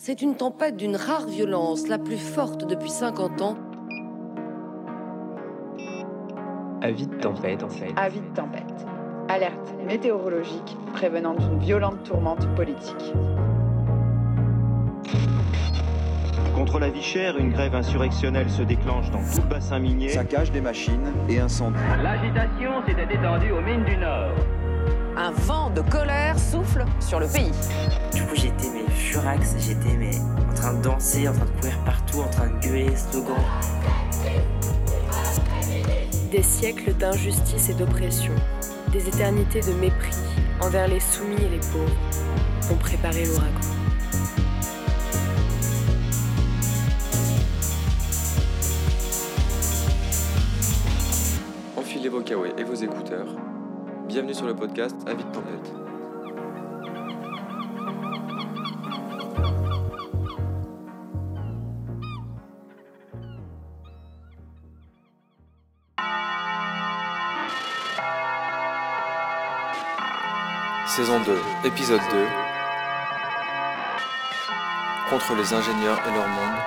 C'est 0.00 0.22
une 0.22 0.36
tempête 0.36 0.76
d'une 0.76 0.94
rare 0.94 1.26
violence, 1.26 1.88
la 1.88 1.98
plus 1.98 2.18
forte 2.18 2.64
depuis 2.64 2.88
50 2.88 3.42
ans. 3.42 3.56
Avis 6.80 7.08
de 7.08 7.16
tempête. 7.16 7.64
Avis 7.96 8.20
de 8.20 8.32
tempête. 8.32 8.86
Alerte 9.28 9.74
météorologique 9.84 10.76
prévenant 10.94 11.34
d'une 11.34 11.58
violente 11.58 12.04
tourmente 12.04 12.46
politique. 12.54 13.12
Contre 16.54 16.78
la 16.78 16.90
vie 16.90 17.02
chère, 17.02 17.36
une 17.36 17.50
grève 17.50 17.74
insurrectionnelle 17.74 18.50
se 18.50 18.62
déclenche 18.62 19.10
dans 19.10 19.18
tout 19.18 19.42
le 19.42 19.48
bassin 19.48 19.80
minier. 19.80 20.10
Saccage 20.10 20.52
des 20.52 20.60
machines 20.60 21.12
et 21.28 21.40
incendie. 21.40 21.76
L'agitation 22.00 22.86
s'était 22.86 23.12
étendue 23.12 23.50
aux 23.50 23.62
mines 23.62 23.84
du 23.84 23.96
Nord. 23.96 24.30
Un 25.20 25.32
vent 25.32 25.68
de 25.70 25.80
colère 25.80 26.38
souffle 26.38 26.84
sur 27.00 27.18
le 27.18 27.26
pays. 27.26 27.50
Du 28.14 28.22
coup, 28.22 28.36
j'étais 28.36 28.70
mais 28.72 28.88
furax, 28.88 29.56
j'étais 29.58 29.96
mais 29.96 30.16
en 30.48 30.54
train 30.54 30.74
de 30.74 30.80
danser, 30.80 31.28
en 31.28 31.32
train 31.32 31.44
de 31.44 31.50
courir 31.50 31.84
partout, 31.84 32.20
en 32.20 32.28
train 32.28 32.46
de 32.46 32.60
gueuler, 32.60 32.94
slogans. 32.94 33.34
Des 36.30 36.42
siècles 36.44 36.94
d'injustice 36.94 37.68
et 37.68 37.74
d'oppression, 37.74 38.32
des 38.92 39.08
éternités 39.08 39.60
de 39.60 39.72
mépris 39.72 40.14
envers 40.60 40.86
les 40.86 41.00
soumis 41.00 41.42
et 41.42 41.48
les 41.48 41.58
pauvres 41.58 42.70
ont 42.70 42.76
préparé 42.76 43.24
l'ouragan. 43.24 43.58
Enfilez 51.76 52.08
vos 52.08 52.20
kawaii 52.20 52.52
et 52.56 52.62
vos 52.62 52.74
écouteurs. 52.74 53.34
Bienvenue 54.08 54.32
sur 54.32 54.46
le 54.46 54.56
podcast 54.56 54.96
tempête. 55.04 55.72
Saison 70.86 71.20
2, 71.20 71.38
épisode 71.66 72.00
2. 72.10 72.26
Contre 75.10 75.34
les 75.34 75.52
ingénieurs 75.52 76.00
et 76.08 76.14
leur 76.14 76.28
monde. 76.28 76.58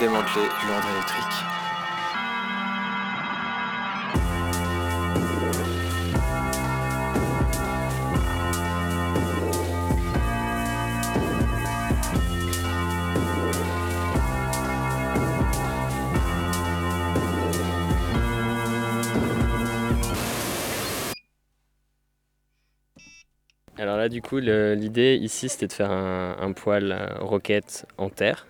Démanteler 0.00 0.48
l'ordre 0.66 0.88
électrique. 0.88 1.63
Du 24.14 24.22
coup, 24.22 24.38
l'idée 24.38 25.18
ici, 25.20 25.48
c'était 25.48 25.66
de 25.66 25.72
faire 25.72 25.90
un, 25.90 26.36
un 26.40 26.52
poêle 26.52 26.92
euh, 26.92 27.18
roquette 27.18 27.84
en 27.98 28.10
terre. 28.10 28.46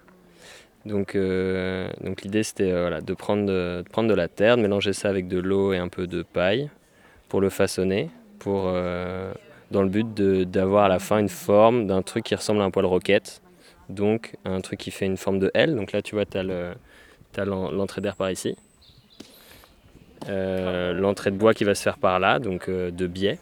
Donc, 0.85 1.15
euh, 1.15 1.89
l'idée, 2.23 2.43
c'était 2.43 2.71
euh, 2.71 3.01
de, 3.01 3.15
prendre 3.15 3.47
de, 3.47 4.15
la 4.15 4.29
terre, 4.29 4.59
de 4.59 4.63
mélanger 4.63 4.93
ça 4.93 5.09
avec 5.09 5.27
de 5.27 5.39
l'eau 5.39 5.73
et 5.73 5.79
un 5.79 5.89
peu 5.89 6.07
de 6.07 6.23
paille 6.23 6.69
pour 7.31 7.41
le 7.41 7.49
façonner, 7.49 8.11
dans 8.45 9.83
le 9.83 9.89
but 9.89 10.07
d'avoir 10.15 10.85
à 10.85 10.89
la 10.89 10.99
fin 10.99 11.19
une 11.19 11.31
forme 11.31 11.87
d'un 11.87 12.03
truc 12.03 12.25
qui 12.25 12.35
ressemble 12.35 12.61
à 12.61 12.65
un 12.65 12.71
poêle 12.71 12.85
roquette. 12.85 13.41
Donc 13.89 14.37
un 14.45 14.61
truc 14.61 14.79
qui 14.79 14.91
fait 14.91 15.07
une 15.07 15.17
forme 15.17 15.39
de 15.39 15.51
L. 15.55 15.75
Donc 15.75 15.93
là, 15.93 16.03
tu 16.03 16.15
vois, 16.15 16.27
tu 16.27 16.37
as 16.37 17.45
l'entrée 17.47 18.03
d'air 18.03 18.17
par 18.17 18.31
ici. 18.31 18.55
L'entrée 20.29 21.31
de 21.31 21.39
bois 21.39 21.55
qui 21.55 21.65
va 21.65 21.75
se 21.75 21.83
faire 21.83 21.97
par 21.97 22.21
là, 22.21 22.39
donc 22.39 22.69
de 22.69 23.07
biais. 23.07 23.39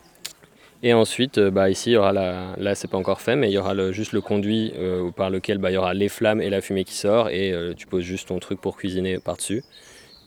Et 0.82 0.92
ensuite, 0.94 1.38
euh, 1.38 1.50
bah, 1.50 1.70
ici, 1.70 1.90
il 1.90 1.92
y 1.94 1.96
aura 1.96 2.12
la... 2.12 2.56
là, 2.58 2.74
c'est 2.74 2.88
pas 2.88 2.98
encore 2.98 3.20
fait, 3.20 3.36
mais 3.36 3.48
il 3.48 3.52
y 3.52 3.58
aura 3.58 3.92
juste 3.92 4.12
le 4.12 4.20
conduit 4.20 4.72
euh, 4.76 5.12
par 5.12 5.30
lequel 5.30 5.58
bah, 5.58 5.70
il 5.70 5.74
y 5.74 5.76
aura 5.76 5.94
les 5.94 6.08
flammes 6.08 6.42
et 6.42 6.50
la 6.50 6.60
fumée 6.60 6.84
qui 6.84 6.94
sort, 6.94 7.28
et 7.30 7.52
euh, 7.52 7.72
tu 7.74 7.86
poses 7.86 8.02
juste 8.02 8.28
ton 8.28 8.40
truc 8.40 8.60
pour 8.60 8.76
cuisiner 8.76 9.18
par-dessus. 9.18 9.62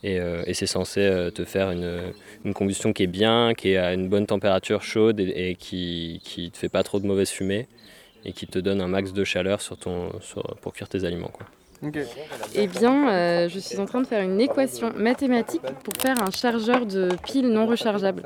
Et, 0.02 0.20
c'est 0.54 0.66
censé 0.66 1.30
te 1.34 1.44
faire 1.44 1.72
une, 1.72 2.12
une 2.44 2.54
combustion 2.54 2.92
qui 2.92 3.02
est 3.02 3.08
bien, 3.08 3.54
qui 3.54 3.70
est 3.70 3.76
à 3.76 3.92
une 3.92 4.08
bonne 4.08 4.26
température 4.26 4.84
chaude 4.84 5.18
et, 5.18 5.56
qui, 5.58 6.20
qui 6.22 6.52
te 6.52 6.58
fait 6.58 6.68
pas 6.68 6.84
trop 6.84 7.00
de 7.00 7.06
mauvaise 7.06 7.30
fumée, 7.30 7.66
et 8.24 8.32
qui 8.32 8.46
te 8.46 8.60
donne 8.60 8.80
un 8.80 8.86
max 8.86 9.12
de 9.12 9.24
chaleur 9.24 9.60
sur 9.60 9.76
ton, 9.76 10.10
pour 10.60 10.74
cuire 10.74 10.88
tes 10.88 11.04
aliments. 11.04 11.30
Quoi. 11.32 11.46
Eh 12.54 12.66
bien, 12.66 13.08
euh, 13.08 13.48
je 13.48 13.58
suis 13.58 13.78
en 13.78 13.84
train 13.84 14.00
de 14.00 14.06
faire 14.06 14.22
une 14.22 14.40
équation 14.40 14.92
mathématique 14.96 15.62
pour 15.84 15.94
faire 16.00 16.20
un 16.22 16.30
chargeur 16.30 16.86
de 16.86 17.08
piles 17.24 17.48
non 17.48 17.66
rechargeable. 17.66 18.22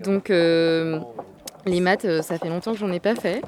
Donc, 0.00 0.30
euh, 0.30 1.00
les 1.66 1.80
maths, 1.80 2.04
euh, 2.04 2.22
ça 2.22 2.38
fait 2.38 2.48
longtemps 2.48 2.72
que 2.72 2.78
j'en 2.78 2.92
ai 2.92 3.00
pas 3.00 3.14
fait. 3.14 3.42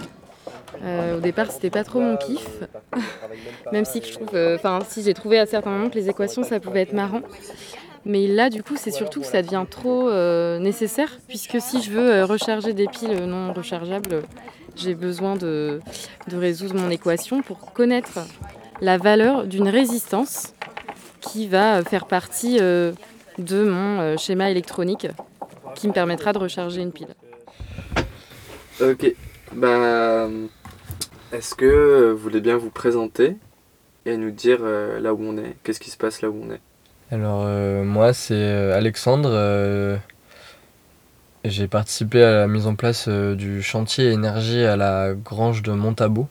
Au 1.16 1.20
départ, 1.20 1.52
c'était 1.52 1.70
pas 1.70 1.84
trop 1.84 2.00
mon 2.00 2.16
kiff. 2.16 2.48
Même 3.72 3.84
si 3.84 4.02
je 4.02 4.14
trouve, 4.14 4.30
enfin, 4.56 4.80
si 4.88 5.02
j'ai 5.04 5.14
trouvé 5.14 5.38
à 5.38 5.46
certains 5.46 5.70
moments 5.70 5.88
que 5.88 5.94
les 5.94 6.08
équations, 6.08 6.42
ça 6.42 6.58
pouvait 6.58 6.80
être 6.80 6.92
marrant. 6.92 7.20
Mais 8.04 8.26
là, 8.26 8.50
du 8.50 8.64
coup, 8.64 8.74
c'est 8.76 8.90
surtout 8.90 9.20
que 9.20 9.26
ça 9.26 9.42
devient 9.42 9.64
trop 9.70 10.10
nécessaire, 10.58 11.20
puisque 11.28 11.60
si 11.60 11.82
je 11.82 11.92
veux 11.92 12.24
recharger 12.24 12.72
des 12.72 12.88
piles 12.88 13.26
non 13.26 13.52
rechargeables, 13.52 14.22
j'ai 14.74 14.94
besoin 14.94 15.36
de 15.36 15.78
résoudre 16.32 16.74
mon 16.74 16.90
équation 16.90 17.42
pour 17.42 17.72
connaître 17.72 18.18
la 18.82 18.98
valeur 18.98 19.46
d'une 19.46 19.68
résistance 19.68 20.54
qui 21.20 21.46
va 21.46 21.82
faire 21.84 22.06
partie 22.06 22.58
euh, 22.60 22.92
de 23.38 23.62
mon 23.62 24.00
euh, 24.00 24.16
schéma 24.16 24.50
électronique 24.50 25.06
qui 25.76 25.86
me 25.86 25.92
permettra 25.92 26.32
de 26.32 26.38
recharger 26.38 26.82
une 26.82 26.92
pile. 26.92 27.14
Ok, 28.80 29.14
bah. 29.54 30.28
Est-ce 31.32 31.54
que 31.54 32.10
vous 32.10 32.18
voulez 32.18 32.40
bien 32.40 32.58
vous 32.58 32.68
présenter 32.70 33.36
et 34.04 34.16
nous 34.18 34.32
dire 34.32 34.58
euh, 34.60 35.00
là 35.00 35.14
où 35.14 35.20
on 35.22 35.38
est? 35.38 35.56
Qu'est-ce 35.62 35.80
qui 35.80 35.90
se 35.90 35.96
passe 35.96 36.20
là 36.20 36.28
où 36.28 36.42
on 36.44 36.52
est? 36.52 36.60
Alors 37.10 37.44
euh, 37.46 37.84
moi 37.84 38.12
c'est 38.12 38.72
Alexandre. 38.72 39.30
euh, 39.32 39.96
J'ai 41.44 41.68
participé 41.68 42.22
à 42.22 42.32
la 42.32 42.48
mise 42.48 42.66
en 42.66 42.74
place 42.74 43.08
du 43.08 43.62
chantier 43.62 44.10
énergie 44.10 44.64
à 44.64 44.76
la 44.76 45.14
grange 45.14 45.62
de 45.62 45.72
Montabo. 45.72 46.26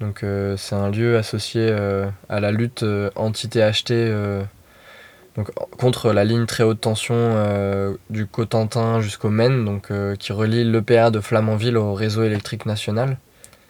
Donc 0.00 0.24
euh, 0.24 0.56
c'est 0.56 0.74
un 0.74 0.90
lieu 0.90 1.18
associé 1.18 1.68
euh, 1.70 2.08
à 2.30 2.40
la 2.40 2.50
lutte 2.50 2.82
euh, 2.82 3.10
anti-THT 3.16 3.92
contre 5.78 6.12
la 6.12 6.24
ligne 6.24 6.46
très 6.46 6.64
haute 6.64 6.80
tension 6.80 7.96
du 8.10 8.26
Cotentin 8.26 9.00
jusqu'au 9.00 9.30
Maine, 9.30 9.80
qui 10.18 10.32
relie 10.32 10.64
l'EPR 10.64 11.10
de 11.12 11.20
Flamanville 11.20 11.76
au 11.78 11.94
réseau 11.94 12.24
électrique 12.24 12.66
national. 12.66 13.16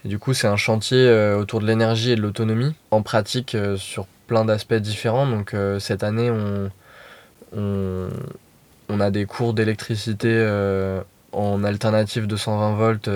Du 0.05 0.19
coup, 0.19 0.33
c'est 0.33 0.49
un 0.49 0.57
chantier 0.57 1.13
autour 1.39 1.61
de 1.61 1.67
l'énergie 1.67 2.13
et 2.13 2.17
de 2.17 2.23
l'autonomie, 2.23 2.75
en 2.91 3.03
pratique 3.03 3.57
sur 3.77 4.07
plein 4.27 4.47
d'aspects 4.47 4.75
différents. 4.75 5.27
Donc 5.27 5.55
cette 5.79 6.03
année, 6.03 6.33
on, 7.53 9.01
a 9.01 9.11
des 9.11 9.27
cours 9.27 9.53
d'électricité 9.53 10.43
en 11.33 11.63
alternative 11.63 12.27
de 12.27 12.37
120 12.37 12.75
volts, 12.75 13.11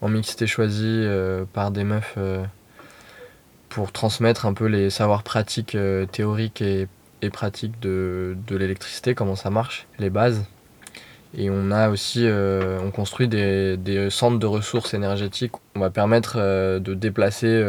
en 0.00 0.08
mixité 0.08 0.46
choisie 0.46 0.84
euh, 0.86 1.44
par 1.52 1.70
des 1.70 1.84
meufs, 1.84 2.14
euh, 2.18 2.44
pour 3.68 3.92
transmettre 3.92 4.46
un 4.46 4.54
peu 4.54 4.66
les 4.66 4.90
savoirs 4.90 5.22
pratiques, 5.22 5.74
euh, 5.74 6.06
théoriques 6.06 6.62
et, 6.62 6.88
pratiques 7.32 7.80
de, 7.80 8.36
de 8.46 8.56
l'électricité, 8.56 9.14
comment 9.14 9.36
ça 9.36 9.50
marche, 9.50 9.86
les 9.98 10.10
bases. 10.10 10.44
Et 11.36 11.50
on 11.50 11.70
a 11.72 11.90
aussi, 11.90 12.26
on 12.26 12.90
construit 12.90 13.28
des, 13.28 14.08
centres 14.08 14.38
de 14.38 14.46
ressources 14.46 14.94
énergétiques. 14.94 15.52
On 15.74 15.80
va 15.80 15.90
permettre 15.90 16.38
de 16.78 16.94
déplacer 16.94 17.62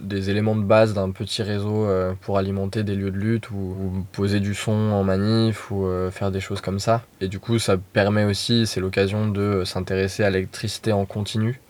des 0.00 0.30
éléments 0.30 0.56
de 0.56 0.62
base 0.62 0.94
d'un 0.94 1.10
petit 1.10 1.42
réseau 1.42 1.86
euh, 1.86 2.14
pour 2.20 2.38
alimenter 2.38 2.82
des 2.82 2.94
lieux 2.94 3.10
de 3.10 3.16
lutte 3.16 3.50
ou, 3.50 4.04
poser 4.12 4.40
du 4.40 4.54
son 4.54 4.72
en 4.72 5.04
manif 5.04 5.70
ou 5.70 5.86
euh, 5.86 6.10
faire 6.10 6.30
des 6.30 6.40
choses 6.40 6.60
comme 6.60 6.78
ça. 6.78 7.02
Et 7.20 7.28
du 7.28 7.38
coup, 7.38 7.58
ça 7.58 7.76
permet 7.76 8.24
aussi, 8.24 8.66
c'est 8.66 8.80
l'occasion 8.80 9.28
de 9.28 9.62
s'intéresser 9.64 10.24
à 10.24 10.30
l'électricité 10.30 10.92
en 10.92 11.04
continu. 11.04 11.60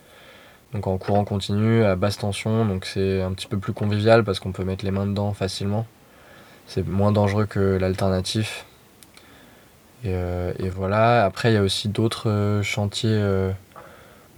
Donc 0.73 0.87
en 0.87 0.99
courant 0.99 1.25
continu, 1.25 1.85
à 1.85 1.95
basse 1.95 2.19
tension, 2.19 2.65
donc 2.65 2.85
c'est 2.85 3.23
un 3.23 3.33
petit 3.33 3.47
peu 3.47 3.59
plus 3.59 3.73
convivial 3.73 4.25
parce 4.25 4.41
qu'on 4.41 4.51
peut 4.51 4.65
mettre 4.65 4.85
les 4.85 4.91
mains 4.91 5.07
dedans 5.07 5.33
facilement. 5.33 5.87
C'est 6.67 6.87
moins 6.87 7.13
dangereux 7.13 7.47
que 7.47 7.77
l'alternatif. 7.77 8.65
Et, 10.03 10.09
euh, 10.09 10.53
et 10.59 10.69
voilà, 10.71 11.25
après 11.25 11.53
il 11.53 11.55
y 11.55 11.59
a 11.59 11.63
aussi 11.63 11.89
d'autres 11.89 12.61
chantiers 12.65 13.23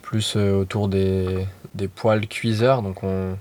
plus 0.03 0.37
autour 0.37 0.89
des, 0.89 1.47
des 1.75 1.89
poêles 1.89 2.29
cuiseurs. 2.29 2.83
Donc 2.83 3.03
on, 3.03 3.39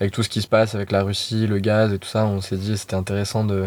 avec 0.00 0.12
tout 0.12 0.22
ce 0.22 0.30
qui 0.30 0.40
se 0.40 0.48
passe 0.48 0.74
avec 0.74 0.90
la 0.90 1.02
Russie, 1.02 1.46
le 1.46 1.58
gaz 1.58 1.92
et 1.92 1.98
tout 1.98 2.08
ça, 2.08 2.24
on 2.24 2.40
s'est 2.40 2.56
dit 2.56 2.76
c'était 2.78 2.94
intéressant 2.94 3.44
de 3.44 3.66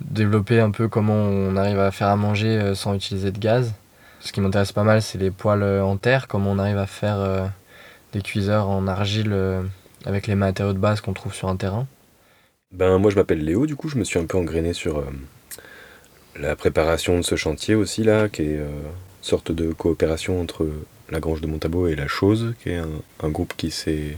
développer 0.00 0.60
un 0.60 0.72
peu 0.72 0.88
comment 0.88 1.14
on 1.14 1.56
arrive 1.56 1.78
à 1.78 1.90
faire 1.92 2.08
à 2.08 2.16
manger 2.16 2.48
euh, 2.48 2.74
sans 2.74 2.94
utiliser 2.94 3.30
de 3.30 3.38
gaz. 3.38 3.72
Ce 4.20 4.32
qui 4.32 4.40
m'intéresse 4.40 4.72
pas 4.72 4.82
mal, 4.82 5.02
c'est 5.02 5.18
les 5.18 5.30
poêles 5.30 5.62
euh, 5.62 5.84
en 5.84 5.96
terre, 5.96 6.26
comment 6.26 6.50
on 6.50 6.58
arrive 6.58 6.78
à 6.78 6.86
faire 6.86 7.18
euh, 7.20 7.46
des 8.12 8.22
cuiseurs 8.22 8.68
en 8.68 8.88
argile 8.88 9.34
avec 10.04 10.26
les 10.26 10.34
matériaux 10.34 10.72
de 10.72 10.78
base 10.78 11.00
qu'on 11.00 11.12
trouve 11.12 11.34
sur 11.34 11.48
un 11.48 11.56
terrain. 11.56 11.86
Ben, 12.72 12.98
moi 12.98 13.10
je 13.10 13.16
m'appelle 13.16 13.44
Léo, 13.44 13.66
du 13.66 13.76
coup 13.76 13.88
je 13.88 13.96
me 13.96 14.04
suis 14.04 14.18
un 14.18 14.26
peu 14.26 14.36
engrainé 14.38 14.72
sur 14.72 15.04
la 16.38 16.56
préparation 16.56 17.16
de 17.18 17.22
ce 17.22 17.36
chantier 17.36 17.74
aussi 17.74 18.02
là, 18.02 18.28
qui 18.28 18.42
est 18.42 18.56
une 18.56 18.92
sorte 19.22 19.52
de 19.52 19.72
coopération 19.72 20.40
entre 20.40 20.68
la 21.10 21.20
Grange 21.20 21.40
de 21.40 21.46
Montabo 21.46 21.86
et 21.86 21.94
La 21.94 22.08
Chose, 22.08 22.54
qui 22.62 22.70
est 22.70 22.80
un, 23.22 23.28
groupe 23.28 23.54
qui 23.56 23.70
s'est, 23.70 24.16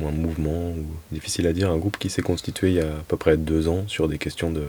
ou 0.00 0.08
un 0.08 0.12
mouvement, 0.12 0.70
ou 0.70 0.86
difficile 1.12 1.46
à 1.46 1.52
dire, 1.52 1.70
un 1.70 1.76
groupe 1.76 1.98
qui 1.98 2.10
s'est 2.10 2.22
constitué 2.22 2.68
il 2.68 2.74
y 2.74 2.80
a 2.80 2.86
à 2.86 3.04
peu 3.08 3.16
près 3.16 3.36
deux 3.36 3.68
ans 3.68 3.84
sur 3.88 4.08
des 4.08 4.18
questions 4.18 4.50
de, 4.50 4.64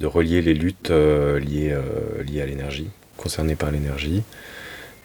de 0.00 0.06
relier 0.06 0.42
les 0.42 0.54
luttes 0.54 0.90
euh, 0.90 1.38
liées, 1.38 1.72
euh, 1.72 2.22
liées 2.22 2.42
à 2.42 2.46
l'énergie, 2.46 2.90
concernées 3.16 3.56
par 3.56 3.70
l'énergie. 3.70 4.22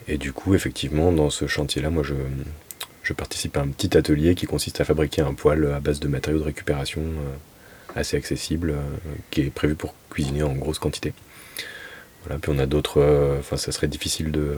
Et 0.08 0.18
du 0.18 0.32
coup, 0.32 0.54
effectivement, 0.54 1.12
dans 1.12 1.30
ce 1.30 1.46
chantier-là, 1.46 1.90
moi, 1.90 2.02
je, 2.02 2.14
je, 3.02 3.12
participe 3.12 3.56
à 3.56 3.60
un 3.60 3.68
petit 3.68 3.96
atelier 3.96 4.34
qui 4.34 4.46
consiste 4.46 4.80
à 4.80 4.84
fabriquer 4.84 5.22
un 5.22 5.34
poêle 5.34 5.72
à 5.72 5.80
base 5.80 6.00
de 6.00 6.08
matériaux 6.08 6.40
de 6.40 6.44
récupération 6.44 7.02
euh, 7.02 7.94
assez 7.94 8.16
accessible, 8.16 8.74
qui 9.30 9.42
est 9.42 9.50
prévu 9.50 9.74
pour 9.74 9.94
cuisiner 10.10 10.42
en 10.42 10.54
grosse 10.54 10.78
quantité. 10.78 11.12
Voilà, 12.24 12.38
puis 12.38 12.52
on 12.54 12.58
a 12.58 12.66
d'autres. 12.66 13.36
Enfin, 13.38 13.56
ça 13.56 13.70
serait 13.70 13.88
difficile 13.88 14.32
de 14.32 14.56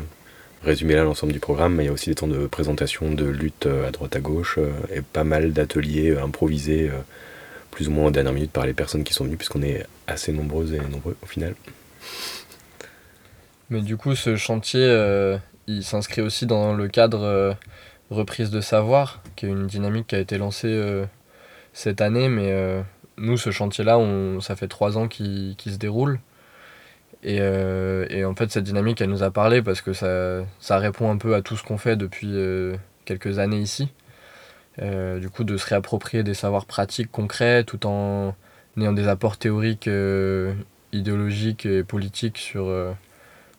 résumer 0.65 0.95
là 0.95 1.05
l'ensemble 1.05 1.33
du 1.33 1.41
programme, 1.41 1.75
mais 1.75 1.85
il 1.85 1.87
y 1.87 1.91
a 1.91 1.93
aussi 1.93 2.11
des 2.11 2.15
temps 2.15 2.27
de 2.27 2.47
présentation, 2.47 3.13
de 3.13 3.25
lutte 3.25 3.67
à 3.67 3.91
droite 3.91 4.17
à 4.17 4.21
gauche, 4.21 4.59
et 4.93 5.01
pas 5.01 5.25
mal 5.25 5.53
d'ateliers 5.53 6.17
improvisés 6.17 6.91
plus 7.75 7.89
ou 7.89 7.91
moins 7.91 8.07
en 8.07 8.11
dernière 8.11 8.33
minute 8.33 8.53
par 8.53 8.67
les 8.67 8.73
personnes 8.73 9.05
qui 9.05 9.13
sont 9.13 9.25
venues, 9.25 9.37
puisqu'on 9.37 9.63
est 9.63 9.85
assez 10.07 10.33
nombreuses 10.33 10.73
et 10.73 10.79
nombreux 10.79 11.17
au 11.23 11.27
final. 11.27 11.55
Mais 13.71 13.81
du 13.81 13.97
coup, 13.97 14.15
ce 14.15 14.37
chantier, 14.37 14.85
euh, 14.85 15.37
il 15.67 15.83
s'inscrit 15.83 16.23
aussi 16.23 16.47
dans 16.47 16.75
le 16.75 16.89
cadre 16.89 17.23
euh, 17.23 17.53
reprise 18.11 18.51
de 18.51 18.61
savoir, 18.61 19.23
qui 19.37 19.47
est 19.47 19.49
une 19.49 19.67
dynamique 19.67 20.09
qui 20.09 20.15
a 20.15 20.21
été 20.21 20.39
lancée 20.39 20.69
euh, 20.69 21.05
cette 21.73 22.01
année, 22.01 22.29
mais 22.29 22.55
nous, 23.17 23.37
ce 23.37 23.51
chantier-là, 23.51 23.99
ça 24.41 24.55
fait 24.55 24.69
trois 24.69 24.97
ans 24.97 25.09
qu'il 25.09 25.57
se 25.67 25.77
déroule. 25.77 26.21
Et, 27.25 27.37
et, 27.39 28.25
en 28.25 28.35
fait, 28.35 28.51
cette 28.51 28.65
dynamique, 28.65 29.01
elle 29.01 29.11
nous 29.11 29.23
a 29.23 29.31
parlé 29.31 29.63
parce 29.63 29.81
que 29.81 29.93
ça, 29.93 30.45
ça 30.61 30.79
répond 30.79 31.11
un 31.11 31.17
peu 31.17 31.35
à 31.35 31.43
tout 31.43 31.57
ce 31.57 31.63
qu'on 31.63 31.79
fait 31.79 31.97
depuis 31.97 32.35
quelques 33.05 33.39
années 33.39 33.61
ici. 33.61 33.91
Euh, 34.83 35.21
du 35.21 35.31
coup, 35.31 35.45
de 35.45 35.57
se 35.57 35.67
réapproprier 35.67 36.23
des 36.25 36.35
savoirs 36.35 36.67
pratiques 36.67 37.11
concrets 37.11 37.65
tout 37.65 37.87
en 37.87 38.35
ayant 38.79 38.93
des 38.93 39.07
apports 39.07 39.37
théoriques, 39.37 39.89
euh, 39.89 40.55
idéologiques 40.93 41.65
et 41.67 41.85
politiques 41.85 42.39
sur 42.39 42.67
euh, 42.67 42.93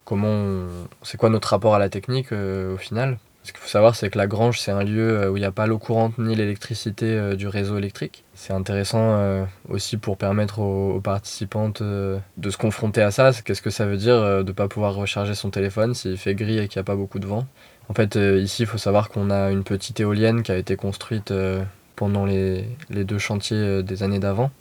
comment 0.03 0.65
c'est 1.03 1.17
quoi 1.17 1.29
notre 1.29 1.49
rapport 1.49 1.75
à 1.75 1.79
la 1.79 1.89
technique 1.89 2.31
au 2.31 2.77
final. 2.77 3.17
Ce 3.45 3.51
qu'il 3.53 3.61
faut 3.61 3.69
savoir, 3.69 3.95
c'est 3.95 4.09
que 4.09 4.17
la 4.17 4.25
grange, 4.27 4.59
c'est 4.59 4.71
un 4.71 4.83
lieu 4.83 5.29
où 5.29 5.37
il 5.37 5.39
n'y 5.39 5.45
a 5.45 5.51
pas 5.51 5.67
l'eau 5.67 5.77
courante 5.77 6.17
ni 6.17 6.35
l'électricité 6.35 7.35
du 7.35 7.47
réseau 7.47 7.77
électrique. 7.77 8.23
C'est 8.33 8.53
intéressant 8.53 9.45
aussi 9.69 9.97
pour 9.97 10.17
permettre 10.17 10.59
aux, 10.59 10.99
participantes 10.99 11.83
de 11.83 12.49
se 12.49 12.57
confronter 12.57 13.03
à 13.03 13.11
ça. 13.11 13.31
Qu'est-ce 13.45 13.61
que 13.61 13.69
ça 13.69 13.85
veut 13.85 13.97
dire 13.97 14.19
de 14.19 14.43
ne 14.43 14.51
pas 14.51 14.67
pouvoir 14.67 14.95
recharger 14.95 15.35
son 15.35 15.51
téléphone 15.51 15.93
s'il 15.93 16.17
fait 16.17 16.33
gris 16.33 16.57
et 16.57 16.67
qu'il 16.67 16.79
n'y 16.79 16.81
a 16.81 16.85
pas 16.85 16.95
beaucoup 16.95 17.19
de 17.19 17.27
vent 17.27 17.45
en 17.89 17.93
fait, 17.93 18.15
euh, 18.15 18.39
ici, 18.39 18.63
il 18.63 18.65
faut 18.65 18.77
savoir 18.77 19.09
qu'on 19.09 19.29
a 19.29 19.51
une 19.51 19.63
petite 19.63 19.99
éolienne 19.99 20.43
qui 20.43 20.51
a 20.51 20.57
été 20.57 20.75
construite 20.75 21.31
euh, 21.31 21.63
pendant 21.95 22.25
les, 22.25 22.65
deux 22.89 23.19
chantiers 23.19 23.57
euh, 23.57 23.81
des 23.83 24.03
années 24.03 24.19
d'avant. 24.19 24.51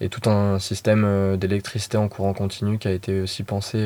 Et 0.00 0.08
tout 0.08 0.30
un 0.30 0.60
système 0.60 1.36
d'électricité 1.36 1.96
en 1.96 2.08
courant 2.08 2.32
continu 2.32 2.78
qui 2.78 2.86
a 2.86 2.92
été 2.92 3.20
aussi 3.20 3.42
pensé 3.42 3.84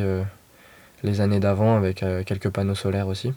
les 1.03 1.23
années 1.23 1.41
d'avant 1.41 1.75
avec 1.75 2.05
quelques 2.26 2.50
panneaux 2.50 2.75
solaires 2.75 3.08
aussi. 3.08 3.32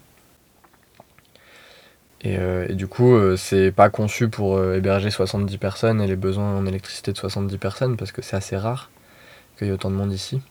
Et, 2.22 2.74
du 2.74 2.88
coup, 2.88 3.16
c'est 3.38 3.72
pas 3.72 3.90
conçu 3.90 4.30
pour 4.30 4.60
héberger 4.60 5.12
70 5.12 5.58
personnes 5.58 6.02
et 6.02 6.08
les 6.08 6.16
besoins 6.16 6.58
en 6.58 6.66
électricité 6.66 7.12
de 7.12 7.18
70 7.18 7.58
personnes 7.60 7.98
parce 7.98 8.12
que 8.12 8.24
c'est 8.24 8.36
assez 8.36 8.58
rare 8.58 8.90
qu'il 9.58 9.68
y 9.68 9.70
ait 9.70 9.74
autant 9.74 9.92
de 9.92 9.96
monde 9.96 10.12
ici. 10.12 10.42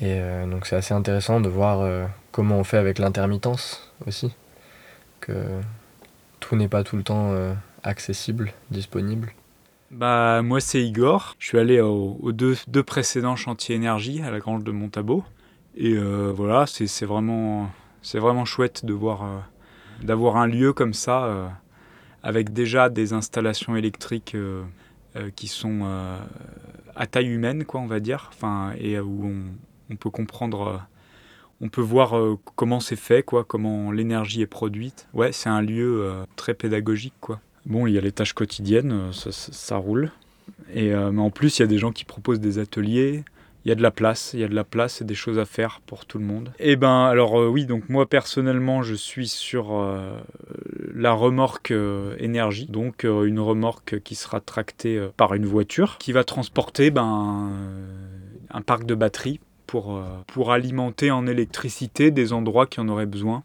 Et 0.00 0.20
donc 0.48 0.66
c'est 0.66 0.76
assez 0.76 0.94
intéressant 0.94 1.40
de 1.40 1.48
voir 1.48 2.08
comment 2.30 2.58
on 2.58 2.64
fait 2.64 2.76
avec 2.76 2.98
l'intermittence 3.00 3.90
aussi, 4.06 4.30
que 5.20 5.32
tout 6.46 6.54
n'est 6.54 6.68
pas 6.68 6.84
tout 6.84 6.96
le 6.96 7.02
temps 7.02 7.32
euh, 7.32 7.54
accessible, 7.82 8.52
disponible. 8.70 9.32
Bah 9.90 10.42
moi 10.42 10.60
c'est 10.60 10.82
Igor, 10.82 11.34
je 11.38 11.46
suis 11.46 11.58
allé 11.58 11.80
aux, 11.80 12.32
deux, 12.32 12.82
précédents 12.84 13.36
chantiers 13.36 13.74
énergie 13.74 14.20
à 14.22 14.30
la 14.30 14.38
Grange 14.38 14.64
de 14.64 14.70
Montabo 14.70 15.24
et 15.76 15.94
euh, 15.94 16.32
voilà 16.34 16.66
c'est 16.66 17.06
vraiment 17.06 17.70
vraiment 18.14 18.44
chouette 18.44 18.84
de 18.84 18.92
voir 18.92 19.22
euh, 19.22 19.38
d'avoir 20.02 20.36
un 20.36 20.46
lieu 20.46 20.72
comme 20.72 20.94
ça 20.94 21.58
avec 22.22 22.52
déjà 22.52 22.88
des 22.88 23.12
installations 23.12 23.76
électriques 23.76 24.36
qui 25.36 25.48
sont 25.48 25.86
à 26.94 27.06
taille 27.06 27.28
humaine 27.28 27.64
quoi 27.64 27.80
on 27.80 27.86
va 27.86 28.00
dire 28.00 28.30
enfin 28.32 28.72
et 28.78 28.98
où 28.98 29.32
on, 29.90 29.96
peut 29.96 30.10
comprendre 30.10 30.86
on 31.60 31.68
peut 31.68 31.80
voir 31.80 32.16
euh, 32.16 32.38
comment 32.54 32.80
c'est 32.80 32.96
fait, 32.96 33.22
quoi, 33.22 33.44
comment 33.44 33.90
l'énergie 33.90 34.42
est 34.42 34.46
produite. 34.46 35.08
Ouais, 35.14 35.32
c'est 35.32 35.48
un 35.48 35.62
lieu 35.62 36.02
euh, 36.02 36.24
très 36.36 36.54
pédagogique, 36.54 37.14
quoi. 37.20 37.40
Bon, 37.64 37.86
il 37.86 37.94
y 37.94 37.98
a 37.98 38.00
les 38.00 38.12
tâches 38.12 38.32
quotidiennes, 38.32 38.92
euh, 38.92 39.12
ça, 39.12 39.76
roule. 39.76 40.12
Et, 40.72 40.90
mais 40.90 41.20
en 41.20 41.30
plus, 41.30 41.58
il 41.58 41.62
y 41.62 41.64
a 41.64 41.68
des 41.68 41.78
gens 41.78 41.90
qui 41.90 42.04
proposent 42.04 42.38
des 42.38 42.58
ateliers. 42.58 43.24
Il 43.66 43.68
y 43.68 43.72
a 43.72 43.74
de 43.74 43.82
la 43.82 43.90
place, 43.90 44.30
il 44.32 44.40
y 44.40 44.44
a 44.44 44.48
de 44.48 44.54
la 44.54 44.64
place 44.64 45.02
et 45.02 45.04
des 45.04 45.14
choses 45.14 45.38
à 45.38 45.44
faire 45.44 45.80
pour 45.84 46.06
tout 46.06 46.18
le 46.18 46.24
monde. 46.24 46.52
Et 46.58 46.72
eh 46.72 46.76
ben, 46.76 47.04
alors 47.04 47.34
oui, 47.34 47.66
donc 47.66 47.88
moi 47.88 48.08
personnellement, 48.08 48.82
je 48.82 48.94
suis 48.94 49.26
sur 49.26 49.84
la 50.94 51.12
remorque 51.12 51.74
énergie, 52.18 52.66
donc 52.66 53.02
une 53.02 53.40
remorque 53.40 54.00
qui 54.00 54.14
sera 54.14 54.40
tractée 54.40 55.08
par 55.16 55.34
une 55.34 55.46
voiture 55.46 55.98
qui 55.98 56.12
va 56.12 56.22
transporter 56.22 56.92
ben, 56.92 57.50
un 58.50 58.62
parc 58.62 58.86
de 58.86 58.94
batteries 58.94 59.40
pour, 59.66 59.96
euh, 59.96 60.04
pour 60.26 60.52
alimenter 60.52 61.10
en 61.10 61.26
électricité 61.26 62.10
des 62.10 62.32
endroits 62.32 62.66
qui 62.66 62.80
en 62.80 62.88
auraient 62.88 63.06
besoin. 63.06 63.42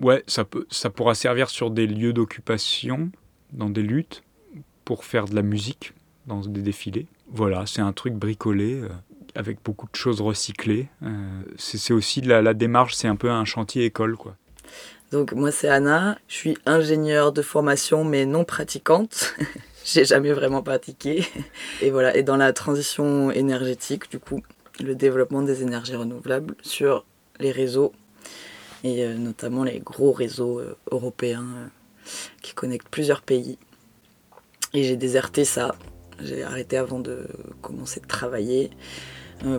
Ouais, 0.00 0.22
ça, 0.26 0.44
peut, 0.44 0.66
ça 0.70 0.90
pourra 0.90 1.14
servir 1.14 1.50
sur 1.50 1.70
des 1.70 1.86
lieux 1.86 2.12
d'occupation, 2.12 3.10
dans 3.52 3.68
des 3.68 3.82
luttes, 3.82 4.22
pour 4.84 5.04
faire 5.04 5.26
de 5.26 5.34
la 5.34 5.42
musique, 5.42 5.92
dans 6.26 6.40
des 6.40 6.62
défilés. 6.62 7.06
Voilà, 7.30 7.66
c'est 7.66 7.80
un 7.82 7.92
truc 7.92 8.14
bricolé, 8.14 8.80
euh, 8.80 8.88
avec 9.34 9.58
beaucoup 9.64 9.86
de 9.90 9.96
choses 9.96 10.20
recyclées. 10.20 10.88
Euh, 11.02 11.42
c'est 11.56 11.92
aussi 11.92 12.20
la, 12.20 12.54
démarche, 12.54 12.94
c'est 12.94 13.08
un 13.08 13.16
peu 13.16 13.30
un 13.30 13.44
chantier 13.44 13.84
école, 13.84 14.16
quoi. 14.16 14.36
Donc 15.10 15.32
moi 15.32 15.50
c'est 15.50 15.68
Anna, 15.70 16.18
je 16.28 16.34
suis 16.34 16.58
ingénieure 16.66 17.32
de 17.32 17.40
formation 17.40 18.04
mais 18.04 18.26
non 18.26 18.44
pratiquante. 18.44 19.34
J'ai 19.84 20.04
jamais 20.04 20.32
vraiment 20.32 20.62
pratiqué. 20.62 21.26
Et 21.80 21.90
voilà, 21.90 22.14
et 22.14 22.22
dans 22.22 22.36
la 22.36 22.52
transition 22.52 23.30
énergétique 23.30 24.10
du 24.10 24.18
coup, 24.18 24.42
le 24.80 24.94
développement 24.94 25.40
des 25.40 25.62
énergies 25.62 25.96
renouvelables 25.96 26.54
sur 26.60 27.06
les 27.40 27.52
réseaux 27.52 27.94
et 28.84 29.02
euh, 29.04 29.14
notamment 29.14 29.64
les 29.64 29.80
gros 29.80 30.12
réseaux 30.12 30.60
euh, 30.60 30.76
européens 30.90 31.70
qui 32.42 32.52
connectent 32.54 32.88
plusieurs 32.88 33.22
pays. 33.22 33.58
Et 34.74 34.84
j'ai 34.84 34.96
déserté 34.96 35.44
ça. 35.44 35.74
J'ai 36.20 36.42
arrêté 36.42 36.76
avant 36.76 36.98
de 36.98 37.26
commencer 37.62 38.00
de 38.00 38.06
travailler 38.06 38.70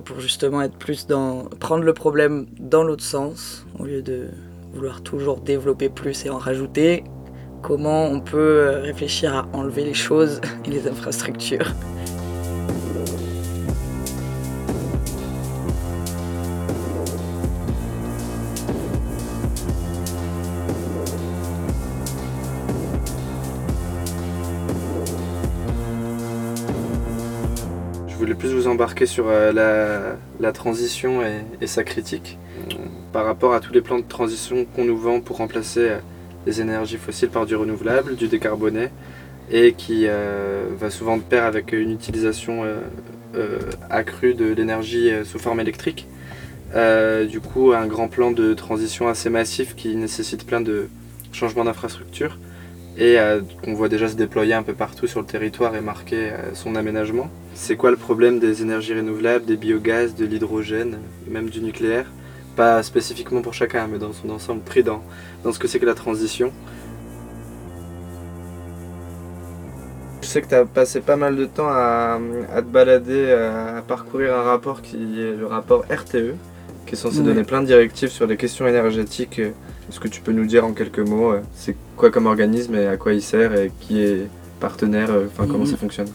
pour 0.06 0.20
justement 0.20 0.62
être 0.62 0.76
plus 0.76 1.08
dans 1.08 1.46
prendre 1.60 1.84
le 1.84 1.94
problème 1.94 2.48
dans 2.60 2.84
l'autre 2.84 3.04
sens 3.04 3.66
au 3.80 3.86
lieu 3.86 4.02
de 4.02 4.30
vouloir 4.74 5.02
toujours 5.02 5.40
développer 5.40 5.90
plus 5.90 6.26
et 6.26 6.30
en 6.30 6.38
rajouter. 6.38 7.04
Comment 7.62 8.06
on 8.06 8.20
peut 8.22 8.80
réfléchir 8.82 9.36
à 9.36 9.48
enlever 9.54 9.84
les 9.84 9.94
choses 9.94 10.40
et 10.66 10.70
les 10.70 10.88
infrastructures. 10.88 11.74
Sur 29.06 29.26
euh, 29.28 30.16
la, 30.40 30.52
transition 30.52 31.22
et, 31.62 31.68
sa 31.68 31.84
critique 31.84 32.38
par 33.12 33.26
rapport 33.26 33.54
à 33.54 33.60
tous 33.60 33.74
les 33.74 33.82
plans 33.82 33.98
de 33.98 34.04
transition 34.08 34.66
qu'on 34.66 34.86
nous 34.86 34.98
vend 34.98 35.20
pour 35.20 35.38
remplacer 35.38 35.90
euh, 35.90 35.98
les 36.46 36.62
énergies 36.62 36.98
fossiles 36.98 37.30
par 37.30 37.46
du 37.46 37.56
renouvelable, 37.56 38.16
du 38.16 38.28
décarboné, 38.28 38.90
et 39.52 39.74
qui 39.74 40.06
euh, 40.08 40.66
va 40.80 40.90
souvent 40.90 41.18
de 41.18 41.24
pair 41.24 41.44
avec 41.44 41.74
une 41.74 41.92
utilisation 41.92 42.64
accrue 43.90 44.34
de 44.34 44.46
l'énergie 44.54 45.12
sous 45.24 45.38
forme 45.38 45.60
électrique. 45.60 46.08
du 47.30 47.40
coup, 47.42 47.74
un 47.74 47.86
grand 47.86 48.08
plan 48.08 48.32
de 48.32 48.54
transition 48.54 49.08
assez 49.08 49.30
massif 49.30 49.76
qui 49.76 49.96
nécessite 49.96 50.46
plein 50.48 50.62
de 50.62 50.88
changements 51.32 51.66
d'infrastructure 51.66 52.40
et 53.00 53.18
qu'on 53.64 53.74
voit 53.74 53.88
déjà 53.88 54.10
se 54.10 54.16
déployer 54.16 54.54
un 54.54 54.64
peu 54.64 54.74
partout 54.74 55.08
sur 55.08 55.22
le 55.22 55.26
territoire 55.26 55.76
et 55.76 55.82
marquer 55.82 56.32
son 56.54 56.76
aménagement. 56.76 57.30
C'est 57.54 57.78
quoi 57.78 57.92
le 57.92 57.98
problème 57.98 58.40
des 58.40 58.62
énergies 58.62 58.94
renouvelables, 58.94 59.46
des 59.46 59.56
biogaz, 59.56 60.16
de 60.16 60.26
l'hydrogène, 60.26 60.98
même 61.28 61.50
du 61.50 61.62
nucléaire? 61.62 62.06
Pas 62.58 62.84
spécifiquement 62.84 63.42
pour 63.42 63.54
chacun, 63.54 63.88
mais 63.88 64.00
dans 64.00 64.12
son 64.12 64.30
ensemble 64.30 64.62
pris 64.62 64.84
dans, 64.84 65.02
dans 65.46 65.54
ce 65.54 65.60
que 65.60 65.68
c'est 65.68 65.80
que 65.80 65.86
la 65.86 65.94
transition. 65.94 66.52
Je 70.22 70.28
sais 70.28 70.42
que 70.42 70.48
tu 70.48 70.56
as 70.56 70.66
passé 70.66 71.00
pas 71.00 71.16
mal 71.16 71.38
de 71.38 71.46
temps 71.46 71.70
à, 71.70 72.20
te 72.58 72.62
balader, 72.62 73.32
à 73.32 73.82
parcourir 73.82 74.36
un 74.36 74.44
rapport 74.44 74.82
qui 74.82 75.22
est 75.22 75.36
le 75.36 75.46
rapport 75.46 75.86
RTE, 75.90 76.36
qui 76.86 76.94
est 76.94 76.98
censé 76.98 77.22
donner 77.22 77.44
plein 77.44 77.62
de 77.62 77.68
directives 77.68 78.10
sur 78.10 78.28
les 78.28 78.36
questions 78.36 78.68
énergétiques. 78.68 79.42
Est-ce 79.90 80.00
que 80.00 80.08
tu 80.08 80.22
peux 80.22 80.32
nous 80.32 80.46
dire 80.46 80.66
en 80.66 80.74
quelques 80.74 81.00
mots, 81.00 81.32
euh, 81.32 81.42
c'est 81.56 81.76
quoi 81.98 82.12
comme 82.12 82.28
organisme 82.28 82.76
et 82.76 82.86
à 82.86 82.96
quoi 82.96 83.14
il 83.14 83.24
sert 83.24 83.56
et 83.56 83.72
qui 83.80 84.02
est 84.02 84.28
partenaire, 84.60 85.10
euh, 85.10 85.26
enfin 85.26 85.48
comment 85.48 85.66
ça 85.66 85.72
mhm. 85.74 85.78
fonctionne 85.78 86.08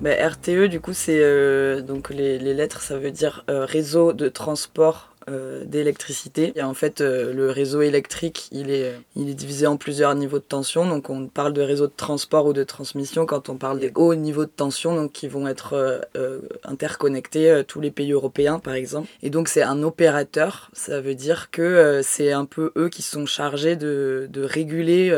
bah, 0.00 0.10
RTE, 0.28 0.66
du 0.66 0.80
coup, 0.80 0.92
c'est 0.92 1.18
euh, 1.20 1.80
donc 1.80 2.10
les, 2.10 2.38
lettres, 2.38 2.82
ça 2.82 2.96
veut 2.98 3.10
dire 3.10 3.44
réseau 3.48 4.12
de 4.12 4.28
transport 4.28 5.13
euh, 5.28 5.64
d'électricité. 5.64 6.52
Et 6.54 6.62
en 6.62 6.74
fait, 6.74 7.00
euh, 7.00 7.32
le 7.32 7.50
réseau 7.50 7.80
électrique, 7.80 8.48
il 8.52 8.70
est, 8.70 8.94
il 9.16 9.30
est 9.30 9.34
divisé 9.34 9.66
en 9.66 9.78
plusieurs 9.78 10.14
niveaux 10.14 10.38
de 10.38 10.44
tension. 10.44 10.86
Donc, 10.86 11.08
on 11.08 11.28
parle 11.28 11.54
de 11.54 11.62
réseau 11.62 11.86
de 11.86 11.92
transport 11.96 12.44
ou 12.44 12.52
de 12.52 12.62
transmission 12.62 13.24
quand 13.24 13.48
on 13.48 13.56
parle 13.56 13.78
des 13.78 13.90
hauts 13.94 14.14
niveaux 14.14 14.44
de 14.44 14.50
tension, 14.50 14.94
donc 14.94 15.12
qui 15.12 15.26
vont 15.26 15.48
être 15.48 16.04
euh, 16.16 16.40
interconnectés 16.64 17.62
tous 17.66 17.80
les 17.80 17.90
pays 17.90 18.12
européens, 18.12 18.58
par 18.58 18.74
exemple. 18.74 19.08
Et 19.22 19.30
donc, 19.30 19.48
c'est 19.48 19.62
un 19.62 19.82
opérateur. 19.82 20.70
Ça 20.74 21.00
veut 21.00 21.14
dire 21.14 21.50
que 21.50 22.02
c'est 22.02 22.32
un 22.32 22.44
peu 22.44 22.72
eux 22.76 22.90
qui 22.90 23.00
sont 23.00 23.24
chargés 23.24 23.76
de, 23.76 24.28
de 24.30 24.42
réguler, 24.42 25.10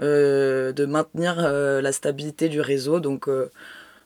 de 0.00 0.84
maintenir 0.84 1.36
la 1.40 1.92
stabilité 1.92 2.50
du 2.50 2.60
réseau. 2.60 3.00
Donc, 3.00 3.26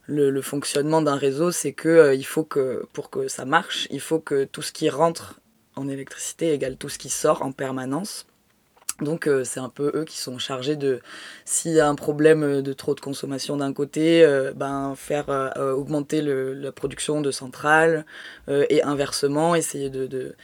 le, 0.09 0.41
fonctionnement 0.41 1.03
d'un 1.03 1.17
réseau, 1.17 1.53
c'est 1.53 1.73
que 1.73 1.89
euh, 1.89 2.15
il 2.15 2.25
faut 2.25 2.45
que 2.45 2.87
pour 2.93 3.11
que 3.11 3.29
ça 3.29 3.45
marche, 3.45 3.87
il 3.91 4.01
faut 4.01 4.19
que 4.19 4.45
tout 4.45 4.63
ce 4.63 4.73
qui 4.73 4.89
rentre 4.89 5.41
en 5.77 5.89
électricité 5.89 6.53
égale 6.53 6.77
tout 6.77 6.89
ce 6.89 6.99
qui 6.99 7.11
sort 7.11 7.43
en 7.43 7.53
permanence. 7.53 8.27
Donc 9.01 9.29
euh, 9.29 9.45
c'est 9.45 9.61
un 9.61 9.69
peu 9.69 9.93
eux 9.95 10.05
qui 10.05 10.19
sont 10.19 10.39
chargés 10.39 10.75
de, 10.75 11.01
s'il 11.45 11.73
y 11.73 11.81
a 11.81 11.87
un 11.87 11.95
problème 11.95 12.63
de 12.63 12.73
trop 12.73 12.95
de 12.95 13.01
consommation 13.01 13.59
d'un 13.59 13.73
côté, 13.73 14.25
euh, 14.25 14.53
ben, 14.57 14.95
faire 14.97 15.29
augmenter 15.77 16.23
la 16.23 16.73
production 16.73 17.21
de 17.21 17.31
centrales 17.31 18.07
et 18.49 18.83
inversement, 18.83 19.55
essayer 19.55 19.91
de, 19.91 20.07
de, 20.07 20.35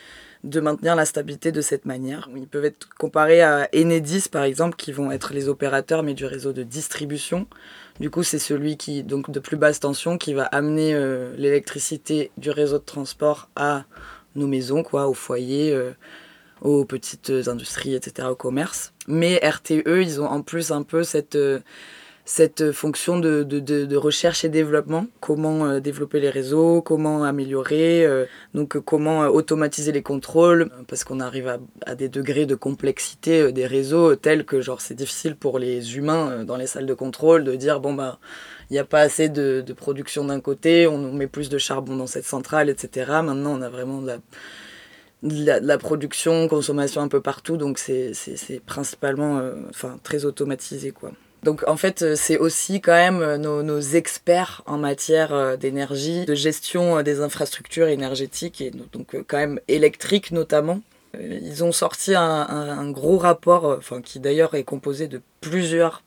de, 0.45 0.61
maintenir 0.61 0.95
la 0.95 1.05
stabilité 1.05 1.51
de 1.51 1.63
cette 1.63 1.85
manière. 1.85 2.29
Ils 2.37 2.47
peuvent 2.47 2.65
être 2.67 2.89
comparés 2.97 3.43
à 3.43 3.69
Enedis 3.75 4.29
par 4.31 4.45
exemple, 4.45 4.77
qui 4.77 4.93
vont 4.93 5.11
être 5.11 5.33
les 5.33 5.49
opérateurs 5.49 6.03
mais 6.03 6.15
du 6.15 6.27
réseau 6.27 6.53
de 6.53 6.63
distribution. 6.63 7.49
Du 8.01 8.11
coup, 8.11 8.25
c'est 8.25 8.41
celui 8.41 8.77
qui, 8.77 9.05
donc 9.05 9.31
de 9.31 9.39
plus 9.39 9.57
basse 9.57 9.81
tension, 9.81 10.19
qui 10.19 10.35
va 10.35 10.45
amener 10.47 10.95
euh, 10.95 11.35
l'électricité 11.37 12.33
du 12.39 12.51
réseau 12.51 12.79
de 12.79 12.85
transport 12.85 13.49
à 13.55 13.85
nos 14.35 14.49
maisons, 14.49 14.83
quoi, 14.83 15.07
au 15.07 15.15
foyer, 15.15 15.73
euh, 15.73 15.93
aux 16.61 16.85
petites 16.85 17.31
industries, 17.47 17.95
etc., 17.95 18.29
au 18.29 18.35
commerce. 18.35 18.93
Mais 19.07 19.41
RTE, 19.43 20.03
ils 20.03 20.21
ont 20.21 20.27
en 20.27 20.43
plus 20.43 20.73
un 20.73 20.83
peu 20.83 21.05
cette 21.05 21.37
euh, 21.37 21.61
cette 22.27 22.73
fonction 22.73 23.19
de, 23.19 23.43
de, 23.43 23.61
de, 23.61 23.97
recherche 23.97 24.45
et 24.47 24.49
développement, 24.49 25.07
comment 25.21 25.67
euh, 25.67 25.81
développer 25.81 26.21
les 26.21 26.31
réseaux, 26.31 26.81
comment 26.81 27.23
améliorer, 27.23 28.07
euh, 28.07 28.25
donc 28.55 28.77
euh, 28.77 28.81
comment 28.81 29.27
automatiser 29.27 29.93
les 29.93 30.03
contrôles, 30.03 30.71
parce 30.89 31.05
qu'on 31.05 31.21
arrive 31.21 31.49
à, 31.49 31.59
à, 31.85 31.95
des 31.95 32.09
degrés 32.09 32.47
de 32.47 32.55
complexité 32.55 33.53
des 33.53 33.67
réseaux 33.67 34.17
tels 34.17 34.47
que 34.47 34.63
genre 34.63 34.81
c'est 34.81 34.95
difficile 34.95 35.37
pour 35.37 35.59
les 35.59 35.99
humains 35.99 36.45
dans 36.45 36.57
les 36.57 36.67
salles 36.67 36.87
de 36.87 36.95
contrôle 36.95 37.45
de 37.45 37.57
dire 37.57 37.81
bon 37.81 37.93
bah 37.93 38.19
il 38.71 38.73
n'y 38.73 38.79
a 38.79 38.85
pas 38.85 39.01
assez 39.01 39.29
de, 39.29 39.61
de 39.61 39.73
production 39.75 40.25
d'un 40.25 40.41
côté, 40.41 40.87
on 40.87 41.13
met 41.13 41.27
plus 41.27 41.51
de 41.51 41.59
charbon 41.59 41.97
dans 41.97 42.07
cette 42.07 42.25
centrale, 42.25 42.71
etc. 42.71 43.21
Maintenant 43.23 43.59
on 43.59 43.63
a 43.63 43.69
vraiment 43.69 44.01
de 44.01 44.07
la 44.07 44.19
de 45.23 45.67
la, 45.67 45.79
production, 45.79 46.49
consommation 46.49 47.01
un 47.01 47.09
peu 47.09 47.23
partout, 47.23 47.57
donc 47.57 47.79
c'est 47.79 48.13
principalement 48.67 49.41
enfin, 49.71 49.99
très 50.03 50.27
automatisé. 50.27 50.91
quoi. 50.91 51.13
Donc 51.45 51.63
en 51.69 51.77
fait, 51.77 52.01
euh, 52.01 52.17
c'est 52.17 52.39
aussi 52.39 52.81
quand 52.81 52.93
même 52.93 53.21
euh, 53.21 53.37
nos, 53.37 53.81
experts 53.81 54.63
en 54.65 54.79
matière 54.79 55.35
euh, 55.35 55.57
d'énergie, 55.57 56.25
de 56.25 56.35
gestion 56.35 57.03
des 57.03 57.21
infrastructures 57.21 57.89
énergétiques 57.89 58.63
et 58.63 58.71
donc 58.71 59.15
quand 59.29 59.37
même 59.37 59.61
électriques 59.69 60.33
notamment. 60.33 60.81
Ils 61.21 61.63
ont 61.63 61.71
sorti 61.71 62.17
un, 62.17 62.91
gros 62.91 63.19
rapport, 63.19 63.67
enfin 63.67 64.03
qui 64.03 64.19
d'ailleurs 64.19 64.55
est 64.57 64.65
composé 64.65 65.07
de 65.07 65.21
plusieurs 65.41 66.03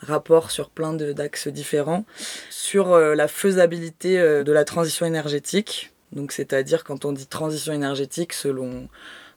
rapports 0.00 0.50
sur 0.50 0.68
plein 0.68 0.92
d'axes 0.92 1.48
différents, 1.48 2.04
sur 2.50 2.98
la 2.98 3.26
faisabilité 3.26 4.18
de 4.18 4.52
la 4.52 4.66
transition 4.66 5.06
énergétique. 5.06 5.94
Donc 6.12 6.32
c'est-à-dire 6.32 6.84
quand 6.84 7.06
on 7.06 7.12
dit 7.12 7.26
transition 7.26 7.72
énergétique 7.72 8.34
selon 8.34 8.90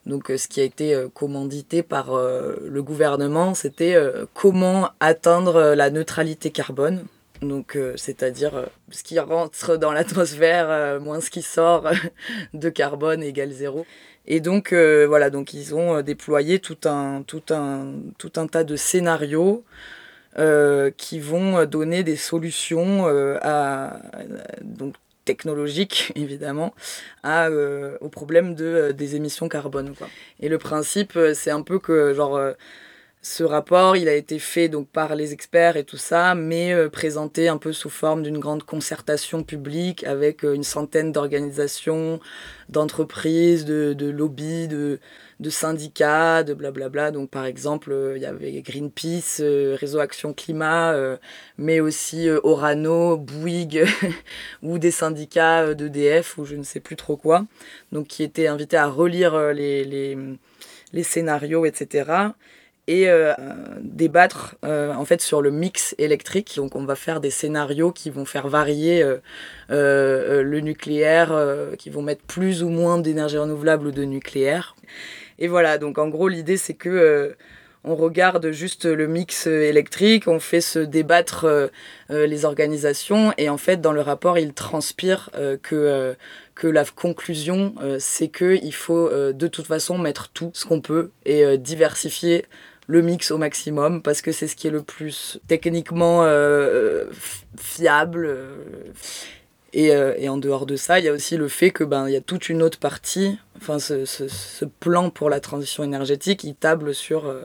donc 0.06 0.32
euh, 0.32 0.38
ce 0.38 0.48
qui 0.48 0.62
a 0.62 0.64
été 0.64 0.96
euh, 0.96 1.10
commandité 1.10 1.84
par 1.84 2.14
euh, 2.14 2.56
le 2.68 2.84
gouvernement, 2.84 3.54
c'était 3.54 3.96
comment 4.34 4.90
atteindre 5.00 5.74
la 5.76 5.90
neutralité 5.90 6.52
carbone. 6.52 7.06
Donc, 7.42 7.76
c'est-à-dire 7.96 8.68
ce 8.92 9.02
qui 9.02 9.18
rentre 9.18 9.76
dans 9.76 9.92
l'atmosphère 9.92 11.00
moins 11.02 11.22
ce 11.22 11.32
qui 11.32 11.42
sort 11.42 11.90
de 12.54 12.70
carbone 12.70 13.24
égale 13.24 13.52
zéro. 13.52 13.86
Et 14.28 14.40
donc, 14.40 14.74
voilà, 14.74 15.32
donc 15.32 15.56
ils 15.56 15.74
ont 15.74 16.04
déployé 16.04 16.60
tout 16.60 16.78
un, 16.86 17.24
tout 17.26 17.42
un, 17.50 17.94
tout 18.20 18.34
un 18.36 18.46
tas 18.46 18.64
de 18.64 18.76
scénarios 18.76 19.64
qui 20.98 21.20
vont 21.20 21.66
donner 21.66 22.04
des 22.04 22.16
solutions 22.16 23.08
à 23.42 24.00
donc, 24.62 24.94
technologique 25.26 26.12
évidemment 26.16 26.74
euh, 27.26 27.98
au 28.02 28.10
problème 28.10 28.56
de, 28.56 28.66
euh, 28.66 28.94
des 28.94 29.16
émissions 29.16 29.50
carbone. 29.50 29.96
Quoi. 29.96 30.08
Et 30.40 30.50
le 30.50 30.58
principe, 30.58 31.16
euh, 31.16 31.34
c'est 31.34 31.52
un 31.52 31.62
peu 31.62 31.80
que 31.80 32.14
genre 32.14 32.40
ce 33.22 33.44
rapport, 33.44 33.96
il 33.96 34.08
a 34.08 34.16
été 34.16 34.40
fait 34.40 34.68
donc 34.68 34.88
par 34.90 35.16
les 35.16 35.32
experts 35.34 35.78
et 35.78 35.84
tout 35.84 35.98
ça, 35.98 36.34
mais 36.34 36.74
présenté 36.90 37.50
un 37.50 37.58
peu 37.58 37.72
sous 37.72 37.90
forme 37.90 38.24
d'une 38.24 38.40
grande 38.40 38.64
concertation 38.64 39.44
publique 39.44 40.04
avec 40.06 40.42
une 40.44 40.64
centaine 40.64 41.12
d'organisations, 41.12 42.20
d'entreprises, 42.70 43.66
de, 43.66 43.94
de 43.94 44.10
lobbies, 44.10 44.68
de, 44.68 45.00
de 45.42 45.50
syndicats, 45.50 46.44
de 46.44 46.54
blablabla. 46.54 47.12
Donc 47.12 47.30
par 47.30 47.46
exemple, 47.46 47.92
euh, 47.92 48.14
il 48.16 48.22
y 48.22 48.26
avait 48.26 48.62
Greenpeace, 48.62 49.40
euh, 49.42 49.76
Réseau 49.78 50.00
Action 50.00 50.34
Climat, 50.34 50.94
euh, 50.94 51.18
mais 51.58 51.80
aussi 51.80 52.30
Orano, 52.44 53.18
Bouygues 53.18 53.86
ou 54.62 54.78
des 54.78 54.92
syndicats 54.92 55.74
d'EDF 55.74 56.38
ou 56.38 56.46
je 56.46 56.56
ne 56.56 56.64
sais 56.64 56.80
plus 56.80 56.96
trop 56.96 57.18
quoi. 57.18 57.46
Donc 57.92 58.08
qui 58.08 58.24
étaient 58.24 58.48
invités 58.48 58.78
à 58.78 58.88
relire 58.88 59.52
les, 59.52 59.84
les, 59.84 60.18
les 60.94 61.04
scénarios, 61.04 61.66
etc 61.66 62.32
et 62.88 63.08
débattre 63.80 64.56
en 64.64 65.06
fait 65.06 65.22
sur 65.22 65.42
le 65.42 65.52
mix 65.52 65.96
électrique. 65.98 66.54
Donc 66.58 66.76
on 66.76 66.84
va 66.84 66.96
faire 66.96 67.22
des 67.22 67.30
scénarios 67.30 67.92
qui 67.92 68.10
vont 68.10 68.26
faire 68.26 68.48
varier 68.48 69.06
le 69.70 70.60
nucléaire, 70.60 71.34
qui 71.78 71.90
vont 71.90 72.02
mettre 72.02 72.24
plus 72.24 72.64
ou 72.64 72.70
moins 72.70 72.98
d'énergie 72.98 73.38
renouvelable 73.38 73.88
ou 73.88 73.92
de 73.92 74.04
nucléaire. 74.04 74.76
Et 75.42 75.48
voilà, 75.48 75.80
donc 75.80 75.98
en 75.98 76.08
gros, 76.08 76.28
l'idée, 76.28 76.56
c'est 76.56 76.76
que 76.76 76.88
euh, 76.88 77.36
on 77.84 77.96
regarde 77.96 78.52
juste 78.52 78.86
le 78.86 79.08
mix 79.08 79.48
électrique, 79.48 80.28
on 80.28 80.40
fait 80.40 80.62
se 80.62 80.78
débattre 80.78 81.46
euh, 81.46 81.68
euh, 82.12 82.28
les 82.28 82.46
organisations, 82.46 83.34
et 83.40 83.50
en 83.50 83.58
fait, 83.58 83.82
dans 83.82 83.92
le 83.92 84.02
rapport, 84.02 84.38
il 84.38 84.54
transpire 84.54 85.32
que, 85.64 86.16
que 86.54 86.68
la 86.68 86.86
conclusion, 86.86 87.74
c'est 87.98 88.28
qu'il 88.28 88.74
faut 88.74 89.10
de 89.10 89.48
toute 89.48 89.66
façon 89.66 89.98
mettre 89.98 90.30
tout 90.30 90.52
ce 90.54 90.66
qu'on 90.66 90.80
peut 90.80 91.10
et 91.26 91.58
diversifier 91.58 92.46
le 92.92 93.02
mix 93.02 93.32
au 93.32 93.38
maximum 93.38 94.02
parce 94.02 94.22
que 94.22 94.32
c'est 94.32 94.48
ce 94.48 94.56
qui 94.56 94.68
est 94.68 94.72
le 94.72 94.84
plus 94.84 95.40
techniquement 95.48 96.26
fiable. 97.58 98.38
Et, 99.74 99.88
et, 99.88 100.28
en 100.28 100.38
dehors 100.38 100.66
de 100.66 100.76
ça, 100.76 101.00
il 101.00 101.06
y 101.06 101.08
a 101.08 101.14
aussi 101.14 101.38
le 101.38 101.48
fait 101.48 101.72
que 101.72 101.86
ben 101.86 102.08
il 102.08 102.14
y 102.14 102.18
a 102.18 102.22
toute 102.22 102.50
une 102.50 102.62
autre 102.62 102.78
partie 102.78 103.38
enfin, 103.62 103.80
ce, 103.80 104.66
plan 104.66 105.10
pour 105.10 105.30
la 105.30 105.40
transition 105.40 105.84
énergétique, 105.84 106.44
il 106.44 106.56
table 106.56 106.94
sur 106.94 107.28
euh, 107.28 107.44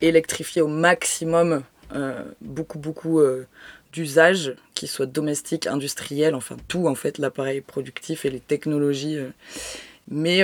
électrifier 0.00 0.62
au 0.62 0.68
maximum 0.68 1.62
euh, 1.94 2.24
beaucoup, 2.40 2.78
beaucoup 2.78 3.20
euh, 3.20 3.46
d'usages, 3.92 4.54
qu'ils 4.74 4.88
soient 4.88 5.06
domestiques, 5.06 5.66
industriels, 5.66 6.34
enfin 6.34 6.56
tout, 6.68 6.86
en 6.88 6.94
fait, 6.94 7.18
l'appareil 7.18 7.60
productif 7.60 8.24
et 8.24 8.30
les 8.30 8.40
technologies. 8.40 9.18
Mais 10.10 10.38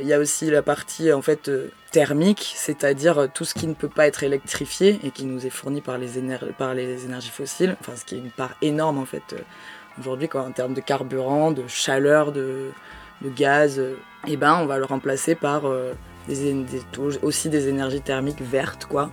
il 0.00 0.06
y 0.06 0.12
a 0.12 0.18
aussi 0.18 0.50
la 0.50 0.62
partie, 0.62 1.12
en 1.12 1.22
fait, 1.22 1.50
thermique, 1.92 2.52
c'est-à-dire 2.56 3.28
tout 3.32 3.44
ce 3.44 3.54
qui 3.54 3.66
ne 3.66 3.74
peut 3.74 3.88
pas 3.88 4.06
être 4.06 4.24
électrifié 4.24 4.98
et 5.04 5.10
qui 5.10 5.24
nous 5.24 5.46
est 5.46 5.50
fourni 5.50 5.80
par 5.80 5.96
les, 5.96 6.18
énergies 6.18 7.30
fossiles, 7.30 7.76
enfin, 7.80 7.92
ce 7.96 8.04
qui 8.04 8.16
est 8.16 8.18
une 8.18 8.30
part 8.30 8.54
énorme, 8.62 8.98
en 8.98 9.04
fait, 9.04 9.36
aujourd'hui, 9.98 10.28
en 10.34 10.50
termes 10.50 10.74
de 10.74 10.80
carburant, 10.80 11.52
de 11.52 11.62
chaleur, 11.68 12.32
de 12.32 12.72
gaz, 13.36 13.80
et 14.26 14.34
eh 14.34 14.36
ben 14.36 14.56
on 14.60 14.66
va 14.66 14.78
le 14.78 14.84
remplacer 14.84 15.34
par 15.34 15.66
euh, 15.66 15.92
aussi 17.22 17.48
des 17.48 17.68
énergies 17.68 18.00
thermiques 18.00 18.40
vertes, 18.40 18.86
quoi. 18.86 19.10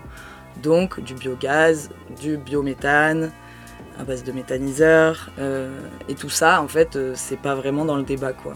Donc 0.61 0.99
du 0.99 1.15
biogaz, 1.15 1.89
du 2.21 2.37
biométhane, 2.37 3.31
à 3.99 4.03
base 4.03 4.23
de 4.23 4.31
méthaniseurs, 4.31 5.31
euh, 5.39 5.79
et 6.07 6.13
tout 6.13 6.29
ça, 6.29 6.61
en 6.61 6.67
fait, 6.67 6.95
euh, 6.95 7.13
c'est 7.15 7.39
pas 7.39 7.55
vraiment 7.55 7.85
dans 7.85 7.97
le 7.97 8.03
débat, 8.03 8.33
quoi. 8.33 8.53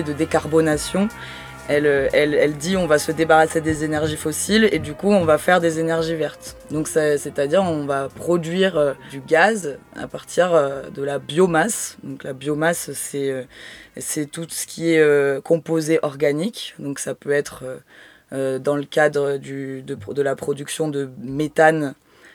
De 0.00 0.14
décarbonation, 0.14 1.08
elle, 1.68 2.56
dit 2.56 2.76
on 2.76 2.86
va 2.86 2.98
se 2.98 3.12
débarrasser 3.12 3.60
des 3.60 3.84
énergies 3.84 4.16
fossiles 4.16 4.68
et 4.72 4.78
du 4.78 4.94
coup 4.94 5.10
on 5.10 5.24
va 5.24 5.38
faire 5.38 5.60
des 5.60 5.78
énergies 5.78 6.14
vertes. 6.14 6.56
Donc 6.70 6.88
c'est-à-dire 6.88 7.62
on 7.62 7.84
va 7.84 8.08
produire 8.08 8.76
euh, 8.76 8.92
du 9.10 9.20
gaz 9.20 9.78
à 9.96 10.06
partir 10.06 10.54
euh, 10.54 10.90
de 10.90 11.02
la 11.02 11.18
biomasse. 11.18 11.96
Donc 12.02 12.24
la 12.24 12.32
biomasse 12.32 12.90
c'est 12.92 13.30
euh, 13.30 14.24
tout 14.30 14.46
ce 14.48 14.66
qui 14.66 14.94
est 14.94 15.42
composé 15.42 15.98
organique. 16.02 16.74
Donc 16.78 16.98
ça 16.98 17.14
peut 17.14 17.32
être 17.32 17.64
dans 18.30 18.76
le 18.76 18.84
cadre 18.84 19.36
de, 19.36 20.22
la 20.22 20.36
production 20.36 20.88
de 20.88 21.10
méthane. 21.20 21.94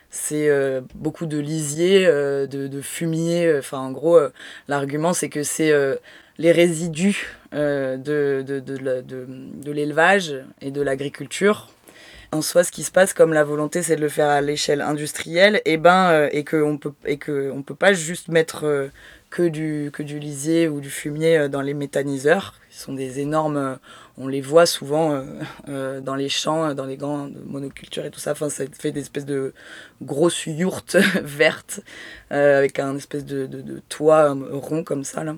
C'est 0.10 0.50
beaucoup 0.94 1.26
de 1.26 1.40
lisier, 1.40 2.06
de, 2.06 2.82
fumier. 2.82 3.56
Enfin, 3.58 3.80
en 3.80 3.92
gros, 3.92 4.20
l'argument, 4.68 5.14
c'est 5.14 5.30
que 5.30 5.42
c'est 5.42 5.74
les 6.38 6.52
résidus 6.52 7.37
de, 7.54 8.44
de, 8.46 8.60
de, 8.60 9.02
de 9.02 9.72
l'élevage 9.72 10.36
et 10.62 10.72
de 10.72 10.82
l'agriculture. 10.82 11.70
En 12.34 12.42
soi, 12.42 12.66
ce 12.66 12.72
qui 12.74 12.84
se 12.84 12.92
passe, 12.92 13.14
comme 13.14 13.32
la 13.32 13.46
volonté, 13.46 13.82
c'est 13.82 13.96
de 13.96 14.02
le 14.02 14.10
faire 14.10 14.28
à 14.28 14.42
l'échelle 14.42 14.82
industrielle, 14.82 15.62
et 15.64 15.78
ben, 15.78 16.10
euh, 16.12 16.30
et 16.34 16.44
peut, 16.44 16.94
et 17.06 17.18
que 17.18 17.50
on 17.52 17.62
peut 17.64 17.76
pas 17.76 17.94
juste 17.94 18.28
mettre 18.28 18.66
euh, 18.66 18.88
que 19.30 19.48
du 19.48 19.92
que 19.94 20.04
du 20.04 20.20
lisier 20.20 20.68
ou 20.68 20.82
du 20.82 20.90
fumier 20.90 21.48
dans 21.48 21.62
les 21.62 21.74
méthaniseurs. 21.74 22.56
Ils 22.70 22.76
sont 22.76 22.94
des 22.94 23.22
énormes. 23.22 23.80
on 24.18 24.28
les 24.28 24.42
voit 24.42 24.66
souvent 24.66 25.24
dans 25.68 26.16
les 26.16 26.30
champs, 26.30 26.74
dans 26.74 26.86
les 26.86 26.98
grandes 26.98 27.36
monocultures 27.46 28.06
et 28.06 28.12
tout 28.12 28.20
ça. 28.20 28.32
Enfin, 28.32 28.50
ça 28.50 28.66
fait 28.78 28.92
des 28.92 29.02
espèces 29.02 29.26
de 29.26 29.54
grosses 30.02 30.46
yourtes 30.46 30.98
vertes 31.24 31.82
avec 32.30 32.80
un 32.80 32.96
espèce 32.98 33.26
de, 33.26 33.48
de, 33.48 33.62
de 33.62 33.82
toit 33.90 34.36
rond 34.52 34.84
comme 34.84 35.04
ça 35.04 35.24
là. 35.24 35.36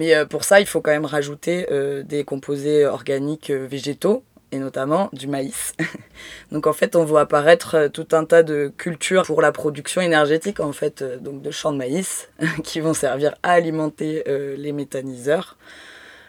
Mais 0.00 0.14
euh, 0.14 0.24
pour 0.24 0.44
ça, 0.44 0.60
il 0.60 0.66
faut 0.66 0.80
quand 0.80 0.92
même 0.92 1.04
rajouter 1.04 1.66
euh, 1.70 2.02
des 2.02 2.24
composés 2.24 2.86
organiques 2.86 3.50
euh, 3.50 3.66
végétaux 3.66 4.24
et 4.50 4.58
notamment 4.58 5.10
du 5.12 5.26
maïs. 5.26 5.74
donc 6.52 6.66
en 6.66 6.72
fait, 6.72 6.96
on 6.96 7.04
voit 7.04 7.20
apparaître 7.20 7.88
tout 7.88 8.08
un 8.12 8.24
tas 8.24 8.42
de 8.42 8.72
cultures 8.78 9.24
pour 9.24 9.42
la 9.42 9.52
production 9.52 10.00
énergétique 10.00 10.58
en 10.58 10.72
fait, 10.72 11.04
donc 11.22 11.42
de 11.42 11.50
champs 11.50 11.72
de 11.72 11.76
maïs 11.76 12.30
qui 12.64 12.80
vont 12.80 12.94
servir 12.94 13.34
à 13.42 13.52
alimenter 13.52 14.24
les 14.26 14.72
méthaniseurs. 14.72 15.58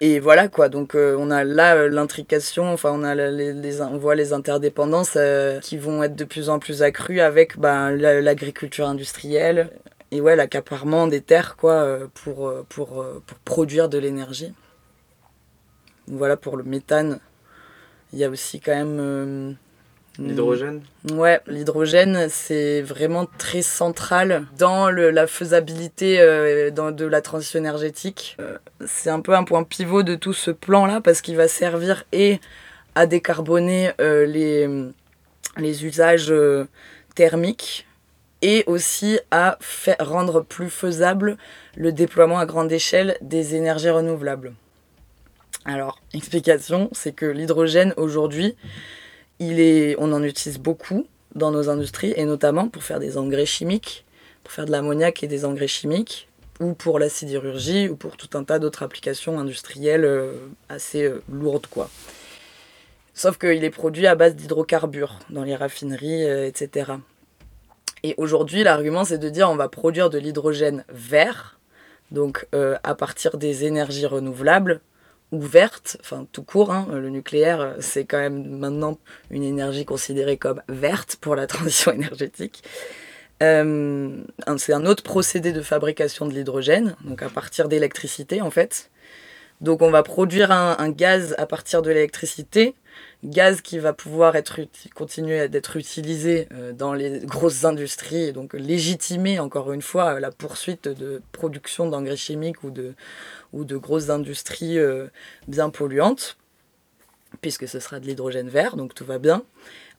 Et 0.02 0.20
voilà 0.20 0.50
quoi, 0.50 0.68
donc 0.70 0.96
on 0.96 1.32
a 1.32 1.44
là 1.44 1.88
l'intrication, 1.88 2.72
enfin 2.72 2.92
on, 2.94 3.04
a 3.04 3.16
les, 3.16 3.82
on 3.82 3.98
voit 3.98 4.16
les 4.16 4.34
interdépendances 4.34 5.18
qui 5.62 5.78
vont 5.78 6.04
être 6.04 6.16
de 6.16 6.26
plus 6.26 6.50
en 6.50 6.60
plus 6.60 6.84
accrues 6.84 7.22
avec 7.22 7.58
ben, 7.58 7.90
l'agriculture 7.92 8.88
industrielle, 8.88 9.72
et 10.12 10.20
ouais, 10.20 10.36
l'accaparement 10.36 11.08
des 11.08 11.22
terres 11.22 11.56
quoi, 11.56 11.74
euh, 11.74 12.08
pour, 12.14 12.48
euh, 12.48 12.66
pour, 12.68 13.02
euh, 13.02 13.24
pour 13.26 13.38
produire 13.40 13.90
de 13.90 13.98
l'énergie. 13.98 14.54
Voilà 16.08 16.36
pour 16.36 16.58
le 16.58 16.64
méthane. 16.64 17.20
Il 18.12 18.20
y 18.20 18.26
a 18.26 18.30
aussi 18.30 18.60
quand 18.60 18.76
même. 18.76 19.56
L'hydrogène 20.20 20.82
Ouais, 21.14 21.40
l'hydrogène, 21.48 22.28
c'est 22.30 22.82
vraiment 22.82 23.26
très 23.38 23.62
central 23.62 24.46
dans 24.58 24.90
le, 24.92 25.10
la 25.10 25.26
faisabilité 25.26 26.70
dans, 26.76 26.92
de 26.92 27.06
la 27.06 27.22
transition 27.22 27.60
énergétique. 27.60 28.36
c'est 28.86 29.10
un 29.10 29.22
peu 29.22 29.34
un 29.34 29.46
point 29.46 29.64
pivot 29.64 30.04
de 30.04 30.16
tout 30.16 30.34
ce 30.34 30.52
plan-là 30.52 31.00
parce 31.00 31.22
qu'il 31.22 31.38
va 31.38 31.48
servir 31.48 32.04
et 32.12 32.42
à 32.94 33.06
décarboner 33.06 33.92
les, 34.00 34.68
les 35.58 35.86
usages 35.86 36.34
thermiques 37.16 37.88
et 38.42 38.64
aussi 38.68 39.20
à 39.30 39.58
rendre 40.00 40.42
plus 40.42 40.70
faisable 40.70 41.38
le 41.76 41.92
déploiement 41.92 42.40
à 42.40 42.46
grande 42.46 42.72
échelle 42.72 43.18
des 43.22 43.56
énergies 43.56 43.90
renouvelables. 43.90 44.54
Alors, 45.66 46.02
explication, 46.14 46.90
c'est 46.92 47.12
que 47.12 47.26
l'hydrogène 47.26 47.94
aujourd'hui, 47.98 48.56
on 49.40 50.12
en 50.12 50.24
utilise 50.24 50.60
beaucoup 50.60 51.06
dans 51.36 51.52
nos 51.52 51.70
industries 51.70 52.14
et 52.16 52.26
notamment 52.26 52.68
pour 52.68 52.84
faire 52.84 53.00
des 53.00 53.18
engrais 53.18 53.46
chimiques, 53.46 54.06
pour 54.44 54.52
faire 54.52 54.66
de 54.66 54.72
l'ammoniac 54.72 55.24
et 55.24 55.28
des 55.28 55.46
engrais 55.46 55.68
chimiques, 55.68 56.28
ou 56.60 56.74
pour 56.74 57.00
la 57.00 57.10
sidérurgie, 57.10 57.90
ou 57.90 57.96
pour 57.96 58.18
tout 58.18 58.38
un 58.38 58.44
tas 58.44 58.60
d'autres 58.60 58.84
applications 58.84 59.40
industrielles 59.40 60.06
euh, 60.06 60.34
assez 60.70 61.04
euh, 61.04 61.24
lourdes, 61.32 61.68
quoi. 61.68 61.90
Sauf 63.14 63.38
qu'il 63.38 63.64
est 63.64 63.72
produit 63.72 64.08
à 64.08 64.16
base 64.16 64.36
d'hydrocarbures 64.36 65.20
dans 65.30 65.44
les 65.44 65.56
raffineries, 65.56 66.24
euh, 66.24 66.48
etc. 66.48 66.94
Et 68.04 68.16
aujourd'hui, 68.18 68.64
l'argument, 68.64 69.06
c'est 69.06 69.18
de 69.18 69.30
dire 69.30 69.50
on 69.50 69.56
va 69.56 69.70
produire 69.70 70.10
de 70.10 70.18
l'hydrogène 70.18 70.84
vert, 70.90 71.60
donc 72.10 72.48
euh, 72.56 72.78
à 72.84 72.96
partir 72.96 73.38
des 73.38 73.66
énergies 73.66 74.06
renouvelables 74.06 74.82
ou 75.32 75.40
vertes, 75.40 75.98
enfin 76.02 76.28
tout 76.32 76.44
court, 76.44 76.72
hein, 76.72 76.88
le 76.92 77.10
nucléaire, 77.10 77.76
c'est 77.80 78.04
quand 78.04 78.18
même 78.18 78.58
maintenant 78.58 78.98
une 79.30 79.44
énergie 79.44 79.86
considérée 79.86 80.38
comme 80.38 80.62
verte 80.68 81.18
pour 81.22 81.36
la 81.36 81.48
transition 81.48 81.92
énergétique. 81.92 82.64
Euh, 83.42 84.24
c'est 84.58 84.74
un 84.74 84.86
autre 84.86 85.04
procédé 85.04 85.52
de 85.52 85.62
fabrication 85.62 86.28
de 86.28 86.34
l'hydrogène, 86.34 86.96
donc 87.06 87.24
à 87.24 87.30
partir 87.30 87.70
d'électricité 87.70 88.42
en 88.42 88.52
fait. 88.52 88.92
Donc 89.62 89.82
on 89.82 89.92
va 89.92 90.04
produire 90.04 90.52
un 90.52 90.90
gaz 90.90 91.36
à 91.38 91.46
partir 91.46 91.84
de 91.84 91.92
l'électricité 91.92 92.76
gaz 93.24 93.62
qui 93.62 93.78
va 93.80 93.94
pouvoir 93.94 94.36
être 94.36 94.60
continuer 94.96 95.48
d'être 95.48 95.78
utilisé 95.78 96.48
euh, 96.54 96.74
dans 96.74 96.94
les 96.94 97.20
grosses 97.20 97.66
industries 97.66 98.24
et 98.24 98.32
donc 98.32 98.54
légitimer 98.54 99.40
encore 99.40 99.72
une 99.74 99.82
fois 99.82 100.20
la 100.20 100.32
poursuite 100.32 100.88
de 100.88 101.22
production 101.32 101.88
d'engrais 101.88 102.18
chimiques 102.18 102.64
ou 102.64 102.72
de, 102.72 102.94
ou 103.54 103.64
de 103.64 103.78
grosses 103.78 104.10
industries 104.10 104.80
euh, 104.80 105.08
bien 105.48 105.70
polluantes 105.70 106.38
puisque 107.42 107.68
ce 107.68 107.80
sera 107.80 108.00
de 108.00 108.06
l'hydrogène 108.06 108.50
vert 108.50 108.76
donc 108.76 108.96
tout 108.96 109.06
va 109.06 109.20
bien. 109.20 109.44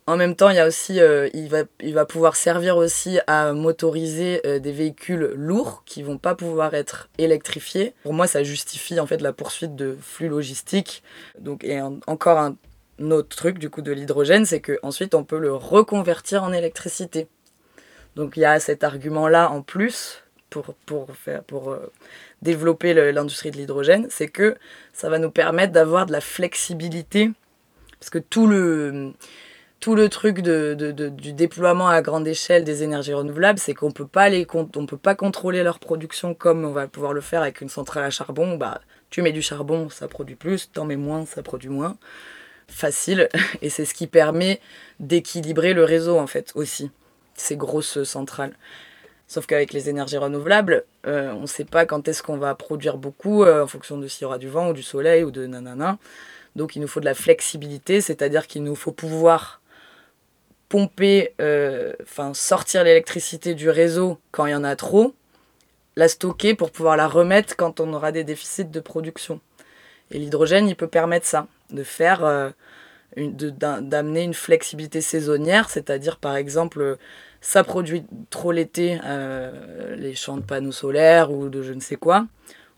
En 0.09 0.17
même 0.17 0.35
temps, 0.35 0.51
il 0.51 0.57
y 0.57 0.59
a 0.59 0.67
aussi, 0.67 0.99
euh, 0.99 1.29
il, 1.33 1.49
va, 1.49 1.59
il 1.81 1.95
va 1.95 2.05
pouvoir 2.05 2.35
servir 2.35 2.77
aussi 2.77 3.21
à 3.29 3.53
motoriser 3.53 4.43
des 4.59 4.73
véhicules 4.73 5.31
lourds 5.37 5.85
qui 5.87 6.03
vont 6.03 6.19
pas 6.19 6.35
pouvoir 6.35 6.75
être 6.75 7.09
électrifiés. 7.19 7.95
Pour 8.03 8.13
moi, 8.13 8.27
ça 8.27 8.43
justifie 8.43 8.99
en 8.99 9.07
fait 9.07 9.21
la 9.21 9.33
poursuite 9.33 9.77
de 9.77 9.97
flux 10.03 10.27
logistiques. 10.27 11.05
Donc, 11.39 11.63
et 11.63 11.81
encore 11.81 12.39
un 12.39 12.57
notre 12.99 13.37
truc 13.37 13.59
du 13.59 13.71
coup 13.71 13.83
de 13.83 13.93
l'hydrogène, 13.93 14.45
c'est 14.45 14.61
qu'ensuite 14.61 15.15
on 15.15 15.25
peut 15.25 15.39
le 15.39 15.55
reconvertir 15.55 16.43
en 16.45 16.53
électricité. 16.53 17.29
Donc 18.17 18.37
il 18.37 18.41
y 18.41 18.45
a 18.45 18.61
cet 18.61 18.85
argument-là 18.85 19.51
en 19.51 19.63
plus 19.63 20.23
pour, 20.51 20.75
pour, 20.87 21.09
faire, 21.17 21.43
pour 21.45 21.71
euh, 21.71 21.91
développer 22.43 22.93
l'industrie 23.13 23.51
de 23.51 23.57
l'hydrogène, 23.57 24.07
c'est 24.11 24.29
que 24.29 24.57
ça 24.93 25.09
va 25.09 25.19
nous 25.19 25.31
permettre 25.31 25.73
d'avoir 25.73 26.07
de 26.07 26.13
la 26.13 26.21
flexibilité, 26.21 27.31
parce 27.99 28.11
que 28.11 28.19
tout 28.19 28.47
le, 28.47 29.13
tout 29.81 29.95
le 29.95 30.11
truc 30.11 30.43
de, 30.43 30.75
de, 30.75 31.09
du 31.09 31.33
déploiement 31.33 31.89
à 31.89 32.03
grande 32.03 32.29
échelle 32.29 32.65
des 32.65 32.83
énergies 32.83 33.15
renouvelables, 33.15 33.59
c'est 33.59 33.73
qu'on 33.73 33.93
peut 33.93 34.07
peut 34.07 34.97
pas 34.99 35.15
contrôler 35.15 35.63
leur 35.63 35.79
production 35.79 36.35
comme 36.35 36.65
on 36.67 36.73
va 36.73 36.87
pouvoir 36.87 37.15
le 37.15 37.23
faire 37.23 37.41
avec 37.41 37.63
une 37.63 37.71
centrale 37.71 38.05
à 38.05 38.11
charbon. 38.11 38.59
Bah, 38.59 38.83
tu 39.09 39.23
mets 39.23 39.33
du 39.33 39.43
charbon, 39.43 39.89
ça 39.89 40.07
produit 40.07 40.37
plus, 40.37 40.71
t'en 40.71 40.85
mets 40.85 40.97
moins, 40.97 41.25
ça 41.25 41.43
produit 41.43 41.71
moins 41.71 41.97
facile 42.69 43.29
et 43.63 43.71
c'est 43.71 43.85
ce 43.85 43.95
qui 43.95 44.07
permet 44.07 44.61
d'équilibrer 45.01 45.73
le 45.75 45.85
réseau 45.85 46.19
en 46.19 46.27
fait 46.27 46.53
aussi, 46.55 46.91
ces 47.35 47.57
grosses 47.57 48.03
centrales. 48.05 48.55
Sauf 49.29 49.47
qu'avec 49.47 49.73
les 49.73 49.89
énergies 49.89 50.19
renouvelables, 50.19 50.85
euh, 51.07 51.33
on 51.33 51.43
ne 51.43 51.47
sait 51.47 51.65
pas 51.65 51.87
quand 51.87 52.07
est-ce 52.07 52.23
qu'on 52.23 52.37
va 52.37 52.55
produire 52.55 52.99
beaucoup 52.99 53.45
euh, 53.45 53.65
en 53.65 53.67
fonction 53.67 53.97
de 53.97 54.07
s'il 54.07 54.23
y 54.23 54.25
aura 54.27 54.37
du 54.37 54.49
vent 54.49 54.69
ou 54.69 54.73
du 54.75 54.83
soleil 54.83 55.25
ou 55.25 55.31
de 55.31 55.47
nanana. 55.47 55.99
Donc 56.55 56.77
il 56.77 56.83
nous 56.83 56.89
faut 56.89 57.01
de 57.01 57.07
la 57.07 57.15
flexibilité, 57.15 58.03
c'est-à-dire 58.03 58.47
qu'il 58.47 58.63
nous 58.63 58.75
faut 58.75 58.93
pouvoir 58.93 59.63
pomper, 60.69 61.35
euh, 61.41 61.95
enfin 62.03 62.35
sortir 62.35 62.85
l'électricité 62.85 63.55
du 63.55 63.71
réseau 63.71 64.19
quand 64.33 64.47
il 64.47 64.53
y 64.53 64.55
en 64.55 64.65
a 64.65 64.77
trop, 64.77 65.15
la 65.97 66.09
stocker 66.09 66.55
pour 66.55 66.71
pouvoir 66.71 66.97
la 66.97 67.09
remettre 67.09 67.57
quand 67.57 67.81
on 67.81 67.93
aura 67.95 68.13
des 68.13 68.25
déficits 68.25 68.67
de 68.67 68.81
production. 68.81 69.41
Et 70.11 70.19
l'hydrogène, 70.19 70.69
il 70.69 70.77
peut 70.77 70.89
permettre 70.89 71.27
ça 71.27 71.47
de 71.73 71.83
faire, 71.83 72.25
euh, 72.25 72.51
d'amener 73.17 74.23
une 74.23 74.35
flexibilité 74.35 75.01
saisonnière, 75.01 75.71
c'est-à-dire 75.71 76.17
par 76.19 76.37
exemple, 76.37 76.97
ça 77.41 77.65
produit 77.65 78.05
trop 78.31 78.53
l'été 78.53 78.99
euh, 79.05 79.97
les 79.97 80.15
champs 80.15 80.37
de 80.37 80.43
panneaux 80.43 80.73
solaires 80.73 81.31
ou 81.31 81.49
de 81.49 81.63
je 81.63 81.73
ne 81.73 81.81
sais 81.81 81.97
quoi. 81.97 82.27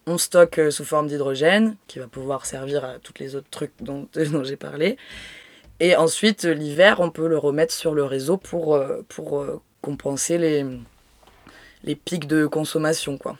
On 0.07 0.18
stocke 0.18 0.59
euh, 0.59 0.70
sous 0.70 0.85
forme 0.85 1.09
d'hydrogène 1.09 1.76
qui 1.87 1.98
va 1.98 2.07
pouvoir 2.07 2.46
servir 2.46 2.85
à 2.85 2.98
tous 2.98 3.14
les 3.20 3.37
autres 3.37 3.50
trucs 3.50 3.72
dont, 3.80 4.09
dont 4.33 4.44
j'ai 4.44 4.57
parlé. 4.57 4.96
Et 5.80 5.96
ensuite, 5.96 6.44
l'hiver, 6.44 7.00
on 7.00 7.11
peut 7.11 7.26
le 7.26 7.38
remettre 7.38 7.74
sur 7.74 7.94
le 7.94 8.04
réseau 8.04 8.37
pour, 8.37 8.80
pour 9.09 9.44
compenser 9.83 10.38
les, 10.38 10.64
les 11.83 11.96
pics 11.96 12.28
de 12.28 12.46
consommation. 12.46 13.18
quoi 13.18 13.37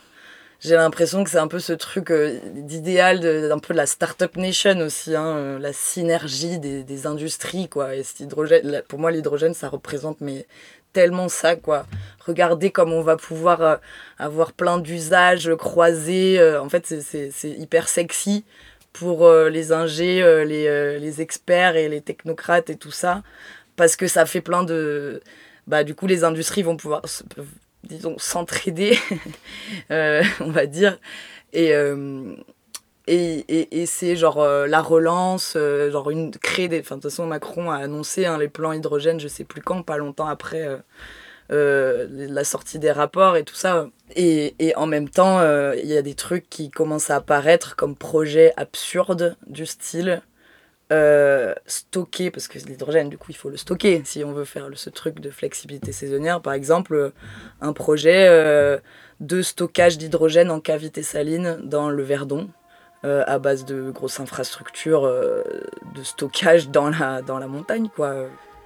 j'ai 0.65 0.77
l'impression 0.77 1.25
que 1.25 1.31
c'est 1.31 1.39
un 1.39 1.47
peu 1.47 1.59
ce 1.59 1.75
truc 1.75 2.11
euh, 2.11 2.39
d'idéal 2.55 3.21
d'un 3.21 3.59
peu 3.59 3.75
de 3.75 3.79
la 3.79 3.85
startup 3.87 4.35
nation 4.37 4.79
aussi, 4.79 5.15
hein, 5.15 5.37
euh, 5.37 5.59
la 5.59 5.75
synergie 5.75 6.59
des, 6.59 6.83
des, 6.83 7.07
industries 7.07 7.69
quoi. 7.69 7.95
Et 7.95 8.03
cet 8.03 8.21
hydrogène, 8.21 8.83
pour 8.89 8.99
moi 8.99 9.11
l'hydrogène 9.11 9.53
ça 9.53 9.69
représente 9.69 10.23
mais 10.23 10.47
tellement 10.95 11.29
ça, 11.29 11.57
quoi. 11.57 11.87
Regardez 12.25 12.71
comme 12.71 12.93
on 12.93 13.03
va 13.03 13.17
pouvoir 13.17 13.61
euh, 13.61 13.77
avoir 14.19 14.53
plein 14.53 14.79
d'usages 14.79 15.55
croisés. 15.57 16.41
en 16.59 16.69
fait, 16.71 16.87
c'est- 16.87 17.51
hyper 17.51 17.89
sexy 17.89 18.45
pour 18.93 19.29
les 19.29 19.73
ingés, 19.73 20.23
les, 20.47 20.99
les 21.01 21.21
experts 21.21 21.77
et 21.77 21.89
les 21.89 22.01
technocrates 22.01 22.71
et 22.71 22.77
tout 22.77 22.93
ça. 22.93 23.23
Parce 23.77 23.97
que 23.97 24.07
ça 24.07 24.25
fait 24.25 24.41
plein 24.41 24.63
de... 24.63 25.21
Bah, 25.67 25.83
du 25.83 25.97
coup, 25.97 26.07
les 26.07 26.23
industries 26.23 26.63
vont 26.63 26.77
pouvoir, 26.77 27.03
disons, 27.89 28.17
s'entraider, 28.19 28.99
euh, 29.91 30.23
on 30.41 30.51
va 30.51 30.67
dire. 30.67 30.99
Et... 31.53 31.75
euh, 31.75 32.35
c'est 33.87 34.17
genre 34.17 34.41
euh, 34.41 34.67
la 34.67 34.81
relance, 34.81 35.59
genre 35.91 36.11
une, 36.11 36.31
créer 36.31 36.69
des. 36.69 36.81
De 36.81 36.87
toute 36.87 37.03
façon, 37.03 37.27
Macron 37.27 37.71
a 37.71 37.77
annoncé 37.77 38.25
hein, 38.25 38.39
les 38.39 38.49
plans 38.49 38.73
hydrogène, 38.73 39.21
je 39.21 39.29
sais 39.29 39.45
plus 39.45 39.61
quand, 39.61 39.83
pas 39.83 39.99
longtemps 39.99 40.27
après 40.27 40.67
la 41.51 42.45
sortie 42.45 42.79
des 42.79 42.91
rapports 42.91 43.37
et 43.37 43.45
tout 43.45 43.55
ça. 43.55 43.89
Et, 44.17 44.55
et 44.59 44.75
en 44.77 44.87
même 44.87 45.11
temps, 45.11 45.43
il 45.75 45.87
y 45.87 45.97
a 45.99 46.03
des 46.03 46.15
trucs 46.15 46.49
qui 46.49 46.71
commencent 46.71 47.11
à 47.11 47.17
apparaître 47.17 47.77
comme 47.77 47.95
projets 47.95 48.55
absurdes 48.57 49.37
du 49.47 49.67
style 49.67 50.23
euh, 50.93 51.55
stocker, 51.67 52.31
parce 52.31 52.47
que 52.47 52.59
l'hydrogène, 52.59 53.09
du 53.09 53.17
coup, 53.17 53.31
il 53.31 53.37
faut 53.37 53.49
le 53.49 53.57
stocker 53.57 54.03
si 54.05 54.23
on 54.23 54.33
veut 54.33 54.45
faire 54.45 54.69
ce 54.75 54.91
truc 54.91 55.19
de 55.19 55.31
flexibilité 55.31 55.93
saisonnière. 55.93 56.43
Par 56.43 56.53
exemple, 56.53 56.95
euh, 56.95 57.11
un 57.63 57.73
projet 57.73 58.27
euh, 58.29 58.79
de 59.21 59.41
stockage 59.41 59.97
d'hydrogène 59.97 60.51
en 60.51 60.61
cavité 60.61 61.03
saline 61.03 61.59
dans 61.63 61.89
le 61.89 62.03
Verdon. 62.03 62.49
à 63.03 63.39
base 63.39 63.67
de 63.67 63.91
grosses 63.91 64.19
infrastructures 64.19 65.03
de 65.03 66.03
stockage 66.03 66.71
dans 66.71 66.89
la, 66.89 67.21
dans 67.21 67.39
la 67.39 67.47
montagne, 67.47 67.89
quoi. 67.95 68.15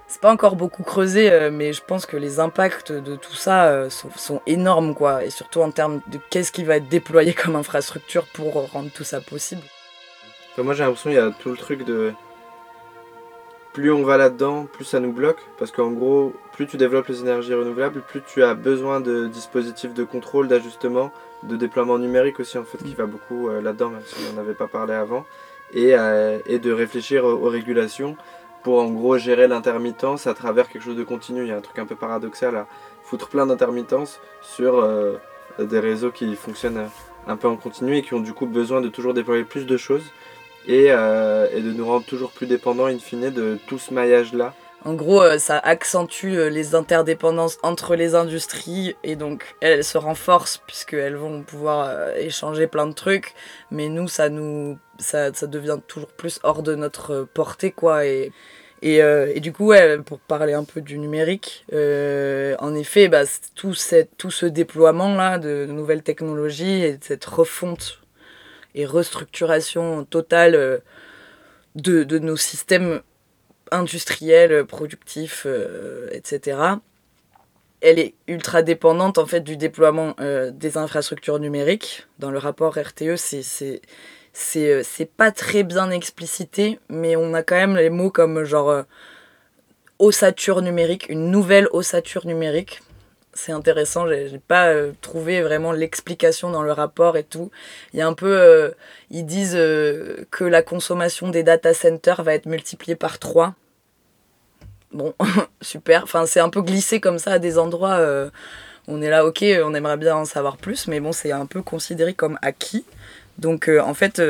C'est 0.07 0.21
pas 0.21 0.31
encore 0.31 0.55
beaucoup 0.55 0.83
creusé, 0.83 1.49
mais 1.51 1.73
je 1.73 1.81
pense 1.83 2.05
que 2.05 2.15
les 2.15 2.39
impacts 2.39 2.93
de 2.93 3.17
tout 3.17 3.35
ça 3.35 3.89
sont, 3.89 4.09
sont 4.15 4.41
énormes, 4.47 4.95
quoi. 4.95 5.25
Et 5.25 5.29
surtout 5.29 5.61
en 5.61 5.71
termes 5.71 5.99
de 6.07 6.19
qu'est-ce 6.29 6.53
qui 6.53 6.63
va 6.63 6.77
être 6.77 6.87
déployé 6.87 7.33
comme 7.33 7.57
infrastructure 7.57 8.25
pour 8.33 8.71
rendre 8.71 8.89
tout 8.91 9.03
ça 9.03 9.19
possible. 9.19 9.61
Moi 10.63 10.73
j'ai 10.73 10.83
l'impression 10.83 11.09
qu'il 11.09 11.19
y 11.19 11.21
a 11.21 11.31
tout 11.31 11.49
le 11.49 11.57
truc 11.57 11.83
de. 11.83 12.13
Plus 13.73 13.91
on 13.91 14.03
va 14.03 14.17
là-dedans, 14.17 14.65
plus 14.71 14.83
ça 14.83 14.99
nous 14.99 15.13
bloque. 15.13 15.39
Parce 15.57 15.71
qu'en 15.71 15.91
gros, 15.91 16.33
plus 16.53 16.67
tu 16.67 16.77
développes 16.77 17.07
les 17.07 17.21
énergies 17.21 17.53
renouvelables, 17.53 18.01
plus 18.01 18.21
tu 18.21 18.43
as 18.43 18.53
besoin 18.55 18.99
de 18.99 19.27
dispositifs 19.27 19.93
de 19.93 20.03
contrôle, 20.03 20.47
d'ajustement, 20.47 21.11
de 21.43 21.55
déploiement 21.55 21.97
numérique 21.99 22.39
aussi, 22.39 22.57
en 22.57 22.63
fait, 22.63 22.79
qui 22.79 22.95
va 22.95 23.05
beaucoup 23.05 23.47
euh, 23.47 23.61
là-dedans, 23.61 23.89
même 23.89 24.01
si 24.05 24.15
on 24.29 24.33
n'en 24.33 24.41
avait 24.41 24.55
pas 24.55 24.67
parlé 24.67 24.93
avant. 24.93 25.25
Et, 25.73 25.95
euh, 25.95 26.39
et 26.47 26.57
de 26.57 26.71
réfléchir 26.71 27.23
aux, 27.23 27.33
aux 27.45 27.49
régulations 27.49 28.17
pour 28.63 28.79
en 28.79 28.89
gros 28.89 29.17
gérer 29.17 29.47
l'intermittence 29.47 30.27
à 30.27 30.33
travers 30.33 30.67
quelque 30.67 30.83
chose 30.83 30.97
de 30.97 31.03
continu. 31.03 31.43
Il 31.43 31.47
y 31.47 31.51
a 31.51 31.57
un 31.57 31.61
truc 31.61 31.77
un 31.79 31.85
peu 31.85 31.95
paradoxal 31.95 32.55
à 32.55 32.67
foutre 33.03 33.29
plein 33.29 33.45
d'intermittences 33.45 34.19
sur 34.41 34.79
euh, 34.79 35.17
des 35.59 35.79
réseaux 35.79 36.11
qui 36.11 36.35
fonctionnent 36.35 36.89
un 37.27 37.37
peu 37.37 37.47
en 37.47 37.55
continu 37.55 37.97
et 37.97 38.01
qui 38.01 38.13
ont 38.13 38.19
du 38.19 38.33
coup 38.33 38.45
besoin 38.45 38.81
de 38.81 38.89
toujours 38.89 39.13
déployer 39.13 39.43
plus 39.43 39.65
de 39.65 39.77
choses 39.77 40.03
et, 40.69 40.91
euh, 40.91 41.47
et 41.51 41.61
de 41.61 41.71
nous 41.71 41.85
rendre 41.85 42.05
toujours 42.05 42.31
plus 42.31 42.45
dépendants 42.45 42.85
in 42.85 42.99
fine 42.99 43.31
de 43.31 43.57
tout 43.67 43.79
ce 43.79 43.91
maillage-là. 43.93 44.53
En 44.85 44.93
gros, 44.93 45.21
euh, 45.21 45.39
ça 45.39 45.57
accentue 45.57 46.37
euh, 46.37 46.49
les 46.49 46.75
interdépendances 46.75 47.57
entre 47.63 47.95
les 47.95 48.15
industries 48.15 48.95
et 49.03 49.17
donc 49.17 49.55
elles 49.61 49.83
se 49.83 49.97
renforcent 49.97 50.61
puisqu'elles 50.67 51.15
vont 51.15 51.41
pouvoir 51.41 52.15
échanger 52.15 52.67
plein 52.67 52.85
de 52.85 52.93
trucs. 52.93 53.33
Mais 53.71 53.89
nous, 53.89 54.07
ça 54.07 54.29
nous, 54.29 54.77
ça, 54.99 55.33
ça 55.33 55.47
devient 55.47 55.79
toujours 55.87 56.11
plus 56.11 56.39
hors 56.43 56.61
de 56.61 56.75
notre 56.75 57.27
portée, 57.33 57.71
quoi. 57.71 58.05
Et, 58.05 58.31
et, 58.81 58.99
et 58.99 59.39
du 59.41 59.51
coup, 59.51 59.65
ouais, 59.65 59.97
pour 59.97 60.19
parler 60.19 60.53
un 60.53 60.63
peu 60.63 60.79
du 60.79 60.99
numérique, 60.99 61.65
en 61.73 62.75
effet, 62.75 63.09
bah, 63.09 63.23
tout, 63.55 63.73
cette, 63.73 64.15
tout 64.17 64.31
ce 64.31 64.45
déploiement-là 64.45 65.37
de 65.39 65.65
nouvelles 65.65 66.03
technologies 66.03 66.85
et 66.85 66.97
cette 67.01 67.25
refonte 67.25 67.99
et 68.75 68.85
restructuration 68.85 70.05
totale 70.05 70.55
euh, 70.55 70.77
de, 71.75 72.03
de 72.03 72.19
nos 72.19 72.37
systèmes 72.37 73.01
industriels, 73.71 74.65
productifs, 74.65 75.43
euh, 75.45 76.07
etc. 76.11 76.57
Elle 77.81 77.99
est 77.99 78.15
ultra 78.27 78.61
dépendante 78.61 79.17
en 79.17 79.25
fait 79.25 79.41
du 79.41 79.55
déploiement 79.55 80.15
euh, 80.19 80.51
des 80.51 80.77
infrastructures 80.77 81.39
numériques. 81.39 82.07
Dans 82.17 82.31
le 82.31 82.37
rapport 82.37 82.77
RTE, 82.77 83.15
c'est 83.15 83.41
c'est 84.33 84.83
c'est 84.83 85.05
pas 85.05 85.31
très 85.31 85.63
bien 85.63 85.89
explicité, 85.91 86.79
mais 86.89 87.15
on 87.15 87.33
a 87.33 87.43
quand 87.43 87.55
même 87.55 87.75
les 87.75 87.89
mots 87.89 88.11
comme 88.11 88.43
genre 88.43 88.83
ossature 89.97 90.61
numérique, 90.61 91.07
une 91.09 91.31
nouvelle 91.31 91.67
ossature 91.71 92.25
numérique. 92.25 92.81
C'est 93.41 93.53
intéressant, 93.53 94.05
j'ai 94.05 94.37
pas 94.37 94.67
euh, 94.67 94.91
trouvé 94.99 95.41
vraiment 95.41 95.71
l'explication 95.71 96.51
dans 96.51 96.61
le 96.61 96.73
rapport 96.73 97.15
et 97.15 97.23
tout. 97.23 97.51
Il 97.93 97.99
y 97.99 98.01
a 98.01 98.07
un 98.07 98.11
peu, 98.11 98.37
euh, 98.37 98.71
ils 99.11 99.25
disent 99.25 99.55
euh, 99.55 100.25
que 100.29 100.43
la 100.43 100.61
consommation 100.61 101.29
des 101.29 101.41
data 101.41 101.73
centers 101.73 102.21
va 102.21 102.33
être 102.33 102.47
multipliée 102.47 102.97
par 102.97 103.17
3. 103.17 103.55
Bon, 104.91 105.13
super. 105.61 106.03
Enfin, 106.03 106.25
c'est 106.25 106.41
un 106.41 106.49
peu 106.49 106.61
glissé 106.61 106.99
comme 106.99 107.17
ça 107.17 107.31
à 107.31 107.39
des 107.39 107.57
endroits. 107.57 108.01
on 108.89 109.01
est 109.01 109.09
là, 109.09 109.25
ok, 109.25 109.45
on 109.63 109.73
aimerait 109.73 109.95
bien 109.95 110.17
en 110.17 110.25
savoir 110.25 110.57
plus, 110.57 110.87
mais 110.87 110.99
bon, 110.99 111.13
c'est 111.13 111.31
un 111.31 111.45
peu 111.45 111.61
considéré 111.61 112.13
comme 112.13 112.37
acquis. 112.41 112.83
Donc, 113.37 113.69
en 113.69 113.93
fait, 113.93 114.21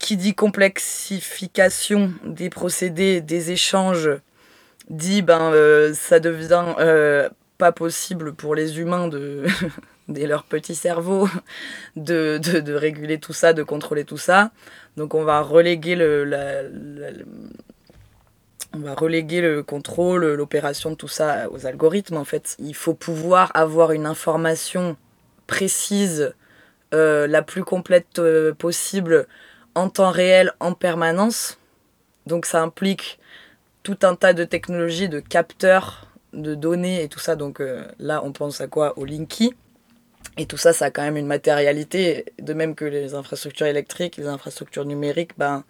qui 0.00 0.16
dit 0.16 0.34
complexification 0.34 2.12
des 2.24 2.50
procédés, 2.50 3.20
des 3.20 3.52
échanges, 3.52 4.10
dit 4.90 5.22
ben 5.22 5.52
euh, 5.52 5.94
ça 5.94 6.20
devient 6.20 6.64
euh, 6.78 7.28
pas 7.58 7.72
possible 7.72 8.34
pour 8.34 8.54
les 8.54 8.80
humains 8.80 9.08
de 9.08 9.44
et 10.14 10.26
leur 10.26 10.44
petit 10.44 10.74
cerveau 10.74 11.28
de, 11.96 12.38
de, 12.38 12.74
réguler 12.74 13.18
tout 13.18 13.32
ça, 13.32 13.52
de 13.52 13.62
contrôler 13.62 14.04
tout 14.04 14.18
ça. 14.18 14.50
Donc 14.96 15.14
on 15.14 15.24
va 15.24 15.40
reléguer 15.40 15.94
le, 15.94 17.24
on 18.74 18.80
va 18.80 18.94
reléguer 18.94 19.40
le 19.40 19.62
contrôle, 19.62 20.34
l'opération 20.34 20.90
de 20.90 20.96
tout 20.96 21.08
ça 21.08 21.48
aux 21.50 21.66
algorithmes 21.66 22.16
en 22.16 22.24
fait. 22.24 22.56
Il 22.58 22.74
faut 22.74 22.94
pouvoir 22.94 23.50
avoir 23.54 23.92
une 23.92 24.06
information 24.06 24.96
précise, 25.46 26.34
euh, 26.94 27.26
la 27.26 27.42
plus 27.42 27.64
complète 27.64 28.20
possible, 28.58 29.26
en 29.74 29.88
temps 29.88 30.10
réel, 30.10 30.52
en 30.60 30.74
permanence. 30.74 31.58
Donc 32.26 32.44
ça 32.44 32.62
implique 32.62 33.18
tout 33.82 33.98
un 34.02 34.14
tas 34.14 34.32
de 34.32 34.44
technologies, 34.44 35.08
de 35.08 35.20
capteurs, 35.20 36.06
de 36.32 36.54
données 36.54 37.02
et 37.02 37.08
tout 37.08 37.18
ça. 37.18 37.36
Donc 37.36 37.60
euh, 37.60 37.84
là, 37.98 38.22
on 38.24 38.32
pense 38.32 38.60
à 38.60 38.66
quoi? 38.68 38.98
Au 38.98 39.04
Linky. 39.04 39.54
Et 40.38 40.46
tout 40.46 40.56
ça, 40.56 40.72
ça 40.72 40.86
a 40.86 40.90
quand 40.90 41.02
même 41.02 41.16
une 41.16 41.26
matérialité, 41.26 42.24
de 42.40 42.54
même 42.54 42.74
que 42.74 42.84
les 42.84 43.14
infrastructures 43.14 43.66
électriques, 43.66 44.16
les 44.16 44.28
infrastructures 44.28 44.84
numériques, 44.86 45.32
ben, 45.36 45.64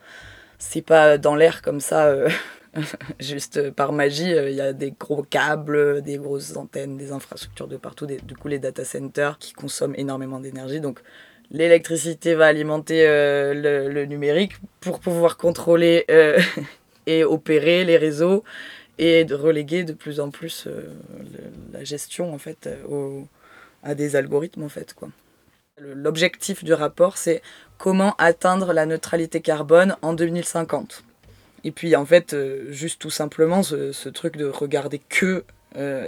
c'est 0.58 0.82
pas 0.82 1.18
dans 1.18 1.34
l'air 1.34 1.62
comme 1.62 1.80
ça, 1.80 2.06
euh, 2.06 2.28
juste 3.18 3.70
par 3.72 3.92
magie. 3.92 4.32
euh, 4.32 4.50
Il 4.50 4.56
y 4.56 4.60
a 4.60 4.72
des 4.72 4.92
gros 4.92 5.22
câbles, 5.22 6.02
des 6.02 6.16
grosses 6.18 6.56
antennes, 6.56 6.96
des 6.96 7.10
infrastructures 7.12 7.66
de 7.66 7.76
partout, 7.76 8.06
du 8.06 8.36
coup 8.36 8.48
les 8.48 8.58
data 8.60 8.84
centers 8.84 9.38
qui 9.38 9.52
consomment 9.52 9.94
énormément 9.96 10.38
d'énergie. 10.38 10.80
Donc 10.80 11.00
l'électricité 11.50 12.34
va 12.34 12.46
alimenter 12.46 13.04
le, 13.04 13.88
le 13.88 14.04
numérique 14.06 14.52
pour 14.80 15.00
pouvoir 15.00 15.38
contrôler 15.38 16.06
et 17.06 17.24
opérer 17.24 17.84
les 17.84 17.96
réseaux 17.96 18.44
et 18.98 19.24
de 19.24 19.34
reléguer 19.34 19.84
de 19.84 19.92
plus 19.92 20.20
en 20.20 20.30
plus 20.30 20.64
euh, 20.66 20.82
la 21.72 21.82
gestion 21.84 22.32
en 22.34 22.38
fait 22.38 22.66
euh, 22.66 22.76
au- 22.88 23.26
à 23.82 23.94
des 23.94 24.16
algorithmes 24.16 24.62
en 24.64 24.68
fait 24.68 24.94
quoi. 24.94 25.08
L'objectif 25.80 26.62
du 26.62 26.72
rapport 26.74 27.16
c'est 27.16 27.42
comment 27.78 28.14
atteindre 28.18 28.72
la 28.72 28.86
neutralité 28.86 29.40
carbone 29.40 29.96
en 30.02 30.12
2050. 30.12 31.02
Et 31.64 31.70
puis 31.72 31.96
en 31.96 32.04
fait 32.04 32.34
euh, 32.34 32.70
juste 32.70 33.00
tout 33.00 33.10
simplement 33.10 33.62
ce, 33.62 33.92
ce 33.92 34.08
truc 34.08 34.36
de 34.36 34.46
regarder 34.46 34.98
que 35.08 35.44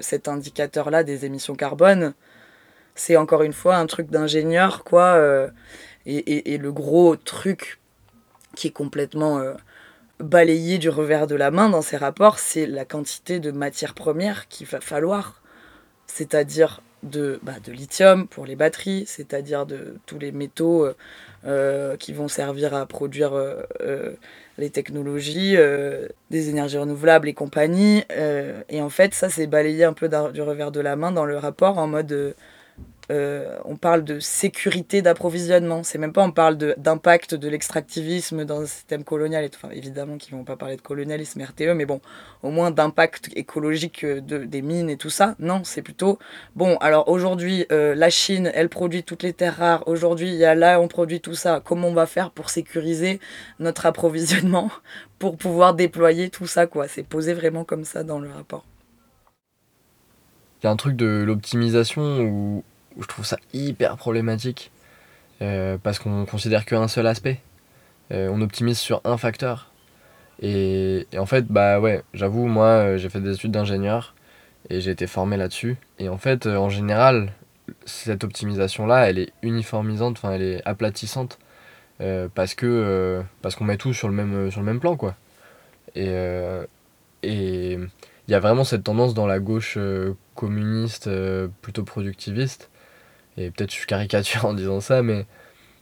cet 0.02 0.28
indicateur 0.28 0.90
là 0.90 1.04
des 1.04 1.24
émissions 1.24 1.54
carbone, 1.54 2.12
c'est 2.94 3.16
encore 3.16 3.42
une 3.42 3.54
fois 3.54 3.76
un 3.76 3.87
truc 3.87 4.11
d'ingénieur 4.11 4.85
quoi 4.85 5.18
et, 6.04 6.16
et- 6.52 6.59
le 6.59 6.70
gros 6.70 7.16
truc 7.16 7.78
qui 8.54 8.66
est 8.68 8.72
complètement 8.72 9.42
balayé 10.20 10.79
du 10.79 10.88
revers 10.88 11.27
de 11.27 11.35
la 11.35 11.50
main 11.50 11.68
dans 11.68 11.83
ces 11.83 11.96
rapports, 11.96 12.38
c'est 12.38 12.66
la 12.66 12.85
quantité 12.85 13.40
de 13.40 13.50
matières 13.50 13.94
premières 13.94 14.48
qu'il 14.48 14.66
va 14.66 14.81
falloir. 14.81 15.40
C'est-à-dire 16.07 16.81
de, 17.03 17.38
bah, 17.42 17.55
de 17.64 17.72
lithium 17.72 18.27
pour 18.27 18.46
les 18.46 18.57
batteries, 18.57 19.05
c'est-à-dire 19.07 19.66
de 19.66 19.96
tous 20.07 20.18
les 20.18 20.33
métaux 20.33 20.85
euh, 20.85 20.96
euh, 21.46 21.96
qui 21.96 22.12
vont 22.12 22.29
servir 22.29 22.74
à 22.74 22.87
produire 22.87 23.35
euh, 23.35 24.12
les 24.59 24.70
technologies, 24.70 25.57
des 26.31 26.48
énergies 26.48 26.79
renouvelables 26.79 27.29
et 27.29 27.35
compagnie. 27.35 28.05
et 28.68 28.81
en 28.81 28.88
fait, 28.88 29.14
ça, 29.14 29.29
c'est 29.29 29.46
balayé 29.46 29.85
un 29.85 29.92
peu 29.92 30.09
du 30.33 30.42
revers 30.42 30.70
de 30.70 30.81
la 30.81 30.96
main 30.96 31.12
dans 31.12 31.24
le 31.24 31.38
rapport 31.38 31.79
en 31.79 31.87
mode... 31.87 32.35
euh, 33.11 33.59
on 33.64 33.77
parle 33.77 34.03
de 34.05 34.19
sécurité 34.19 35.03
d'approvisionnement. 35.03 35.83
C'est 35.83 35.99
même 35.99 36.12
pas 36.12 36.23
on 36.23 36.31
parle 36.31 36.57
d'impact 36.57 37.35
de, 37.35 37.49
l'extractivisme 37.49 38.45
dans 38.45 38.62
un 38.62 38.67
système 38.67 39.05
colonial. 39.05 39.45
Et 39.45 39.51
évidemment 39.77 40.17
qu'ils 40.17 40.35
vont 40.35 40.45
pas 40.45 40.57
parler 40.57 40.77
de 40.77 40.81
colonialisme 40.81 41.43
RTE, 41.43 41.75
mais 41.75 41.87
bon, 41.87 42.01
au 42.43 42.51
moins 42.51 42.71
d'impact 42.71 43.31
écologique 43.37 44.05
euh, 44.05 44.21
de, 44.21 44.38
des 44.45 44.62
mines 44.62 44.88
et 44.88 44.97
tout 44.97 45.11
ça. 45.11 45.35
Non, 45.38 45.62
c'est 45.64 45.83
plutôt 45.83 46.19
bon. 46.57 46.77
Alors 46.79 47.09
aujourd'hui, 47.09 47.67
euh, 47.73 47.95
la 47.95 48.11
Chine, 48.11 48.51
elle 48.55 48.69
produit 48.69 49.03
toutes 49.03 49.23
les 49.23 49.33
terres 49.33 49.57
rares. 49.57 49.87
Aujourd'hui, 49.87 50.29
il 50.29 50.37
y 50.37 50.45
a 50.45 50.55
là, 50.55 50.81
on 50.81 50.88
produit 50.88 51.21
tout 51.21 51.35
ça. 51.35 51.61
Comment 51.64 51.88
on 51.88 51.95
va 51.95 52.07
faire 52.07 52.31
pour 52.31 52.49
sécuriser 52.51 53.21
notre 53.59 53.87
approvisionnement, 53.87 54.71
pour 55.19 55.37
pouvoir 55.37 55.75
déployer 55.75 56.31
tout 56.31 56.47
ça, 56.47 56.67
quoi? 56.67 56.88
C'est 56.88 57.07
posé 57.07 57.35
vraiment 57.35 57.64
comme 57.64 57.85
ça 57.85 58.03
dans 58.03 58.19
le 58.19 58.31
rapport. 58.31 58.64
Il 60.62 60.67
y 60.67 60.69
a 60.69 60.71
un 60.71 60.77
truc 60.77 60.97
de 60.97 61.23
l'optimisation 61.27 62.21
où 62.21 62.64
je 63.00 63.07
trouve 63.07 63.24
ça 63.24 63.38
hyper 63.52 63.96
problématique 63.96 64.70
euh, 65.42 65.78
parce 65.83 65.98
qu'on 65.98 66.26
considère 66.26 66.64
qu'un 66.64 66.88
seul 66.88 67.07
aspect. 67.07 67.40
Euh, 68.12 68.28
on 68.30 68.40
optimise 68.40 68.78
sur 68.78 69.00
un 69.04 69.16
facteur. 69.16 69.70
Et, 70.42 71.07
en 71.16 71.26
fait, 71.26 71.46
bah 71.46 71.80
ouais, 71.80 72.02
j'avoue, 72.12 72.46
moi 72.46 72.66
euh, 72.66 72.96
j'ai 72.98 73.09
fait 73.09 73.20
des 73.20 73.35
études 73.35 73.52
d'ingénieur 73.52 74.14
et 74.70 74.80
j'ai 74.80 74.90
été 74.90 75.07
formé 75.07 75.37
là-dessus. 75.37 75.76
Et 75.98 76.09
en 76.09 76.18
fait, 76.18 76.46
en 76.46 76.68
général, 76.68 77.33
cette 77.85 78.24
optimisation-là, 78.24 79.09
elle 79.09 79.18
est 79.18 79.33
uniformisante, 79.42 80.18
enfin 80.18 80.33
elle 80.33 80.42
est 80.42 80.62
aplatissante 80.66 81.38
parce 82.35 82.54
que 82.54 83.22
parce 83.40 83.54
qu'on 83.54 83.64
met 83.64 83.76
tout 83.78 83.94
sur 83.94 84.09
le 84.09 84.14
même, 84.14 84.50
sur 84.50 84.61
le 84.61 84.66
même 84.66 84.80
plan, 84.80 84.96
quoi. 84.96 85.14
Et 85.94 86.12
et 87.22 87.72
il 87.74 88.30
y 88.30 88.35
a 88.35 88.40
vraiment 88.40 88.64
cette 88.64 88.85
tendance 88.85 89.14
dans 89.14 89.26
la 89.26 89.38
gauche 89.38 89.78
communiste 90.35 91.09
plutôt 91.62 91.85
productiviste 91.85 92.70
et 93.37 93.51
peut-être 93.51 93.75
je 93.75 93.87
caricature 93.87 94.44
en 94.44 94.55
disant 94.55 94.81
ça, 94.81 95.03
mais 95.03 95.27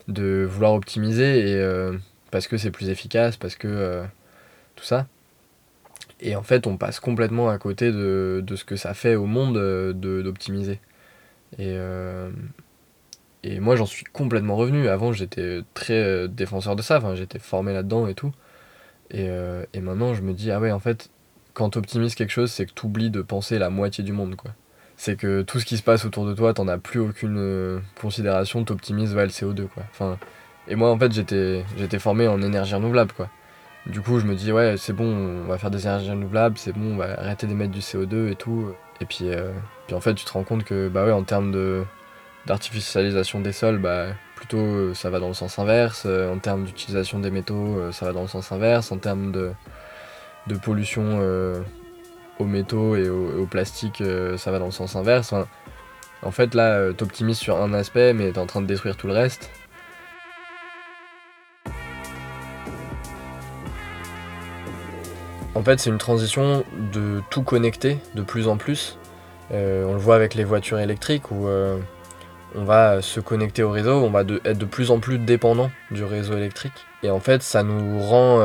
de 0.08 0.46
vouloir 0.48 0.74
optimiser 0.74 1.50
et, 1.50 1.54
euh, 1.56 1.96
parce 2.30 2.48
que 2.48 2.56
c'est 2.56 2.70
plus 2.70 2.88
efficace, 2.88 3.36
parce 3.36 3.56
que 3.56 3.68
euh, 3.68 4.04
tout 4.76 4.84
ça. 4.84 5.06
Et 6.20 6.36
en 6.36 6.42
fait, 6.42 6.66
on 6.66 6.76
passe 6.76 7.00
complètement 7.00 7.48
à 7.50 7.58
côté 7.58 7.90
de, 7.92 8.42
de 8.44 8.56
ce 8.56 8.64
que 8.64 8.76
ça 8.76 8.94
fait 8.94 9.16
au 9.16 9.26
monde 9.26 9.56
euh, 9.56 9.92
d'optimiser. 9.92 10.80
Et, 11.58 11.76
et 13.42 13.60
moi, 13.60 13.76
j'en 13.76 13.84
suis 13.84 14.04
complètement 14.04 14.56
revenu. 14.56 14.88
Avant, 14.88 15.12
j'étais 15.12 15.60
très 15.74 16.26
défenseur 16.28 16.76
de 16.76 16.82
ça, 16.82 16.96
enfin, 16.98 17.14
j'étais 17.14 17.38
formé 17.38 17.74
là-dedans 17.74 18.06
et 18.06 18.14
tout. 18.14 18.32
Et, 19.10 19.28
et 19.74 19.80
maintenant, 19.80 20.14
je 20.14 20.22
me 20.22 20.32
dis, 20.32 20.50
ah 20.50 20.60
ouais, 20.60 20.72
en 20.72 20.78
fait, 20.78 21.10
quand 21.52 21.70
tu 21.70 21.78
optimises 21.78 22.14
quelque 22.14 22.30
chose, 22.30 22.50
c'est 22.50 22.64
que 22.64 22.72
tu 22.72 22.86
oublies 22.86 23.10
de 23.10 23.20
penser 23.20 23.58
la 23.58 23.68
moitié 23.68 24.02
du 24.02 24.12
monde, 24.12 24.36
quoi 24.36 24.54
c'est 24.96 25.16
que 25.16 25.42
tout 25.42 25.58
ce 25.58 25.64
qui 25.64 25.76
se 25.76 25.82
passe 25.82 26.04
autour 26.04 26.26
de 26.26 26.34
toi, 26.34 26.54
t'en 26.54 26.68
as 26.68 26.78
plus 26.78 27.00
aucune 27.00 27.36
euh, 27.38 27.78
considération, 28.00 28.64
t'optimises 28.64 29.14
le 29.14 29.26
CO2 29.26 29.66
quoi. 29.68 30.16
Et 30.68 30.76
moi 30.76 30.90
en 30.90 30.98
fait 30.98 31.12
j'étais 31.12 31.98
formé 31.98 32.28
en 32.28 32.40
énergie 32.40 32.74
renouvelable 32.74 33.12
quoi. 33.12 33.28
Du 33.86 34.00
coup 34.00 34.20
je 34.20 34.26
me 34.26 34.34
dis 34.34 34.52
ouais 34.52 34.76
c'est 34.76 34.92
bon 34.92 35.06
on 35.44 35.48
va 35.48 35.58
faire 35.58 35.70
des 35.70 35.86
énergies 35.86 36.10
renouvelables, 36.10 36.56
c'est 36.56 36.72
bon 36.72 36.94
on 36.94 36.96
va 36.96 37.18
arrêter 37.18 37.46
d'émettre 37.46 37.72
du 37.72 37.80
CO2 37.80 38.30
et 38.30 38.36
tout. 38.36 38.72
Et 39.00 39.04
puis, 39.04 39.22
euh, 39.22 39.50
puis 39.86 39.96
en 39.96 40.00
fait 40.00 40.14
tu 40.14 40.24
te 40.24 40.32
rends 40.32 40.44
compte 40.44 40.64
que 40.64 40.88
bah 40.88 41.04
ouais 41.04 41.12
en 41.12 41.24
termes 41.24 41.84
d'artificialisation 42.46 43.40
des 43.40 43.52
sols 43.52 43.78
bah 43.78 44.06
plutôt 44.36 44.58
euh, 44.58 44.94
ça 44.94 45.10
va 45.10 45.18
dans 45.18 45.28
le 45.28 45.34
sens 45.34 45.58
inverse. 45.58 46.06
en 46.06 46.38
termes 46.38 46.64
d'utilisation 46.64 47.18
des 47.18 47.30
métaux 47.32 47.90
ça 47.92 48.06
va 48.06 48.12
dans 48.12 48.22
le 48.22 48.28
sens 48.28 48.52
inverse. 48.52 48.92
En 48.92 48.98
termes 48.98 49.32
de 49.32 50.56
pollution 50.62 51.20
aux 52.38 52.44
métaux 52.44 52.96
et 52.96 53.08
au, 53.08 53.46
plastique, 53.46 54.00
euh, 54.00 54.36
ça 54.36 54.50
va 54.50 54.58
dans 54.58 54.66
le 54.66 54.70
sens 54.70 54.96
inverse. 54.96 55.34
en 56.22 56.30
fait, 56.30 56.54
là, 56.54 56.76
euh, 56.76 56.92
t'optimises 56.92 57.38
sur 57.38 57.60
un 57.60 57.72
aspect, 57.74 58.12
mais 58.12 58.32
t'es 58.32 58.38
en 58.38 58.46
train 58.46 58.60
de 58.60 58.66
détruire 58.66 58.96
tout 58.96 59.06
le 59.06 59.12
reste. 59.12 59.50
En 65.54 65.62
fait, 65.62 65.78
c'est 65.80 65.90
une 65.90 65.98
transition 65.98 66.64
de 66.92 67.20
tout 67.30 67.42
connecter 67.42 67.98
de 68.14 68.22
plus 68.22 68.48
en 68.48 68.56
plus. 68.56 68.98
Euh, 69.52 69.84
on 69.84 69.92
le 69.92 69.98
voit 69.98 70.16
avec 70.16 70.34
les 70.34 70.44
voitures 70.44 70.78
électriques 70.78 71.30
où 71.30 71.46
on 72.54 72.64
va 72.64 73.00
se 73.02 73.20
connecter 73.20 73.62
au 73.62 73.70
réseau, 73.70 74.02
on 74.02 74.10
va 74.10 74.22
être 74.22 74.58
de 74.58 74.64
plus 74.64 74.90
en 74.90 74.98
plus 74.98 75.18
dépendant 75.18 75.70
du 75.90 76.04
réseau 76.04 76.36
électrique. 76.36 76.86
Et 77.02 77.10
en 77.10 77.20
fait, 77.20 77.42
ça 77.42 77.62
nous 77.62 78.00
rend 78.00 78.40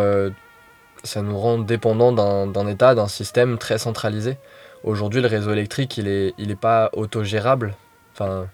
ça 1.04 1.22
nous 1.22 1.38
rend 1.38 1.58
dépendants 1.58 2.12
d'un 2.12 2.68
État, 2.68 2.96
d'un 2.96 3.08
système 3.08 3.58
très 3.58 3.78
centralisé. 3.78 4.38
Aujourd'hui, 4.84 5.22
le 5.22 5.28
réseau 5.28 5.52
électrique, 5.52 5.98
il 5.98 6.06
n'est 6.06 6.34
il 6.38 6.52
est 6.52 6.56
pas 6.56 6.90
autogérable. 6.94 7.76
Enfin, 8.14 8.48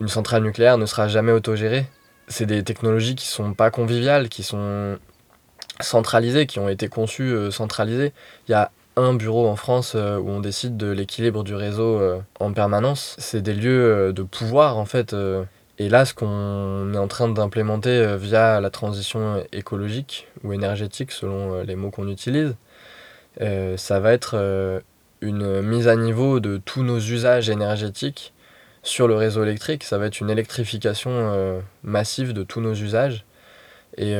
une 0.00 0.08
centrale 0.08 0.42
nucléaire 0.42 0.78
ne 0.78 0.86
sera 0.86 1.08
jamais 1.08 1.32
autogérée. 1.32 1.86
C'est 2.28 2.46
des 2.46 2.62
technologies 2.62 3.14
qui 3.14 3.26
sont 3.26 3.54
pas 3.54 3.70
conviviales, 3.70 4.28
qui 4.28 4.42
sont 4.42 4.98
centralisées, 5.80 6.46
qui 6.46 6.58
ont 6.58 6.68
été 6.68 6.88
conçues 6.88 7.32
euh, 7.32 7.50
centralisées. 7.50 8.12
Il 8.48 8.52
y 8.52 8.54
a 8.54 8.70
un 8.96 9.14
bureau 9.14 9.48
en 9.48 9.56
France 9.56 9.92
euh, 9.94 10.18
où 10.18 10.28
on 10.28 10.40
décide 10.40 10.76
de 10.76 10.90
l'équilibre 10.90 11.44
du 11.44 11.54
réseau 11.54 11.98
euh, 11.98 12.20
en 12.38 12.52
permanence. 12.52 13.16
C'est 13.18 13.42
des 13.42 13.54
lieux 13.54 14.12
de 14.12 14.22
pouvoir, 14.22 14.78
en 14.78 14.84
fait. 14.84 15.14
Et 15.80 15.88
là, 15.88 16.04
ce 16.04 16.12
qu'on 16.12 16.92
est 16.92 16.98
en 16.98 17.08
train 17.08 17.30
d'implémenter 17.30 17.88
euh, 17.88 18.18
via 18.18 18.60
la 18.60 18.68
transition 18.68 19.42
écologique 19.50 20.28
ou 20.44 20.52
énergétique, 20.52 21.10
selon 21.10 21.54
euh, 21.54 21.64
les 21.64 21.74
mots 21.74 21.90
qu'on 21.90 22.06
utilise, 22.06 22.54
euh, 23.40 23.78
ça 23.78 23.98
va 23.98 24.12
être 24.12 24.82
une 25.22 25.62
mise 25.62 25.88
à 25.88 25.96
niveau 25.96 26.38
de 26.38 26.58
tous 26.58 26.82
nos 26.82 26.98
usages 26.98 27.48
énergétiques 27.48 28.34
sur 28.82 29.08
le 29.08 29.14
réseau 29.14 29.42
électrique. 29.42 29.82
Ça 29.84 29.96
va 29.96 30.04
être 30.04 30.20
une 30.20 30.28
électrification 30.28 31.62
massive 31.82 32.34
de 32.34 32.42
tous 32.42 32.60
nos 32.60 32.74
usages. 32.74 33.24
Et, 33.96 34.12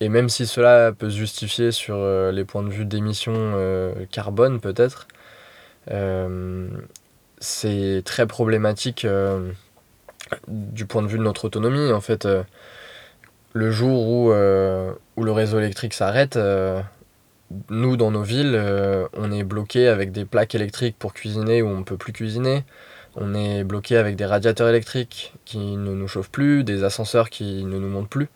et 0.00 0.08
même 0.08 0.28
si 0.28 0.46
cela 0.46 0.92
peut 0.92 1.10
se 1.10 1.16
justifier 1.16 1.70
sur 1.72 1.96
les 2.32 2.44
points 2.44 2.62
de 2.62 2.70
vue 2.70 2.84
d'émissions 2.84 3.54
carbone 4.10 4.60
peut-être, 4.60 5.06
c'est 7.40 8.02
très 8.04 8.26
problématique 8.26 9.06
du 10.48 10.86
point 10.86 11.02
de 11.02 11.08
vue 11.08 11.18
de 11.18 11.22
notre 11.22 11.46
autonomie. 11.46 11.92
En 11.92 12.00
fait, 12.00 12.26
euh, 12.26 12.42
le 13.52 13.70
jour 13.70 14.08
où, 14.08 14.32
euh, 14.32 14.92
où 15.16 15.24
le 15.24 15.32
réseau 15.32 15.58
électrique 15.58 15.94
s'arrête, 15.94 16.36
euh, 16.36 16.80
nous, 17.70 17.96
dans 17.96 18.10
nos 18.10 18.22
villes, 18.22 18.58
on 19.12 19.30
est 19.30 19.44
bloqué 19.44 19.86
avec 19.86 20.10
des 20.10 20.24
plaques 20.24 20.54
électriques 20.54 20.96
pour 20.98 21.12
cuisiner 21.12 21.60
où 21.60 21.68
on 21.68 21.78
ne 21.78 21.84
peut 21.84 21.98
plus 21.98 22.14
cuisiner. 22.14 22.64
On 23.14 23.34
est 23.34 23.62
bloqué 23.62 23.98
avec 23.98 24.16
des 24.16 24.24
radiateurs 24.24 24.68
électriques 24.68 25.34
qui 25.44 25.58
ne 25.58 25.92
nous 25.92 26.08
chauffent 26.08 26.30
plus, 26.30 26.64
des 26.64 26.82
ascenseurs 26.82 27.28
qui 27.28 27.64
ne 27.64 27.78
nous 27.78 27.88
montent 27.88 28.08
plus. 28.08 28.28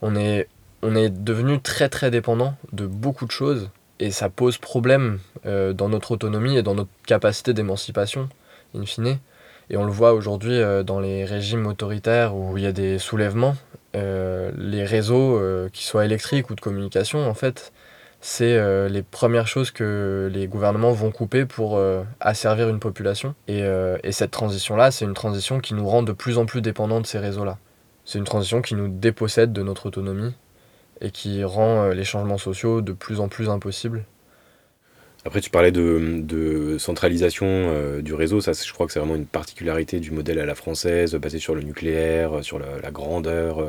On 0.00 0.16
est, 0.16 0.48
on 0.80 0.96
est 0.96 1.10
devenu 1.10 1.60
très 1.60 1.90
très 1.90 2.10
dépendant 2.10 2.54
de 2.72 2.86
beaucoup 2.86 3.26
de 3.26 3.30
choses 3.30 3.68
et 4.00 4.10
ça 4.10 4.30
pose 4.30 4.56
problème 4.56 5.18
dans 5.44 5.90
notre 5.90 6.12
autonomie 6.12 6.56
et 6.56 6.62
dans 6.62 6.74
notre 6.74 6.90
capacité 7.06 7.52
d'émancipation, 7.52 8.30
in 8.74 8.86
fine. 8.86 9.18
Et 9.70 9.76
on 9.76 9.84
le 9.84 9.92
voit 9.92 10.12
aujourd'hui 10.12 10.54
euh, 10.54 10.82
dans 10.82 11.00
les 11.00 11.24
régimes 11.24 11.66
autoritaires 11.66 12.36
où 12.36 12.56
il 12.58 12.64
y 12.64 12.66
a 12.66 12.72
des 12.72 12.98
soulèvements. 12.98 13.56
Euh, 13.94 14.50
les 14.56 14.84
réseaux, 14.84 15.38
euh, 15.38 15.68
qui 15.72 15.84
soient 15.84 16.04
électriques 16.04 16.50
ou 16.50 16.54
de 16.54 16.60
communication, 16.60 17.26
en 17.28 17.34
fait, 17.34 17.72
c'est 18.20 18.88
les 18.88 19.02
premières 19.02 19.48
choses 19.48 19.72
que 19.72 20.30
les 20.32 20.46
gouvernements 20.46 20.92
vont 20.92 21.10
couper 21.10 21.44
pour 21.44 21.82
asservir 22.20 22.68
une 22.68 22.78
population. 22.78 23.34
Et, 23.48 23.64
et 24.04 24.12
cette 24.12 24.30
transition-là, 24.30 24.92
c'est 24.92 25.04
une 25.04 25.12
transition 25.12 25.58
qui 25.58 25.74
nous 25.74 25.88
rend 25.88 26.04
de 26.04 26.12
plus 26.12 26.38
en 26.38 26.46
plus 26.46 26.62
dépendants 26.62 27.00
de 27.00 27.06
ces 27.06 27.18
réseaux-là. 27.18 27.58
C'est 28.04 28.20
une 28.20 28.24
transition 28.24 28.62
qui 28.62 28.76
nous 28.76 28.86
dépossède 28.86 29.52
de 29.52 29.64
notre 29.64 29.86
autonomie 29.86 30.34
et 31.00 31.10
qui 31.10 31.42
rend 31.42 31.88
les 31.88 32.04
changements 32.04 32.38
sociaux 32.38 32.80
de 32.80 32.92
plus 32.92 33.18
en 33.18 33.26
plus 33.26 33.50
impossibles. 33.50 34.04
Après, 35.24 35.40
tu 35.40 35.50
parlais 35.50 35.70
de, 35.70 36.76
centralisation 36.78 37.46
euh, 37.46 38.02
du 38.02 38.12
réseau. 38.12 38.40
Ça, 38.40 38.52
je 38.52 38.72
crois 38.72 38.86
que 38.86 38.92
c'est 38.92 38.98
vraiment 38.98 39.14
une 39.14 39.26
particularité 39.26 40.00
du 40.00 40.10
modèle 40.10 40.40
à 40.40 40.46
la 40.46 40.54
française, 40.56 41.14
basé 41.14 41.38
sur 41.38 41.54
le 41.54 41.62
nucléaire, 41.62 42.42
sur 42.42 42.58
la, 42.58 42.90
grandeur 42.90 43.60
euh, 43.60 43.68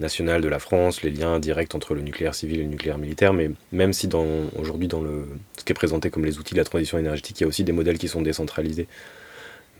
nationale 0.00 0.40
de 0.40 0.48
la 0.48 0.58
France, 0.58 1.02
les 1.02 1.10
liens 1.10 1.38
directs 1.38 1.74
entre 1.74 1.94
le 1.94 2.00
nucléaire 2.00 2.34
civil 2.34 2.60
et 2.60 2.62
le 2.62 2.70
nucléaire 2.70 2.96
militaire. 2.96 3.34
Mais 3.34 3.50
même 3.72 3.92
si 3.92 4.08
aujourd'hui, 4.58 4.88
dans 4.88 5.02
le, 5.02 5.26
ce 5.58 5.64
qui 5.64 5.72
est 5.72 5.74
présenté 5.74 6.08
comme 6.08 6.24
les 6.24 6.38
outils 6.38 6.54
de 6.54 6.60
la 6.60 6.64
transition 6.64 6.96
énergétique, 6.98 7.40
il 7.40 7.42
y 7.42 7.44
a 7.44 7.48
aussi 7.48 7.64
des 7.64 7.72
modèles 7.72 7.98
qui 7.98 8.08
sont 8.08 8.22
décentralisés. 8.22 8.88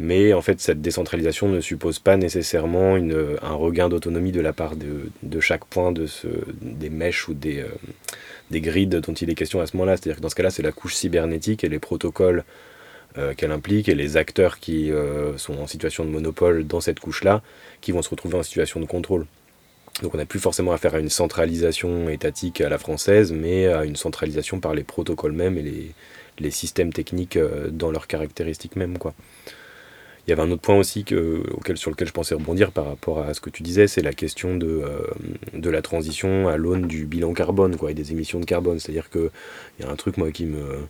Mais 0.00 0.32
en 0.32 0.42
fait, 0.42 0.60
cette 0.60 0.82
décentralisation 0.82 1.48
ne 1.48 1.60
suppose 1.60 2.00
pas 2.00 2.16
nécessairement 2.16 2.96
un 2.96 3.54
regain 3.54 3.88
d'autonomie 3.88 4.32
de 4.32 4.40
la 4.40 4.52
part 4.52 4.74
de, 4.76 5.08
de, 5.22 5.40
chaque 5.40 5.64
point 5.66 5.92
de 5.92 6.06
ce, 6.06 6.26
des 6.60 6.90
mèches 6.90 7.28
ou 7.28 7.34
des, 7.34 7.60
euh, 7.60 7.68
des 8.50 8.60
grids 8.60 8.86
dont 8.86 9.12
il 9.12 9.30
est 9.30 9.34
question 9.34 9.60
à 9.60 9.66
ce 9.66 9.76
moment-là. 9.76 9.96
C'est-à-dire 9.96 10.16
que 10.16 10.22
dans 10.22 10.28
ce 10.28 10.34
cas-là, 10.34 10.50
c'est 10.50 10.62
la 10.62 10.72
couche 10.72 10.94
cybernétique 10.94 11.64
et 11.64 11.68
les 11.68 11.78
protocoles 11.78 12.44
euh, 13.16 13.34
qu'elle 13.34 13.52
implique 13.52 13.88
et 13.88 13.94
les 13.94 14.16
acteurs 14.16 14.58
qui 14.58 14.90
euh, 14.90 15.36
sont 15.38 15.58
en 15.58 15.66
situation 15.66 16.04
de 16.04 16.10
monopole 16.10 16.66
dans 16.66 16.80
cette 16.80 17.00
couche-là 17.00 17.42
qui 17.80 17.92
vont 17.92 18.02
se 18.02 18.10
retrouver 18.10 18.36
en 18.36 18.42
situation 18.42 18.80
de 18.80 18.86
contrôle. 18.86 19.26
Donc 20.02 20.14
on 20.14 20.18
n'a 20.18 20.26
plus 20.26 20.40
forcément 20.40 20.72
affaire 20.72 20.96
à 20.96 20.98
une 20.98 21.08
centralisation 21.08 22.08
étatique 22.08 22.60
à 22.60 22.68
la 22.68 22.78
française, 22.78 23.32
mais 23.32 23.68
à 23.68 23.84
une 23.84 23.94
centralisation 23.94 24.58
par 24.58 24.74
les 24.74 24.82
protocoles 24.82 25.32
mêmes 25.32 25.56
et 25.56 25.94
les, 26.40 26.50
systèmes 26.50 26.92
techniques 26.92 27.38
dans 27.70 27.92
leurs 27.92 28.08
caractéristiques 28.08 28.74
mêmes. 28.74 28.98
Quoi. 28.98 29.14
Il 30.26 30.30
y 30.30 30.32
avait 30.32 30.42
un 30.42 30.50
autre 30.50 30.62
point 30.62 30.76
aussi 30.76 31.04
que, 31.04 31.42
auquel, 31.52 31.76
sur 31.76 31.90
lequel 31.90 32.08
je 32.08 32.12
pensais 32.12 32.34
rebondir 32.34 32.72
par 32.72 32.86
rapport 32.86 33.20
à 33.20 33.34
ce 33.34 33.40
que 33.40 33.50
tu 33.50 33.62
disais, 33.62 33.86
c'est 33.86 34.02
la 34.02 34.12
question 34.12 34.56
de, 34.56 34.82
de 35.52 35.70
la 35.70 35.82
transition 35.82 36.48
à 36.48 36.56
l'aune 36.56 36.86
du 36.86 37.04
bilan 37.04 37.34
carbone 37.34 37.76
quoi, 37.76 37.90
et 37.90 37.94
des 37.94 38.12
émissions 38.12 38.40
de 38.40 38.46
carbone. 38.46 38.78
C'est-à-dire 38.78 39.10
qu'il 39.10 39.30
y 39.80 39.82
a 39.84 39.90
un 39.90 39.96
truc 39.96 40.16
moi 40.16 40.30
qui 40.30 40.46
me 40.46 40.86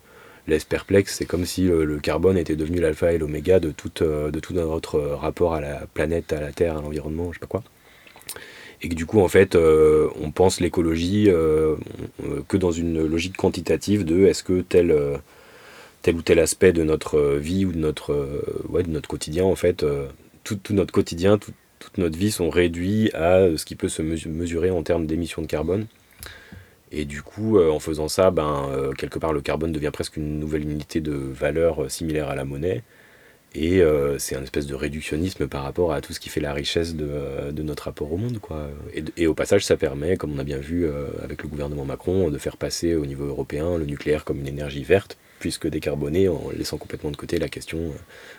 laisse 0.46 0.64
perplexe, 0.64 1.16
c'est 1.16 1.24
comme 1.24 1.46
si 1.46 1.62
le, 1.62 1.98
carbone 1.98 2.38
était 2.38 2.54
devenu 2.54 2.80
l'alpha 2.80 3.12
et 3.12 3.18
l'oméga 3.18 3.58
de, 3.58 3.70
tout, 3.70 3.88
tout 3.88 4.54
notre 4.54 5.00
rapport 5.00 5.54
à 5.54 5.60
la 5.60 5.86
planète, 5.94 6.32
à 6.32 6.40
la 6.40 6.52
Terre, 6.52 6.78
à 6.78 6.82
l'environnement, 6.82 7.32
je 7.32 7.38
sais 7.38 7.40
pas 7.40 7.46
quoi 7.46 7.64
et 8.82 8.88
que 8.88 8.94
du 8.94 9.06
coup 9.06 9.20
en 9.20 9.28
fait 9.28 9.54
euh, 9.54 10.08
on 10.20 10.30
pense 10.30 10.60
l'écologie 10.60 11.28
euh, 11.28 11.76
que 12.48 12.56
dans 12.56 12.70
une 12.70 13.06
logique 13.06 13.36
quantitative 13.36 14.04
de 14.04 14.26
est-ce 14.26 14.42
que 14.42 14.60
tel, 14.60 14.94
tel 16.04 16.14
ou 16.16 16.22
tel 16.22 16.38
aspect 16.38 16.72
de 16.72 16.84
notre 16.84 17.36
vie 17.36 17.64
ou 17.64 17.72
de 17.72 17.78
notre, 17.78 18.14
ouais, 18.68 18.84
de 18.84 18.90
notre 18.90 19.08
quotidien 19.08 19.44
en 19.44 19.56
fait 19.56 19.84
tout, 20.44 20.56
tout, 20.56 20.74
notre 20.74 20.92
quotidien 20.92 21.38
toute 21.38 21.98
notre 21.98 22.16
vie 22.16 22.30
sont 22.30 22.50
réduits 22.50 23.10
à 23.14 23.56
ce 23.56 23.64
qui 23.64 23.74
peut 23.74 23.88
se 23.88 24.02
mesurer 24.02 24.70
en 24.70 24.82
termes 24.82 25.06
d'émissions 25.06 25.42
de 25.42 25.46
carbone 25.46 25.86
et 26.92 27.04
du 27.06 27.22
coup 27.22 27.58
en 27.58 27.80
faisant 27.80 28.08
ça 28.08 28.30
ben 28.30 28.70
quelque 28.98 29.18
part 29.18 29.32
le 29.32 29.40
carbone 29.40 29.72
devient 29.72 29.90
presque 29.92 30.16
une 30.16 30.38
nouvelle 30.38 30.62
unité 30.62 31.00
de 31.00 31.12
valeur 31.12 31.90
similaire 31.90 32.28
à 32.28 32.36
la 32.36 32.44
monnaie 32.44 32.82
et 33.54 33.82
euh, 33.82 34.18
c'est 34.18 34.34
un 34.34 34.42
espèce 34.42 34.66
de 34.66 34.74
réductionnisme 34.74 35.46
par 35.46 35.62
rapport 35.62 35.92
à 35.92 36.00
tout 36.00 36.12
ce 36.12 36.18
qui 36.18 36.28
fait 36.28 36.40
la 36.40 36.52
richesse 36.52 36.96
de, 36.96 37.06
euh, 37.08 37.52
de 37.52 37.62
notre 37.62 37.84
rapport 37.84 38.12
au 38.12 38.16
monde. 38.16 38.38
Quoi. 38.40 38.68
Et, 39.16 39.26
au 39.28 39.34
passage, 39.34 39.64
ça 39.64 39.76
permet, 39.76 40.16
comme 40.16 40.32
on 40.32 40.38
a 40.40 40.44
bien 40.44 40.58
vu 40.58 40.86
euh, 40.86 41.06
avec 41.22 41.42
le 41.42 41.48
gouvernement 41.48 41.84
Macron, 41.84 42.30
de 42.30 42.38
faire 42.38 42.56
passer 42.56 42.96
au 42.96 43.06
niveau 43.06 43.24
européen 43.24 43.78
le 43.78 43.86
nucléaire 43.86 44.24
comme 44.24 44.40
une 44.40 44.48
énergie 44.48 44.82
verte, 44.82 45.16
puisque 45.44 45.68
décarboner, 45.68 46.26
en 46.26 46.40
laissant 46.56 46.78
complètement 46.78 47.10
de 47.10 47.18
côté 47.18 47.38
la 47.38 47.50
question 47.50 47.92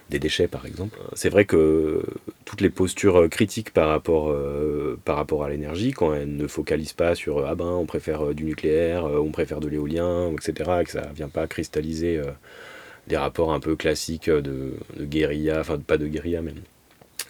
des 0.09 0.17
déchets, 0.17 0.47
par 0.47 0.65
exemple. 0.65 0.97
C'est 1.13 1.29
vrai 1.29 1.45
que 1.45 2.01
toutes 2.45 2.61
les 2.61 2.71
postures 2.71 3.29
critiques 3.29 3.69
par 3.69 3.89
rapport, 3.89 4.35
par 5.03 5.15
rapport 5.15 5.43
à 5.43 5.49
l'énergie, 5.49 5.91
quand 5.91 6.15
elles 6.15 6.35
ne 6.35 6.47
focalisent 6.47 6.93
pas 6.93 7.13
sur 7.13 7.45
ah 7.45 7.53
ben 7.53 7.67
on 7.67 7.85
préfère 7.85 8.33
du 8.33 8.45
nucléaire, 8.45 9.03
on 9.05 9.29
préfère 9.29 9.59
de 9.59 9.67
l'éolien, 9.67 10.31
etc., 10.31 10.71
et 10.81 10.83
que 10.85 10.89
ça 10.89 11.07
ne 11.07 11.13
vient 11.13 11.29
pas 11.29 11.45
cristalliser 11.45 12.19
des 13.05 13.17
rapports 13.17 13.53
un 13.53 13.59
peu 13.59 13.75
classiques 13.75 14.31
de, 14.31 14.73
guérilla, 14.99 15.59
enfin 15.59 15.77
pas 15.77 15.99
de 15.99 16.07
guérilla 16.07 16.41
même. 16.41 16.61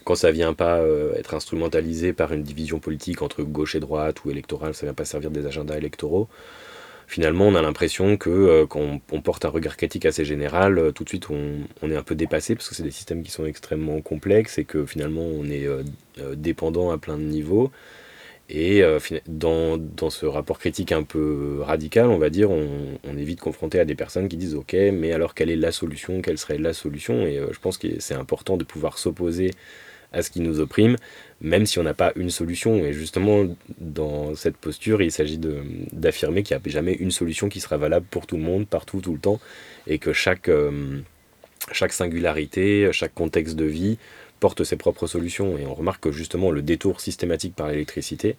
Quand 0.06 0.16
ça 0.16 0.32
vient 0.32 0.54
pas 0.54 0.78
euh, 0.78 1.16
être 1.16 1.34
instrumentalisé 1.34 2.14
par 2.14 2.32
une 2.32 2.44
division 2.44 2.80
politique 2.80 3.22
entre 3.22 3.44
gauche 3.44 3.76
et 3.76 3.82
droite 3.82 4.24
ou 4.24 4.32
électorale, 4.32 4.74
ça 4.74 4.86
vient 4.86 4.94
pas 4.94 5.04
servir 5.04 5.32
des 5.32 5.46
agendas 5.46 5.76
électoraux. 5.76 6.30
Finalement, 7.08 7.48
on 7.48 7.56
a 7.56 7.62
l'impression 7.62 8.18
que 8.18 8.30
euh, 8.30 8.66
quand 8.66 9.00
on, 9.12 9.22
porte 9.22 9.46
un 9.46 9.50
regard 9.50 9.78
critique 9.78 10.06
assez 10.06 10.26
général, 10.26 10.80
euh, 10.80 10.92
tout 10.92 11.04
de 11.04 11.10
suite 11.10 11.28
on, 11.30 11.92
est 11.92 11.96
un 11.96 12.04
peu 12.04 12.16
dépassé 12.16 12.56
parce 12.56 12.68
que 12.68 12.76
c'est 12.76 12.84
des 12.84 12.92
systèmes 12.92 13.24
qui 13.24 13.32
sont 13.32 13.46
extrêmement 13.46 14.02
complexes 14.02 14.58
et 14.58 14.66
que 14.66 14.86
finalement 14.86 15.22
on 15.24 15.46
est 15.46 15.68
dépendant 16.36 16.92
à 16.92 16.98
plein 16.98 17.18
de 17.18 17.24
niveaux. 17.24 17.72
Et 18.48 18.84
euh, 18.84 19.00
dans, 19.28 19.78
dans, 19.78 20.12
ce 20.12 20.26
rapport 20.28 20.60
critique 20.60 20.92
un 20.92 21.02
peu 21.02 21.62
radical, 21.62 22.08
on 22.10 22.20
va 22.20 22.30
dire, 22.30 22.52
on, 22.52 23.00
on, 23.04 23.18
est 23.18 23.24
vite 23.24 23.40
confronté 23.40 23.80
à 23.80 23.86
des 23.86 23.96
personnes 23.96 24.30
qui 24.30 24.38
disent 24.38 24.54
Ok, 24.54 24.74
mais 24.74 25.14
alors 25.14 25.34
quelle 25.34 25.50
est 25.50 25.56
la 25.56 25.72
solution? 25.72 26.22
Quelle 26.22 26.38
serait 26.38 26.60
la 26.60 26.74
solution? 26.74 27.26
Et 27.26 27.40
euh, 27.40 27.48
je 27.52 27.60
pense 27.60 27.80
que 27.80 28.00
c'est 28.00 28.14
important 28.14 28.56
de 28.58 28.64
pouvoir 28.64 29.00
s'opposer 29.00 29.52
à 30.14 30.22
ce 30.22 30.30
qui 30.30 30.42
nous 30.42 30.60
opprime, 30.60 30.96
même 31.42 31.66
si 31.66 31.80
on 31.80 31.84
n'a 31.84 31.94
pas 31.94 32.14
une 32.16 32.30
solution. 32.30 32.78
Et 32.78 32.94
justement, 32.94 33.46
dans 33.80 34.36
cette 34.36 34.58
posture, 34.58 35.02
il 35.02 35.12
s'agit 35.12 35.40
d'affirmer 35.92 36.44
qu'il 36.44 36.58
n'y 36.58 36.62
a 36.62 36.70
jamais 36.70 36.94
une 36.94 37.12
solution 37.12 37.50
qui 37.50 37.60
sera 37.60 37.78
valable 37.78 38.06
pour 38.10 38.26
tout 38.28 38.38
le 38.38 38.44
monde, 38.44 38.68
partout, 38.68 39.02
tout 39.02 39.14
le 39.14 39.20
temps, 39.20 39.40
et 39.88 40.00
que 40.00 40.14
chaque, 40.14 40.50
euh, 40.50 41.00
chaque 41.72 41.94
singularité, 41.94 42.90
chaque 42.92 43.14
contexte 43.14 43.56
de 43.56 43.66
vie 43.66 43.98
porte 44.40 44.64
ses 44.64 44.78
propres 44.78 45.08
solutions. 45.08 45.58
Et 45.58 45.66
on 45.66 45.74
remarque 45.74 46.04
que 46.04 46.12
justement 46.12 46.52
le 46.52 46.62
détour 46.62 47.02
systématique 47.02 47.56
par 47.56 47.68
l'électricité, 47.68 48.38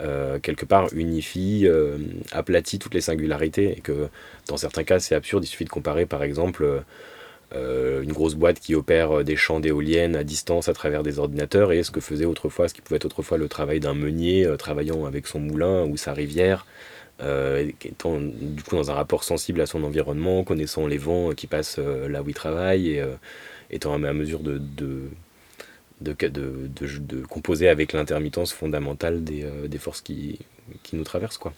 euh, 0.00 0.38
quelque 0.38 0.64
part, 0.64 0.88
unifie, 0.94 1.62
euh, 1.66 1.98
aplatit 2.30 2.78
toutes 2.78 2.94
les 2.94 3.00
singularités. 3.00 3.76
Et 3.76 3.80
que 3.80 4.08
dans 4.46 4.56
certains 4.56 4.84
cas, 4.84 5.00
c'est 5.00 5.16
absurde. 5.16 5.44
Il 5.44 5.48
suffit 5.48 5.64
de 5.64 5.70
comparer 5.70 6.06
par 6.06 6.22
exemple 6.22 6.84
euh, 7.54 8.02
une 8.02 8.12
grosse 8.12 8.34
boîte 8.34 8.60
qui 8.60 8.74
opère 8.74 9.24
des 9.24 9.36
champs 9.36 9.60
d'éoliennes 9.60 10.16
à 10.16 10.24
distance 10.24 10.68
à 10.68 10.74
travers 10.74 11.02
des 11.02 11.18
ordinateurs 11.18 11.72
et 11.72 11.82
ce 11.82 11.90
que 11.90 12.00
faisait 12.00 12.26
autrefois, 12.26 12.68
ce 12.68 12.74
qui 12.74 12.80
pouvait 12.80 12.96
être 12.96 13.06
autrefois 13.06 13.38
le 13.38 13.48
travail 13.48 13.80
d'un 13.80 13.94
meunier 13.94 14.46
travaillant 14.58 15.06
avec 15.06 15.26
son 15.26 15.40
moulin 15.40 15.84
ou 15.84 15.96
sa 15.96 16.12
rivière. 16.12 16.66
étant 17.20 18.18
du 18.20 18.62
coup 18.62 18.76
dans 18.76 18.90
un 18.90 18.94
rapport 18.94 19.24
sensible 19.24 19.60
à 19.60 19.66
son 19.66 19.82
environnement, 19.84 20.44
connaissant 20.44 20.86
les 20.86 20.98
vents 20.98 21.32
qui 21.32 21.46
passent 21.46 21.78
là 21.78 22.22
où 22.22 22.28
il 22.28 22.34
travaille 22.34 22.90
et 22.90 23.02
étant 23.70 23.94
à 23.94 24.12
mesure 24.12 24.40
de, 24.40 24.58
de, 24.58 25.08
de, 26.00 26.68
de, 26.98 27.26
composer 27.26 27.68
avec 27.68 27.92
l'intermittence 27.92 28.52
fondamentale 28.52 29.24
des, 29.24 29.44
euh, 29.44 29.68
des 29.68 29.78
forces 29.78 30.00
qui, 30.00 30.38
qui, 30.82 30.96
nous 30.96 31.04
traversent. 31.04 31.38
Quoi. 31.38 31.52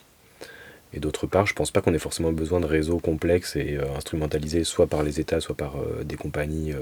Et 0.93 0.99
d'autre 0.99 1.27
part, 1.27 1.47
je 1.47 1.55
pense 1.55 1.71
pas 1.71 1.81
qu'on 1.81 1.95
ait 1.95 2.01
forcément 2.01 2.33
besoin 2.33 2.59
de 2.61 2.67
réseaux 2.67 2.99
complexes 2.99 3.55
et 3.55 3.77
euh, 3.77 3.85
instrumentalisés 3.97 4.65
soit 4.65 4.89
par 4.89 5.03
les 5.03 5.21
États, 5.21 5.41
soit 5.41 5.55
par 5.55 5.77
euh, 5.77 6.03
des 6.05 6.17
compagnies 6.17 6.73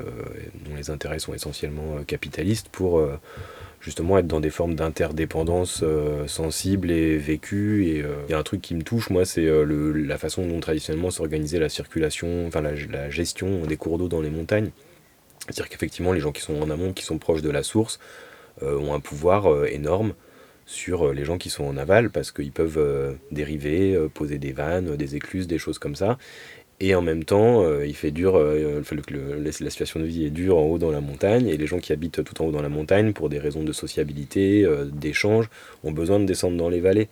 dont 0.65 0.75
les 0.77 0.91
intérêts 0.91 1.19
sont 1.19 1.35
essentiellement 1.35 2.03
capitalistes 2.07 2.69
pour 2.71 3.07
justement 3.81 4.19
être 4.19 4.27
dans 4.27 4.41
des 4.41 4.51
formes 4.51 4.75
d'interdépendance 4.75 5.85
sensibles 6.27 6.91
et 6.91 7.17
vécues. 7.17 7.87
Et 7.87 7.99
il 7.99 8.31
y 8.31 8.35
a 8.35 8.39
un 8.39 8.43
truc 8.43 8.61
qui 8.61 8.75
me 8.75 8.83
touche, 8.83 9.11
moi, 9.11 9.25
c'est 9.25 9.47
la 9.47 10.19
façon 10.19 10.47
dont 10.47 10.61
traditionnellement 10.61 11.11
s'organisait 11.11 11.59
la 11.59 11.69
circulation, 11.69 12.47
enfin 12.47 12.63
la, 12.63 13.11
gestion 13.11 13.67
des 13.67 13.77
cours 13.77 13.99
d'eau 13.99 14.09
dans 14.09 14.21
les 14.21 14.31
montagnes. 14.31 14.71
C'est-à-dire 15.47 15.69
qu'effectivement, 15.69 16.13
les 16.13 16.21
gens 16.21 16.33
qui 16.33 16.43
sont 16.43 16.61
en 16.61 16.71
amont, 16.71 16.93
qui 16.93 17.05
sont 17.05 17.19
proches 17.19 17.43
de 17.43 17.51
la 17.51 17.63
source, 17.63 17.99
euh, 18.63 18.77
ont 18.79 18.95
un 18.95 19.01
pouvoir 19.01 19.47
euh, 19.47 19.67
énorme 19.67 20.15
sur 20.69 21.09
euh, 21.09 21.13
les 21.13 21.25
gens 21.25 21.39
qui 21.39 21.51
sont 21.51 21.65
en 21.65 21.77
aval, 21.77 22.11
parce 22.11 22.31
qu'ils 22.31 22.53
peuvent 22.53 23.19
dériver, 23.33 23.99
poser 24.15 24.39
des 24.39 24.53
vannes, 24.53 24.95
des 24.97 25.17
écluses, 25.17 25.49
des 25.49 25.59
choses 25.59 25.81
comme 25.81 25.97
ça. 25.97 26.19
Et 26.79 26.95
en 26.95 27.03
même 27.03 27.25
temps, 27.25 27.65
il 27.81 27.95
fait 27.97 28.13
dur, 28.13 28.39
la 28.39 29.53
situation 29.53 29.99
de 29.99 30.05
vie 30.05 30.27
est 30.27 30.31
dure 30.31 30.59
en 30.59 30.67
haut 30.67 30.79
dans 30.79 30.93
la 30.93 31.01
montagne, 31.01 31.49
et 31.49 31.57
les 31.57 31.67
gens 31.67 31.81
qui 31.81 31.93
habitent 31.93 32.23
tout 32.23 32.41
en 32.41 32.47
haut 32.47 32.53
dans 32.53 32.63
la 32.63 32.69
montagne, 32.69 33.13
pour 33.13 33.29
des 33.29 33.41
raisons 33.41 33.65
de 33.65 33.73
sociabilité, 33.73 34.65
d'échange, 34.93 35.49
ont 35.83 35.91
besoin 35.91 36.21
de 36.21 36.25
descendre 36.25 36.57
dans 36.57 36.69
les 36.69 36.79
vallées. 36.79 37.09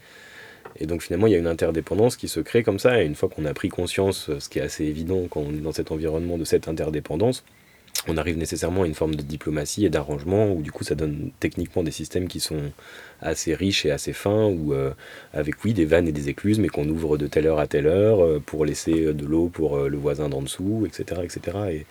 Et 0.78 0.86
donc 0.86 1.02
finalement, 1.02 1.26
il 1.26 1.32
y 1.32 1.36
a 1.36 1.38
une 1.38 1.48
interdépendance 1.48 2.16
qui 2.16 2.28
se 2.28 2.38
crée 2.38 2.62
comme 2.62 2.78
ça, 2.78 3.02
et 3.02 3.06
une 3.06 3.16
fois 3.16 3.28
qu'on 3.28 3.44
a 3.44 3.54
pris 3.54 3.68
conscience, 3.68 4.30
ce 4.38 4.48
qui 4.48 4.60
est 4.60 4.62
assez 4.62 4.84
évident 4.84 5.26
quand 5.28 5.40
on 5.40 5.50
est 5.50 5.62
dans 5.62 5.72
cet 5.72 5.90
environnement, 5.90 6.38
de 6.38 6.44
cette 6.44 6.68
interdépendance, 6.68 7.42
on 8.08 8.16
arrive 8.16 8.38
nécessairement 8.38 8.82
à 8.82 8.86
une 8.86 8.94
forme 8.94 9.14
de 9.14 9.22
diplomatie 9.22 9.84
et 9.84 9.90
d'arrangement 9.90 10.52
où 10.52 10.62
du 10.62 10.72
coup 10.72 10.84
ça 10.84 10.94
donne 10.94 11.30
techniquement 11.40 11.82
des 11.82 11.90
systèmes 11.90 12.28
qui 12.28 12.40
sont 12.40 12.72
assez 13.20 13.54
riches 13.54 13.86
et 13.86 13.90
assez 13.90 14.12
fins 14.12 14.46
ou 14.46 14.72
euh, 14.72 14.92
avec 15.32 15.64
oui 15.64 15.72
des 15.72 15.84
vannes 15.84 16.08
et 16.08 16.12
des 16.12 16.28
écluses 16.28 16.58
mais 16.58 16.68
qu'on 16.68 16.88
ouvre 16.88 17.16
de 17.16 17.26
telle 17.26 17.46
heure 17.46 17.58
à 17.58 17.66
telle 17.66 17.86
heure 17.86 18.22
euh, 18.22 18.42
pour 18.44 18.64
laisser 18.64 19.12
de 19.12 19.26
l'eau 19.26 19.48
pour 19.48 19.76
euh, 19.76 19.88
le 19.88 19.96
voisin 19.96 20.28
d'en 20.28 20.42
dessous 20.42 20.86
etc 20.86 21.22
etc 21.24 21.58
et 21.70 21.86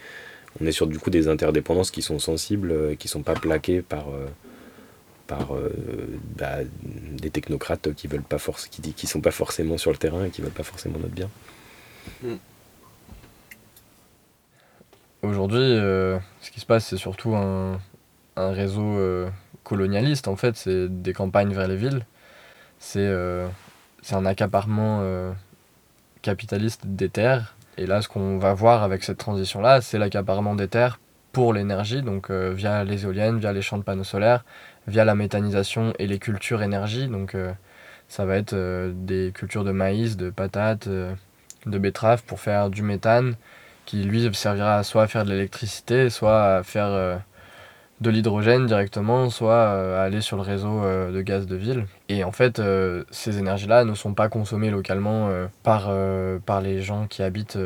on 0.62 0.66
est 0.66 0.72
sur 0.72 0.88
du 0.88 1.00
coup 1.00 1.10
des 1.10 1.28
interdépendances 1.28 1.92
qui 1.92 2.02
sont 2.02 2.20
sensibles 2.20 2.96
qui 2.98 3.08
sont 3.08 3.24
pas 3.24 3.34
plaquées 3.34 3.82
par 3.82 4.08
par 5.28 5.54
bah, 6.38 6.60
des 7.20 7.30
technocrates 7.32 7.94
qui 7.94 8.08
veulent 8.08 8.22
pas 8.22 8.38
qui, 8.70 8.94
qui 8.94 9.08
sont 9.08 9.22
pas 9.22 9.32
forcément 9.32 9.78
sur 9.78 9.92
le 9.92 9.98
terrain 9.98 10.26
et 10.26 10.30
qui 10.30 10.42
veulent 10.42 10.52
pas 10.52 10.64
forcément 10.64 11.00
notre 11.00 11.14
bien 11.16 11.30
mm. 12.24 12.36
Aujourd'hui, 15.26 15.60
euh, 15.60 16.20
ce 16.40 16.52
qui 16.52 16.60
se 16.60 16.68
passe, 16.68 16.86
c'est 16.86 16.98
surtout 16.98 17.36
un, 17.36 17.80
réseau 18.38 19.00
euh, 19.00 19.28
colonialiste, 19.64 20.28
en 20.28 20.36
fait. 20.36 20.56
C'est 20.56 20.88
des 20.88 21.14
campagnes 21.14 21.52
vers 21.52 21.68
les 21.68 21.76
villes. 21.76 22.06
C'est 22.78 23.00
euh, 23.00 23.48
un 24.12 24.26
accaparement 24.26 25.04
capitaliste 26.22 26.86
des 26.86 27.10
terres. 27.10 27.56
Et 27.78 27.88
là, 27.88 28.04
ce 28.04 28.08
qu'on 28.08 28.38
va 28.38 28.54
voir 28.54 28.84
avec 28.84 29.04
cette 29.04 29.18
transition-là, 29.18 29.82
c'est 29.82 29.98
l'accaparement 29.98 30.54
des 30.54 30.68
terres 30.68 31.00
pour 31.32 31.54
l'énergie, 31.54 32.04
donc 32.04 32.30
via 32.30 32.84
les 32.84 33.04
éoliennes, 33.04 33.40
via 33.40 33.52
les 33.52 33.62
champs 33.64 33.78
de 33.80 33.84
panneaux 33.84 34.04
solaires, 34.04 34.46
via 34.88 35.06
la 35.06 35.16
méthanisation 35.16 35.94
et 35.98 36.06
les 36.06 36.20
cultures 36.20 36.62
énergie. 36.62 37.08
Donc 37.08 37.36
ça 38.08 38.26
va 38.26 38.38
être 38.38 38.56
des 38.94 39.32
cultures 39.34 39.64
de 39.64 39.72
maïs, 39.72 40.18
de 40.18 40.30
patates, 40.30 40.88
de 40.88 41.78
betteraves 41.80 42.24
pour 42.24 42.40
faire 42.40 42.70
du 42.70 42.84
méthane 42.84 43.36
qui 43.86 44.04
lui 44.04 44.34
servira 44.34 44.84
soit 44.84 45.04
à 45.04 45.08
faire 45.08 45.26
de 45.26 45.30
l'électricité, 45.30 46.10
soit 46.10 46.58
à 46.58 46.64
faire 46.64 46.88
euh, 46.88 47.18
de 48.02 48.10
l'hydrogène 48.10 48.66
directement, 48.66 49.30
soit 49.30 49.54
euh, 49.54 50.00
à 50.00 50.04
aller 50.04 50.22
sur 50.22 50.38
le 50.38 50.44
réseau 50.44 50.84
euh, 50.84 51.12
de 51.12 51.22
gaz 51.22 51.46
de 51.46 51.56
ville. 51.56 51.86
Et 52.10 52.24
en 52.24 52.32
fait, 52.32 52.62
ces 53.12 53.38
énergies-là 53.38 53.86
ne 53.86 53.94
sont 53.94 54.14
pas 54.14 54.28
consommées 54.28 54.70
localement 54.70 55.30
par, 55.64 55.92
par 56.46 56.62
les 56.62 56.82
gens 56.82 57.08
qui 57.08 57.24
habitent 57.24 57.58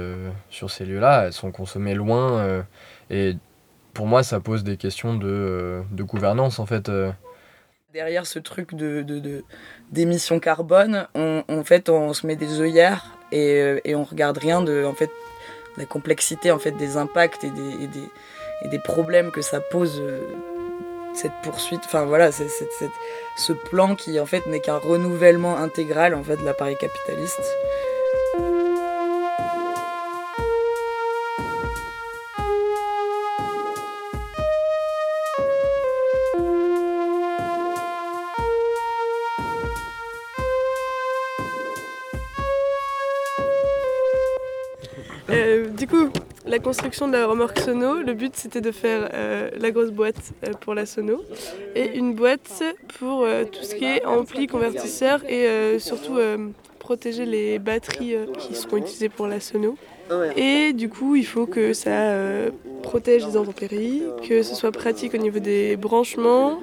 sur 0.49 0.69
ces 0.69 0.85
lieux-là, 0.85 1.25
elles 1.25 1.33
sont 1.33 1.51
consommées 1.51 1.95
loin. 1.95 2.63
et 3.09 3.35
pour 3.93 4.07
moi, 4.07 4.23
ça 4.23 4.39
pose 4.39 4.63
des 4.63 4.77
questions 4.77 5.15
de, 5.15 5.81
de 5.91 6.03
gouvernance 6.03 6.59
en 6.59 6.65
fait. 6.65 6.89
Derrière 7.93 8.27
ce 8.27 8.39
truc 8.39 8.75
de, 8.75 9.03
d'émissions 9.91 10.35
de, 10.35 10.41
carbone, 10.41 11.07
on, 11.15 11.43
en 11.49 11.63
fait, 11.63 11.89
on 11.89 12.13
se 12.13 12.27
met 12.27 12.35
des 12.35 12.61
œillères 12.61 13.17
et, 13.31 13.81
et 13.83 13.95
on 13.95 14.03
regarde 14.03 14.37
rien 14.37 14.61
de 14.61 14.85
en 14.85 14.93
fait 14.93 15.09
la 15.77 15.85
complexité 15.85 16.51
en 16.51 16.59
fait 16.59 16.71
des 16.71 16.97
impacts 16.97 17.43
et 17.43 17.49
des, 17.49 17.87
et 18.63 18.67
des 18.67 18.79
problèmes 18.79 19.31
que 19.31 19.41
ça 19.41 19.59
pose 19.59 20.01
cette 21.13 21.33
poursuite, 21.43 21.81
enfin 21.85 22.05
voilà, 22.05 22.31
c'est, 22.31 22.47
ce 23.37 23.53
plan 23.53 23.95
qui 23.95 24.19
en 24.19 24.25
fait 24.25 24.45
n'est 24.47 24.59
qu'un 24.59 24.77
renouvellement 24.77 25.57
intégral 25.57 26.13
en 26.13 26.23
fait 26.23 26.37
de 26.37 26.45
l'appareil 26.45 26.77
capitaliste. 26.77 27.41
La 46.49 46.59
construction 46.59 47.07
de 47.07 47.13
la 47.13 47.27
remorque 47.27 47.59
sono, 47.59 48.01
le 48.01 48.13
but 48.13 48.35
c'était 48.35 48.61
de 48.61 48.71
faire 48.71 49.09
euh, 49.13 49.51
la 49.59 49.69
grosse 49.71 49.91
boîte 49.91 50.33
euh, 50.43 50.53
pour 50.53 50.73
la 50.73 50.85
sono 50.87 51.23
et 51.75 51.95
une 51.95 52.15
boîte 52.15 52.63
pour 52.97 53.23
euh, 53.23 53.45
tout 53.45 53.63
ce 53.63 53.75
qui 53.75 53.85
est 53.85 54.03
ampli, 54.05 54.47
convertisseur 54.47 55.23
et 55.29 55.77
surtout 55.79 56.17
protéger 56.79 57.25
les 57.25 57.59
batteries 57.59 58.15
qui 58.39 58.55
seront 58.55 58.77
utilisées 58.77 59.09
pour 59.09 59.27
la 59.27 59.39
sono. 59.39 59.77
Et 60.35 60.73
du 60.73 60.89
coup, 60.89 61.15
il 61.15 61.25
faut 61.25 61.45
que 61.45 61.73
ça 61.73 62.15
protège 62.81 63.27
les 63.27 63.37
intempéries, 63.37 64.01
que 64.27 64.41
ce 64.41 64.55
soit 64.55 64.71
pratique 64.71 65.13
au 65.13 65.17
niveau 65.17 65.39
des 65.39 65.75
branchements, 65.75 66.59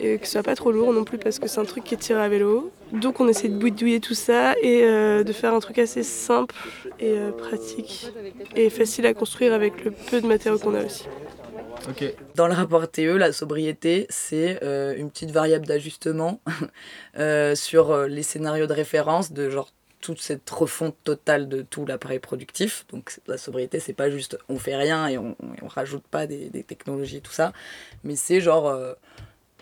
et 0.00 0.18
que 0.18 0.26
ce 0.26 0.32
soit 0.32 0.42
pas 0.42 0.56
trop 0.56 0.72
lourd 0.72 0.92
non 0.92 1.04
plus 1.04 1.18
parce 1.18 1.38
que 1.38 1.46
c'est 1.46 1.60
un 1.60 1.64
truc 1.64 1.84
qui 1.84 1.94
est 1.94 1.98
tiré 1.98 2.20
à 2.20 2.28
vélo. 2.28 2.72
Donc 2.92 3.20
on 3.20 3.28
essaie 3.28 3.48
de 3.48 3.56
bouidouiller 3.56 4.00
tout 4.00 4.14
ça 4.14 4.54
et 4.62 4.84
euh, 4.84 5.24
de 5.24 5.32
faire 5.32 5.54
un 5.54 5.60
truc 5.60 5.78
assez 5.78 6.02
simple 6.02 6.54
et 7.00 7.10
euh, 7.10 7.32
pratique 7.32 8.06
et 8.54 8.70
facile 8.70 9.06
à 9.06 9.14
construire 9.14 9.52
avec 9.52 9.84
le 9.84 9.90
peu 9.90 10.20
de 10.20 10.26
matériaux 10.26 10.58
qu'on 10.58 10.74
a 10.74 10.84
aussi. 10.84 11.04
Dans 12.34 12.48
le 12.48 12.54
rapport 12.54 12.90
TE, 12.90 13.16
la 13.16 13.32
sobriété, 13.32 14.06
c'est 14.08 14.62
euh, 14.62 14.94
une 14.96 15.10
petite 15.10 15.30
variable 15.30 15.66
d'ajustement 15.66 16.40
sur 17.54 18.06
les 18.06 18.22
scénarios 18.22 18.66
de 18.66 18.72
référence 18.72 19.32
de 19.32 19.50
genre 19.50 19.70
toute 20.00 20.20
cette 20.20 20.48
refonte 20.48 20.94
totale 21.04 21.48
de 21.48 21.62
tout 21.62 21.86
l'appareil 21.86 22.18
productif. 22.18 22.86
Donc 22.90 23.18
la 23.26 23.38
sobriété, 23.38 23.80
c'est 23.80 23.94
pas 23.94 24.10
juste 24.10 24.38
on 24.48 24.58
fait 24.58 24.76
rien 24.76 25.08
et 25.08 25.18
on, 25.18 25.36
on 25.62 25.68
rajoute 25.68 26.04
pas 26.04 26.26
des, 26.26 26.50
des, 26.50 26.62
technologies 26.62 27.16
et 27.16 27.20
tout 27.20 27.32
ça, 27.32 27.52
mais 28.04 28.14
c'est 28.14 28.40
genre 28.40 28.72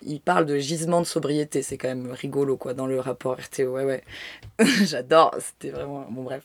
il 0.05 0.21
parle 0.21 0.47
de 0.47 0.59
gisement 0.59 1.01
de 1.01 1.07
sobriété, 1.07 1.63
c'est 1.63 1.79
quand 1.79 1.89
même 1.89 2.11
rigolo 2.11 2.57
quoi 2.57 2.75
dans 2.75 2.87
le 2.87 3.01
rapport 3.01 3.37
RTO. 3.37 3.75
Ouais 3.75 3.85
ouais. 3.85 4.03
J'adore, 4.85 5.35
c'était 5.39 5.71
vraiment 5.71 6.07
bon 6.11 6.23
bref. 6.23 6.43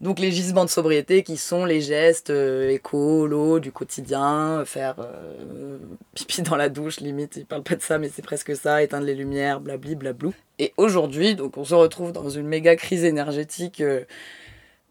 Donc 0.00 0.18
les 0.18 0.30
gisements 0.30 0.64
de 0.64 0.70
sobriété 0.70 1.22
qui 1.22 1.36
sont 1.36 1.64
les 1.64 1.80
gestes 1.80 2.30
euh, 2.30 2.78
du 3.60 3.72
quotidien, 3.72 4.64
faire 4.64 4.96
euh, 4.98 5.78
pipi 6.14 6.42
dans 6.42 6.56
la 6.56 6.68
douche 6.68 7.00
limite, 7.00 7.36
il 7.36 7.46
parle 7.46 7.62
pas 7.62 7.76
de 7.76 7.82
ça 7.82 7.98
mais 7.98 8.08
c'est 8.08 8.22
presque 8.22 8.54
ça, 8.56 8.82
éteindre 8.82 9.06
les 9.06 9.14
lumières, 9.14 9.60
blabli 9.60 9.94
blablou. 9.94 10.32
Et 10.58 10.72
aujourd'hui, 10.76 11.34
donc 11.34 11.56
on 11.56 11.64
se 11.64 11.74
retrouve 11.74 12.12
dans 12.12 12.28
une 12.28 12.46
méga 12.46 12.76
crise 12.76 13.04
énergétique 13.04 13.80
euh, 13.80 14.04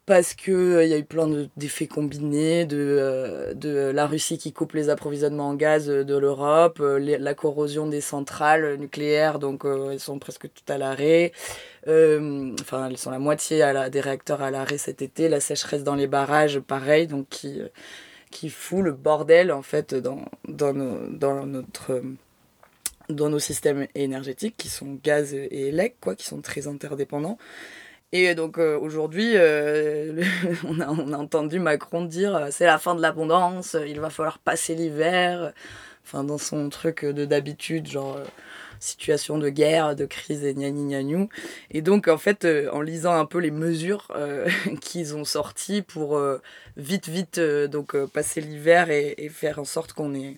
parce 0.10 0.34
qu'il 0.34 0.54
euh, 0.54 0.86
y 0.86 0.94
a 0.96 0.98
eu 0.98 1.04
plein 1.04 1.28
d'effets 1.56 1.86
combinés, 1.86 2.66
de, 2.66 2.78
euh, 2.80 3.54
de 3.54 3.92
la 3.92 4.08
Russie 4.08 4.40
qui 4.40 4.52
coupe 4.54 4.74
les 4.74 4.90
approvisionnements 4.90 5.50
en 5.50 5.54
gaz 5.54 5.88
euh, 5.88 6.04
de 6.04 6.18
l'Europe, 6.18 6.80
la 6.80 7.34
corrosion 7.36 7.86
des 7.86 8.02
centrales 8.02 8.78
nucléaires, 8.78 9.38
donc 9.38 9.66
elles 9.66 10.00
sont 10.00 10.18
presque 10.18 10.52
toutes 10.52 10.70
à 10.72 10.80
l'arrêt. 10.80 11.32
enfin, 11.86 12.88
elles 12.90 12.98
sont 12.98 13.12
la 13.12 13.20
moitié 13.20 13.62
à 13.62 13.72
la, 13.72 13.92
des 13.92 14.02
réacteurs 14.02 14.42
à 14.42 14.50
l'arrêt 14.50 14.80
cet 14.80 15.04
été. 15.04 15.30
La 15.30 15.40
sécheresse 15.40 15.84
dans 15.84 15.94
les 15.94 16.08
barrages, 16.08 16.60
pareil, 16.60 17.06
donc 17.06 17.30
qui, 17.30 17.62
qui 18.32 18.50
fout 18.50 18.84
le 18.84 18.94
bordel 18.94 19.52
en 19.52 19.62
fait 19.62 19.94
dans, 19.94 20.26
dans, 20.48 20.74
dans 20.74 21.46
notre 21.46 22.02
dans 23.10 23.30
nos 23.30 23.40
systèmes 23.40 23.88
énergétiques 23.94 24.56
qui 24.58 24.70
sont 24.70 24.98
gaz 25.04 25.36
et 25.36 25.68
élec, 25.68 25.98
quoi, 26.02 26.16
qui 26.16 26.26
sont 26.26 26.42
très 26.42 26.68
interdépendants. 26.68 27.38
Et 28.12 28.34
donc 28.34 28.58
euh, 28.58 28.78
aujourd'hui, 28.80 29.34
euh, 29.36 30.24
on, 30.68 30.82
a, 30.82 31.18
entendu 31.18 31.60
Macron 31.60 32.06
dire 32.06 32.36
euh, 32.36 32.48
c'est 32.50 32.66
la 32.66 32.80
fin 32.80 32.96
de 32.96 33.02
l'abondance, 33.02 33.78
il 33.88 34.00
va 34.00 34.10
falloir 34.10 34.40
passer 34.40 34.74
l'hiver. 34.74 35.54
Enfin, 36.04 36.24
dans 36.24 36.40
son 36.40 36.70
truc 36.70 37.06
de 37.06 37.26
d'habitude, 37.26 37.86
genre 37.88 38.18
situation 38.80 39.38
de 39.38 39.50
guerre, 39.50 39.96
de 39.96 40.06
crise 40.06 40.44
et 40.44 40.56
gna 40.56 40.72
gna 40.72 41.28
Et 41.70 41.82
donc, 41.84 42.08
en 42.08 42.18
fait, 42.18 42.48
en 42.72 42.82
lisant 42.82 43.14
un 43.14 43.26
peu 43.26 43.38
les 43.38 43.52
mesures 43.52 44.08
qu'ils 44.82 45.16
ont 45.16 45.26
sorties 45.26 45.84
pour 45.84 46.20
vite, 46.78 47.10
vite 47.10 47.40
donc, 47.40 47.96
passer 48.08 48.42
l'hiver 48.42 48.90
et, 48.90 49.14
et, 49.20 49.30
faire 49.30 49.60
en 49.60 49.66
sorte 49.66 49.94
qu'on 49.94 50.16
ait 50.16 50.36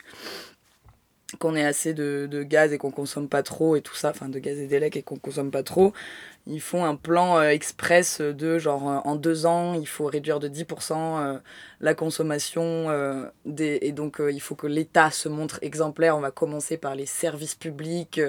qu'on 1.37 1.55
ait 1.55 1.63
assez 1.63 1.93
de, 1.93 2.27
de, 2.29 2.43
gaz 2.43 2.73
et 2.73 2.77
qu'on 2.77 2.91
consomme 2.91 3.27
pas 3.27 3.43
trop 3.43 3.75
et 3.75 3.81
tout 3.81 3.95
ça, 3.95 4.09
enfin 4.09 4.29
de 4.29 4.39
gaz 4.39 4.57
et 4.59 4.67
d'élec 4.67 4.95
et 4.95 5.01
qu'on 5.01 5.17
consomme 5.17 5.51
pas 5.51 5.63
trop, 5.63 5.93
ils 6.47 6.61
font 6.61 6.85
un 6.85 6.95
plan 6.95 7.37
euh, 7.37 7.49
express 7.49 8.19
de 8.19 8.57
genre 8.57 8.89
euh, 8.89 8.97
en 9.03 9.15
deux 9.15 9.45
ans, 9.45 9.75
il 9.75 9.87
faut 9.87 10.05
réduire 10.05 10.39
de 10.39 10.49
10% 10.49 10.93
euh, 10.93 11.39
la 11.79 11.93
consommation 11.93 12.87
des, 13.45 13.79
et 13.81 13.91
donc 13.91 14.21
il 14.21 14.41
faut 14.41 14.55
que 14.55 14.67
l'État 14.67 15.11
se 15.11 15.29
montre 15.29 15.59
exemplaire. 15.61 16.17
On 16.17 16.21
va 16.21 16.31
commencer 16.31 16.77
par 16.77 16.95
les 16.95 17.05
services 17.05 17.55
publics 17.55 18.21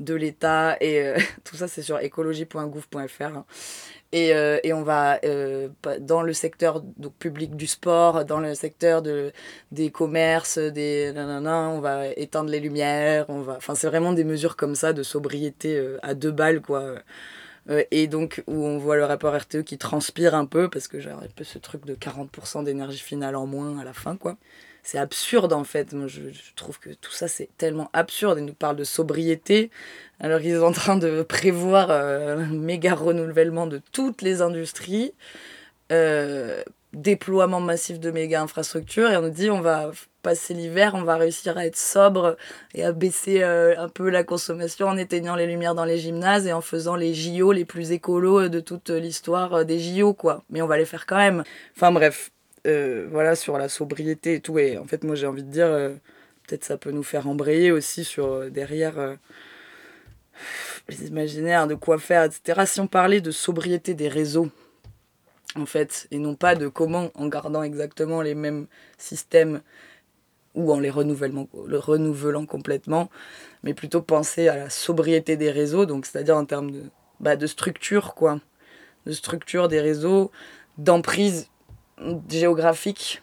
de 0.00 0.14
l'État 0.14 0.76
et 0.80 1.12
tout 1.44 1.56
ça 1.56 1.68
c'est 1.68 1.82
sur 1.82 1.98
écologie.gouv.fr. 1.98 3.42
Et, 4.16 4.28
et, 4.62 4.72
on 4.72 4.82
va 4.84 5.18
dans 6.00 6.22
le 6.22 6.32
secteur 6.32 6.80
donc, 6.80 7.14
public 7.18 7.56
du 7.56 7.66
sport, 7.66 8.24
dans 8.24 8.38
le 8.38 8.54
secteur 8.54 9.02
de, 9.02 9.32
des 9.72 9.90
commerces, 9.90 10.58
des 10.58 11.12
nanana, 11.12 11.68
on 11.70 11.80
va 11.80 12.06
éteindre 12.06 12.48
les 12.48 12.60
lumières, 12.60 13.26
on 13.28 13.40
va 13.40 13.56
enfin 13.56 13.74
c'est 13.74 13.88
vraiment 13.88 14.12
des 14.12 14.22
mesures 14.22 14.54
comme 14.54 14.76
ça 14.76 14.92
de 14.92 15.02
sobriété 15.02 15.96
à 16.02 16.14
deux 16.14 16.30
balles 16.30 16.60
quoi. 16.60 16.94
Euh, 17.70 17.82
et 17.90 18.06
donc 18.08 18.42
où 18.46 18.64
on 18.64 18.78
voit 18.78 18.96
le 18.96 19.04
rapport 19.04 19.34
RTE 19.34 19.62
qui 19.62 19.78
transpire 19.78 20.34
un 20.34 20.44
peu 20.44 20.68
parce 20.68 20.86
que 20.88 21.00
j'ai 21.00 21.10
un 21.10 21.20
peu 21.34 21.44
ce 21.44 21.58
truc 21.58 21.86
de 21.86 21.94
40% 21.94 22.64
d'énergie 22.64 22.98
finale 22.98 23.36
en 23.36 23.46
moins 23.46 23.78
à 23.78 23.84
la 23.84 23.92
fin 23.92 24.16
quoi. 24.16 24.36
C'est 24.84 24.98
absurde 24.98 25.54
en 25.54 25.64
fait. 25.64 25.94
Moi 25.94 26.08
je, 26.08 26.20
trouve 26.56 26.78
que 26.78 26.90
tout 26.90 27.10
ça 27.10 27.26
c'est 27.26 27.48
tellement 27.56 27.88
absurde. 27.94 28.38
Ils 28.38 28.44
nous 28.44 28.54
parlent 28.54 28.76
de 28.76 28.84
sobriété 28.84 29.70
alors 30.20 30.40
qu'ils 30.40 30.56
sont 30.56 30.62
en 30.62 30.72
train 30.72 30.96
de 30.96 31.22
prévoir 31.22 31.90
euh, 31.90 32.36
un 32.38 32.46
méga 32.46 32.94
renouvellement 32.94 33.66
de 33.66 33.80
toutes 33.92 34.20
les 34.20 34.42
industries. 34.42 35.14
Euh, 35.90 36.62
déploiement 36.92 37.60
massif 37.60 37.98
de 37.98 38.10
méga 38.10 38.40
infrastructures 38.42 39.10
et 39.10 39.16
on 39.16 39.22
nous 39.22 39.30
dit 39.30 39.50
on 39.50 39.60
va 39.60 39.90
passer 40.22 40.54
l'hiver, 40.54 40.92
on 40.94 41.02
va 41.02 41.16
réussir 41.16 41.56
à 41.58 41.66
être 41.66 41.76
sobre 41.76 42.36
et 42.74 42.84
à 42.84 42.92
baisser 42.92 43.42
euh, 43.42 43.74
un 43.78 43.88
peu 43.88 44.10
la 44.10 44.22
consommation 44.22 44.88
en 44.88 44.98
éteignant 44.98 45.34
les 45.34 45.46
lumières 45.46 45.74
dans 45.74 45.84
les 45.86 45.98
gymnases 45.98 46.46
et 46.46 46.52
en 46.52 46.60
faisant 46.60 46.94
les 46.94 47.14
JO 47.14 47.52
les 47.52 47.64
plus 47.64 47.90
écolos 47.92 48.48
de 48.48 48.60
toute 48.60 48.90
l'histoire 48.90 49.64
des 49.64 49.80
JO, 49.80 50.12
quoi. 50.14 50.44
Mais 50.50 50.62
on 50.62 50.66
va 50.66 50.76
les 50.76 50.84
faire 50.84 51.06
quand 51.06 51.16
même. 51.16 51.42
Enfin 51.74 51.90
bref, 51.90 52.30
euh, 52.66 53.06
voilà, 53.10 53.34
sur 53.36 53.58
la 53.58 53.68
sobriété 53.68 54.34
et 54.34 54.40
tout. 54.40 54.58
Et 54.58 54.78
en 54.78 54.86
fait, 54.86 55.04
moi 55.04 55.14
j'ai 55.14 55.26
envie 55.26 55.42
de 55.42 55.50
dire, 55.50 55.68
peut-être 56.46 56.64
ça 56.64 56.76
peut 56.76 56.90
nous 56.90 57.02
faire 57.02 57.28
embrayer 57.28 57.70
aussi 57.72 58.04
sur 58.04 58.50
derrière 58.50 59.16
les 60.88 61.06
imaginaires 61.06 61.66
de 61.66 61.74
quoi 61.74 61.98
faire, 61.98 62.24
etc. 62.24 62.62
Si 62.66 62.80
on 62.80 62.86
parlait 62.86 63.20
de 63.20 63.30
sobriété 63.30 63.94
des 63.94 64.08
réseaux, 64.08 64.50
en 65.56 65.66
fait, 65.66 66.08
et 66.10 66.18
non 66.18 66.34
pas 66.34 66.54
de 66.54 66.68
comment, 66.68 67.10
en 67.14 67.28
gardant 67.28 67.62
exactement 67.62 68.22
les 68.22 68.34
mêmes 68.34 68.66
systèmes 68.98 69.60
ou 70.54 70.72
en 70.72 70.80
les 70.80 70.90
le 70.90 71.78
renouvelant 71.78 72.46
complètement, 72.46 73.10
mais 73.62 73.74
plutôt 73.74 74.02
penser 74.02 74.48
à 74.48 74.56
la 74.56 74.70
sobriété 74.70 75.36
des 75.36 75.50
réseaux, 75.50 75.86
donc 75.86 76.06
c'est-à-dire 76.06 76.36
en 76.36 76.44
termes 76.44 76.70
de, 76.70 76.82
bah, 77.20 77.36
de 77.36 77.46
structure, 77.46 78.14
quoi. 78.14 78.40
De 79.06 79.12
structure 79.12 79.68
des 79.68 79.80
réseaux, 79.80 80.30
d'emprise 80.78 81.48
géographique, 82.28 83.22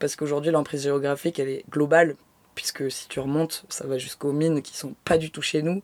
parce 0.00 0.16
qu'aujourd'hui 0.16 0.50
l'emprise 0.50 0.82
géographique 0.82 1.38
elle 1.38 1.48
est 1.48 1.64
globale, 1.70 2.16
puisque 2.54 2.90
si 2.90 3.08
tu 3.08 3.20
remontes, 3.20 3.64
ça 3.68 3.86
va 3.86 3.98
jusqu'aux 3.98 4.32
mines 4.32 4.62
qui 4.62 4.76
sont 4.76 4.94
pas 5.04 5.18
du 5.18 5.30
tout 5.30 5.42
chez 5.42 5.62
nous. 5.62 5.82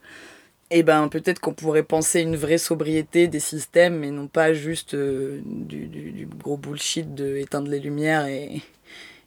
Et 0.71 0.83
ben 0.83 1.09
peut-être 1.09 1.41
qu'on 1.41 1.55
pourrait 1.55 1.83
penser 1.83 2.21
une 2.21 2.37
vraie 2.37 2.59
sobriété 2.59 3.27
des 3.27 3.41
systèmes, 3.41 3.99
mais 4.01 4.11
non 4.11 4.27
pas 4.27 4.53
juste 4.53 4.93
euh, 4.95 5.41
du, 5.45 6.29
gros 6.39 6.59
bullshit 6.59 7.15
de 7.15 7.37
éteindre 7.37 7.71
les 7.71 7.81
lumières 7.81 8.27
et, 8.27 8.61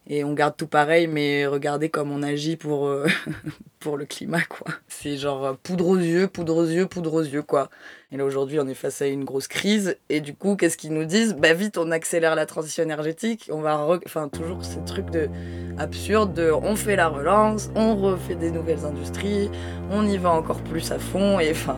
et 0.07 0.23
on 0.23 0.33
garde 0.33 0.57
tout 0.57 0.67
pareil, 0.67 1.07
mais 1.07 1.45
regardez 1.45 1.89
comme 1.89 2.11
on 2.11 2.23
agit 2.23 2.55
pour, 2.55 2.87
euh, 2.87 3.07
pour 3.79 3.97
le 3.97 4.05
climat, 4.05 4.41
quoi. 4.41 4.67
C'est 4.87 5.15
genre 5.15 5.45
euh, 5.45 5.53
poudre 5.61 5.87
aux 5.87 5.97
yeux, 5.97 6.27
poudre 6.27 6.57
aux 6.57 6.65
yeux, 6.65 6.87
poudre 6.87 7.13
aux 7.13 7.21
yeux, 7.21 7.43
quoi. 7.43 7.69
Et 8.11 8.17
là, 8.17 8.25
aujourd'hui, 8.25 8.59
on 8.59 8.67
est 8.67 8.73
face 8.73 9.01
à 9.01 9.07
une 9.07 9.23
grosse 9.23 9.47
crise, 9.47 9.97
et 10.09 10.19
du 10.19 10.33
coup, 10.33 10.55
qu'est-ce 10.55 10.75
qu'ils 10.75 10.93
nous 10.93 11.05
disent? 11.05 11.35
Bah 11.35 11.53
vite, 11.53 11.77
on 11.77 11.91
accélère 11.91 12.35
la 12.35 12.47
transition 12.47 12.83
énergétique, 12.83 13.47
on 13.51 13.61
va... 13.61 13.87
Enfin, 14.05 14.27
toujours 14.27 14.65
ce 14.65 14.79
truc 14.79 15.11
de 15.11 15.29
absurde 15.77 16.33
de 16.33 16.51
on 16.51 16.75
fait 16.75 16.95
la 16.95 17.07
relance, 17.07 17.69
on 17.75 17.95
refait 17.95 18.35
des 18.35 18.51
nouvelles 18.51 18.85
industries, 18.85 19.49
on 19.91 20.07
y 20.07 20.17
va 20.17 20.31
encore 20.31 20.61
plus 20.63 20.91
à 20.91 20.99
fond, 20.99 21.39
et 21.39 21.51
enfin... 21.51 21.77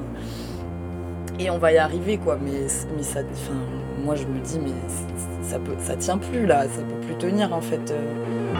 Et 1.39 1.49
on 1.49 1.57
va 1.57 1.74
y 1.74 1.78
arriver, 1.78 2.17
quoi. 2.17 2.38
Mais, 2.41 2.67
mais 2.95 3.03
ça... 3.03 3.19
Enfin, 3.19 3.59
moi, 4.03 4.15
je 4.15 4.26
me 4.26 4.39
dis, 4.39 4.59
mais 4.59 4.71
ça, 5.44 5.60
peut, 5.60 5.76
ça 5.80 5.96
tient 5.96 6.18
plus 6.18 6.46
là, 6.46 6.64
ça 6.64 6.82
peut 6.82 7.06
plus 7.06 7.16
tenir 7.18 7.54
en 7.54 7.62
fait. 7.62 7.91
Euh. 7.91 8.54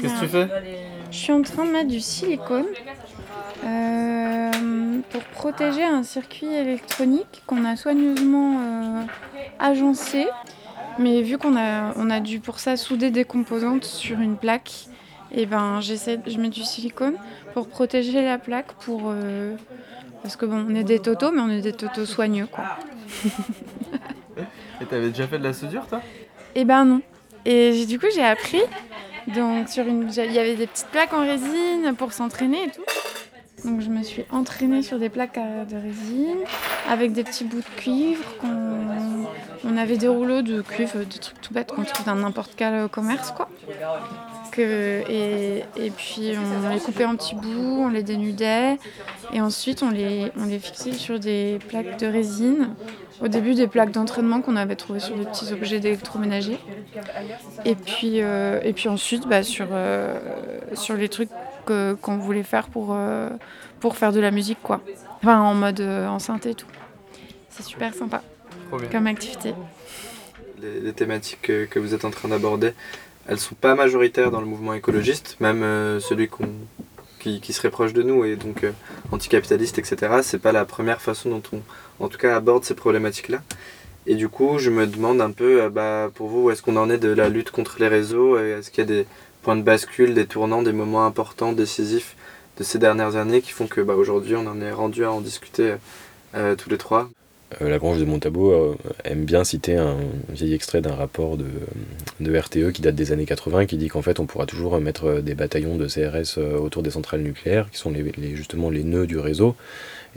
Qu'est-ce 0.00 0.14
que 0.14 0.20
tu 0.20 0.28
fais? 0.28 0.48
Je 1.10 1.16
suis 1.16 1.32
en 1.32 1.42
train 1.42 1.64
de 1.64 1.70
mettre 1.70 1.88
du 1.88 2.00
silicone 2.00 2.66
euh, 3.64 4.50
pour 5.10 5.22
protéger 5.24 5.84
un 5.84 6.02
circuit 6.02 6.52
électronique 6.52 7.42
qu'on 7.46 7.64
a 7.64 7.76
soigneusement 7.76 8.58
euh, 8.58 9.02
agencé. 9.58 10.26
Mais 10.98 11.22
vu 11.22 11.36
qu'on 11.36 11.56
a, 11.56 11.92
on 11.96 12.08
a 12.10 12.20
dû 12.20 12.40
pour 12.40 12.58
ça 12.58 12.76
souder 12.76 13.10
des 13.10 13.24
composantes 13.24 13.84
sur 13.84 14.18
une 14.20 14.36
plaque, 14.36 14.86
et 15.32 15.44
ben 15.44 15.80
j'essaie, 15.80 16.18
je 16.26 16.38
mets 16.38 16.48
du 16.48 16.62
silicone 16.62 17.16
pour 17.52 17.68
protéger 17.68 18.24
la 18.24 18.38
plaque 18.38 18.72
pour 18.74 19.02
euh, 19.06 19.54
parce 20.22 20.36
que 20.36 20.46
bon, 20.46 20.64
on 20.68 20.74
est 20.74 20.84
des 20.84 21.00
totos, 21.00 21.32
mais 21.32 21.40
on 21.40 21.50
est 21.50 21.60
des 21.60 21.74
totos 21.74 22.06
soigneux 22.06 22.46
quoi. 22.46 22.64
Et 24.80 24.84
t'avais 24.86 25.08
déjà 25.08 25.26
fait 25.26 25.38
de 25.38 25.44
la 25.44 25.52
soudure 25.52 25.86
toi? 25.86 26.00
Et 26.54 26.64
ben 26.64 26.84
non. 26.84 27.02
Et 27.44 27.84
du 27.84 27.98
coup 27.98 28.06
j'ai 28.14 28.24
appris. 28.24 28.62
Donc 29.34 29.68
sur 29.68 29.86
une, 29.86 30.08
il 30.08 30.32
y 30.32 30.38
avait 30.38 30.54
des 30.54 30.66
petites 30.66 30.88
plaques 30.88 31.12
en 31.12 31.22
résine 31.22 31.94
pour 31.98 32.12
s'entraîner 32.12 32.64
et 32.64 32.70
tout. 32.70 32.82
Donc 33.66 33.80
je 33.80 33.90
me 33.90 34.02
suis 34.04 34.24
entraînée 34.30 34.82
sur 34.82 34.98
des 34.98 35.08
plaques 35.08 35.38
de 35.68 35.76
résine 35.76 36.38
avec 36.88 37.12
des 37.12 37.24
petits 37.24 37.44
bouts 37.44 37.58
de 37.58 37.80
cuivre. 37.80 38.24
On 39.64 39.76
avait 39.76 39.96
des 39.96 40.06
rouleaux 40.08 40.42
de 40.42 40.62
cuivre, 40.62 40.98
des 40.98 41.18
trucs 41.18 41.40
tout 41.40 41.52
bêtes 41.52 41.72
qu'on 41.72 41.82
trouve 41.82 42.06
dans 42.06 42.14
n'importe 42.14 42.52
quel 42.56 42.88
commerce 42.88 43.32
quoi. 43.32 43.48
Et 44.58 45.90
puis 45.96 46.32
on 46.64 46.70
les 46.70 46.80
coupait 46.80 47.04
en 47.04 47.16
petits 47.16 47.34
bouts, 47.34 47.82
on 47.82 47.88
les 47.88 48.02
dénudait 48.02 48.78
et 49.32 49.40
ensuite 49.40 49.82
on 49.82 49.90
les, 49.90 50.30
on 50.38 50.46
les 50.46 50.58
fixait 50.58 50.92
sur 50.92 51.18
des 51.18 51.58
plaques 51.68 51.98
de 51.98 52.06
résine. 52.06 52.70
Au 53.22 53.28
début 53.28 53.54
des 53.54 53.66
plaques 53.66 53.92
d'entraînement 53.92 54.42
qu'on 54.42 54.56
avait 54.56 54.76
trouvées 54.76 55.00
sur 55.00 55.16
des 55.16 55.24
petits 55.24 55.50
objets 55.50 55.80
d'électroménager. 55.80 56.58
Et 57.64 57.74
puis, 57.74 58.20
euh, 58.20 58.60
et 58.62 58.74
puis 58.74 58.90
ensuite 58.90 59.26
bah, 59.26 59.42
sur, 59.42 59.68
euh, 59.70 60.18
sur 60.74 60.96
les 60.96 61.08
trucs 61.08 61.30
que- 61.66 61.94
qu'on 62.00 62.16
voulait 62.18 62.42
faire 62.42 62.68
pour, 62.68 62.88
euh, 62.94 63.28
pour 63.80 63.96
faire 63.96 64.12
de 64.12 64.20
la 64.20 64.30
musique 64.30 64.58
quoi. 64.62 64.80
Enfin 65.22 65.40
en 65.40 65.54
mode 65.54 65.80
euh, 65.80 66.06
enceinte 66.08 66.46
et 66.46 66.54
tout. 66.54 66.66
C'est 67.50 67.64
super 67.64 67.92
sympa 67.94 68.22
Trop 68.68 68.78
bien. 68.78 68.88
comme 68.88 69.06
activité. 69.06 69.54
les, 70.62 70.80
les 70.80 70.92
thématiques 70.92 71.42
que, 71.42 71.64
que 71.66 71.78
vous 71.78 71.94
êtes 71.94 72.04
en 72.04 72.10
train 72.10 72.28
d'aborder, 72.28 72.72
elles 73.28 73.38
sont 73.40 73.54
pas 73.54 73.74
majoritaires 73.74 74.30
dans 74.30 74.40
le 74.40 74.46
mouvement 74.46 74.72
écologiste, 74.74 75.36
même 75.40 75.62
euh, 75.62 76.00
celui 76.00 76.28
qu'on, 76.28 76.48
qui, 77.18 77.40
qui 77.40 77.52
serait 77.52 77.70
proche 77.70 77.92
de 77.92 78.02
nous 78.02 78.24
et 78.24 78.36
donc 78.36 78.62
euh, 78.64 78.72
anticapitaliste, 79.12 79.78
etc. 79.78 79.96
C'est 80.22 80.38
pas 80.40 80.52
la 80.52 80.64
première 80.64 81.00
façon 81.00 81.30
dont 81.30 81.42
on, 81.52 82.04
en 82.04 82.08
tout 82.08 82.18
cas, 82.18 82.36
aborde 82.36 82.64
ces 82.64 82.74
problématiques-là. 82.74 83.42
Et 84.08 84.14
du 84.14 84.28
coup, 84.28 84.58
je 84.58 84.70
me 84.70 84.86
demande 84.86 85.20
un 85.20 85.32
peu, 85.32 85.62
euh, 85.62 85.68
bah, 85.70 86.10
pour 86.14 86.28
vous, 86.28 86.42
où 86.44 86.50
est-ce 86.50 86.62
qu'on 86.62 86.76
en 86.76 86.88
est 86.90 86.98
de 86.98 87.08
la 87.08 87.28
lutte 87.28 87.50
contre 87.50 87.76
les 87.80 87.88
réseaux? 87.88 88.38
Est-ce 88.38 88.70
qu'il 88.70 88.84
y 88.84 88.86
a 88.86 88.90
des 89.02 89.06
points 89.46 89.54
de 89.54 89.62
bascule, 89.62 90.12
des 90.12 90.26
tournants, 90.26 90.64
des 90.64 90.72
moments 90.72 91.06
importants, 91.06 91.52
décisifs 91.52 92.16
de 92.58 92.64
ces 92.64 92.80
dernières 92.80 93.14
années 93.14 93.42
qui 93.42 93.52
font 93.52 93.68
que 93.68 93.80
bah, 93.80 93.94
aujourd'hui, 93.94 94.34
on 94.34 94.44
en 94.48 94.60
est 94.60 94.72
rendu 94.72 95.04
à 95.04 95.12
en 95.12 95.20
discuter 95.20 95.76
euh, 96.34 96.56
tous 96.56 96.68
les 96.68 96.78
trois. 96.78 97.08
Euh, 97.62 97.68
la 97.68 97.78
Grange 97.78 98.00
de 98.00 98.04
Montabo 98.04 98.50
euh, 98.50 98.74
aime 99.04 99.24
bien 99.24 99.44
citer 99.44 99.76
un 99.76 99.98
vieil 100.30 100.52
extrait 100.52 100.80
d'un 100.80 100.96
rapport 100.96 101.36
de, 101.36 101.46
RTE 102.36 102.72
qui 102.72 102.82
date 102.82 102.96
des 102.96 103.12
années 103.12 103.24
80 103.24 103.66
qui 103.66 103.76
dit 103.76 103.86
qu'en 103.86 104.02
fait 104.02 104.18
on 104.18 104.26
pourra 104.26 104.46
toujours 104.46 104.80
mettre 104.80 105.20
des 105.20 105.36
bataillons 105.36 105.76
de 105.76 105.86
CRS 105.86 106.38
autour 106.60 106.82
des 106.82 106.90
centrales 106.90 107.20
nucléaires 107.20 107.70
qui 107.70 107.78
sont 107.78 107.92
les- 107.92 108.34
justement 108.34 108.68
les 108.68 108.82
nœuds 108.82 109.06
du 109.06 109.16
réseau 109.16 109.54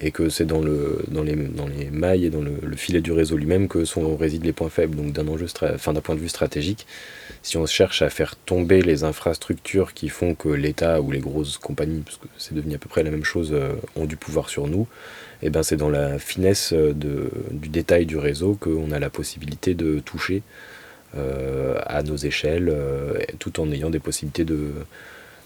et 0.02 0.12
que 0.12 0.30
c'est 0.30 0.46
dans, 0.46 0.62
le, 0.62 1.04
dans, 1.10 1.24
les, 1.24 1.36
dans 1.36 1.68
les 1.68 1.90
mailles 1.90 2.26
et 2.26 2.30
dans 2.30 2.42
le, 2.42 2.54
le 2.62 2.76
filet 2.76 3.02
du 3.02 3.12
réseau 3.12 3.38
lui-même 3.38 3.68
que 3.68 3.86
sont, 3.86 4.16
résident 4.16 4.46
les 4.46 4.54
points 4.54 4.70
faibles. 4.70 4.96
Donc 4.96 5.12
d'un 5.12 5.28
enjeu 5.28 5.48
enfin, 5.62 5.94
d'un 5.94 6.02
point 6.02 6.16
de 6.16 6.20
vue 6.20 6.30
stratégique, 6.30 6.86
si 7.42 7.58
on 7.58 7.66
cherche 7.66 8.02
à 8.02 8.10
faire 8.10 8.36
tomber 8.36 8.82
les 8.82 9.04
infrastructures 9.04 9.94
qui 9.94 10.10
font 10.10 10.36
que 10.36 10.50
l'État 10.50 11.02
ou 11.02 11.12
les 11.12 11.20
grosses 11.20 11.58
compagnies, 11.58 12.02
parce 12.02 12.18
que 12.18 12.28
c'est 12.38 12.54
devenu 12.54 12.76
à 12.76 12.78
peu 12.78 12.90
près 12.90 13.04
la 13.04 13.12
même 13.12 13.24
chose, 13.24 13.52
euh, 13.54 13.74
ont 13.96 14.06
du 14.06 14.18
pouvoir 14.18 14.50
sur 14.50 14.68
nous, 14.68 14.88
et 15.42 15.50
ben 15.50 15.64
c'est 15.64 15.78
dans 15.78 15.90
la 15.90 16.20
finesse 16.20 16.74
euh, 16.74 16.94
de, 16.94 17.30
du 17.52 17.70
détail 17.70 18.06
du 18.06 18.18
réseau 18.18 18.58
qu'on 18.60 18.92
a 18.92 19.00
la 19.00 19.10
possibilité 19.10 19.74
de 19.74 20.00
toucher 20.00 20.42
euh, 21.16 21.80
à 21.86 22.04
nos 22.04 22.18
échelles, 22.18 22.74
tout 23.40 23.60
en 23.60 23.72
ayant 23.72 23.90
des 23.90 24.00
possibilités 24.00 24.44
de, 24.44 24.72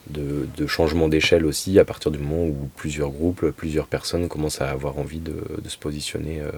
de, 0.09 0.67
changement 0.67 1.07
d'échelle 1.07 1.45
aussi, 1.45 1.79
à 1.79 1.85
partir 1.85 2.11
du 2.11 2.17
moment 2.17 2.45
où 2.45 2.69
plusieurs 2.75 3.09
groupes, 3.09 3.49
plusieurs 3.51 3.87
personnes 3.87 4.27
commencent 4.27 4.61
à 4.61 4.69
avoir 4.69 4.97
envie 4.97 5.19
de, 5.19 5.35
se 5.67 5.77
positionner 5.77 6.41
euh, 6.41 6.51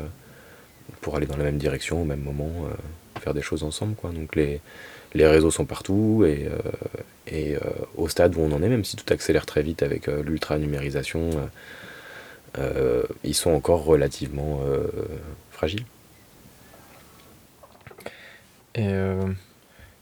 pour 1.02 1.16
aller 1.16 1.28
dans 1.28 1.38
la 1.38 1.44
même 1.44 1.58
direction 1.58 2.02
au 2.02 2.06
même 2.06 2.22
moment, 2.22 2.52
euh, 2.66 3.20
faire 3.22 3.34
des 3.34 3.42
choses 3.42 3.64
ensemble. 3.64 3.96
Quoi. 3.96 4.12
Donc 4.12 4.36
les, 4.36 4.62
les 5.14 5.28
réseaux 5.28 5.52
sont 5.52 5.66
partout 5.66 6.24
et, 6.26 6.48
euh, 6.48 7.32
et 7.32 7.56
au 7.96 8.08
stade 8.08 8.36
où 8.36 8.42
on 8.42 8.52
en 8.52 8.62
est, 8.62 8.70
même 8.70 8.84
si 8.84 8.96
tout 8.96 9.12
accélère 9.12 9.46
très 9.46 9.64
vite 9.64 9.84
avec 9.84 10.08
l'ultra-numérisation, 10.08 11.32
ils 13.24 13.34
sont 13.34 13.52
encore 13.52 13.84
relativement 13.84 14.62
fragiles. 15.52 15.86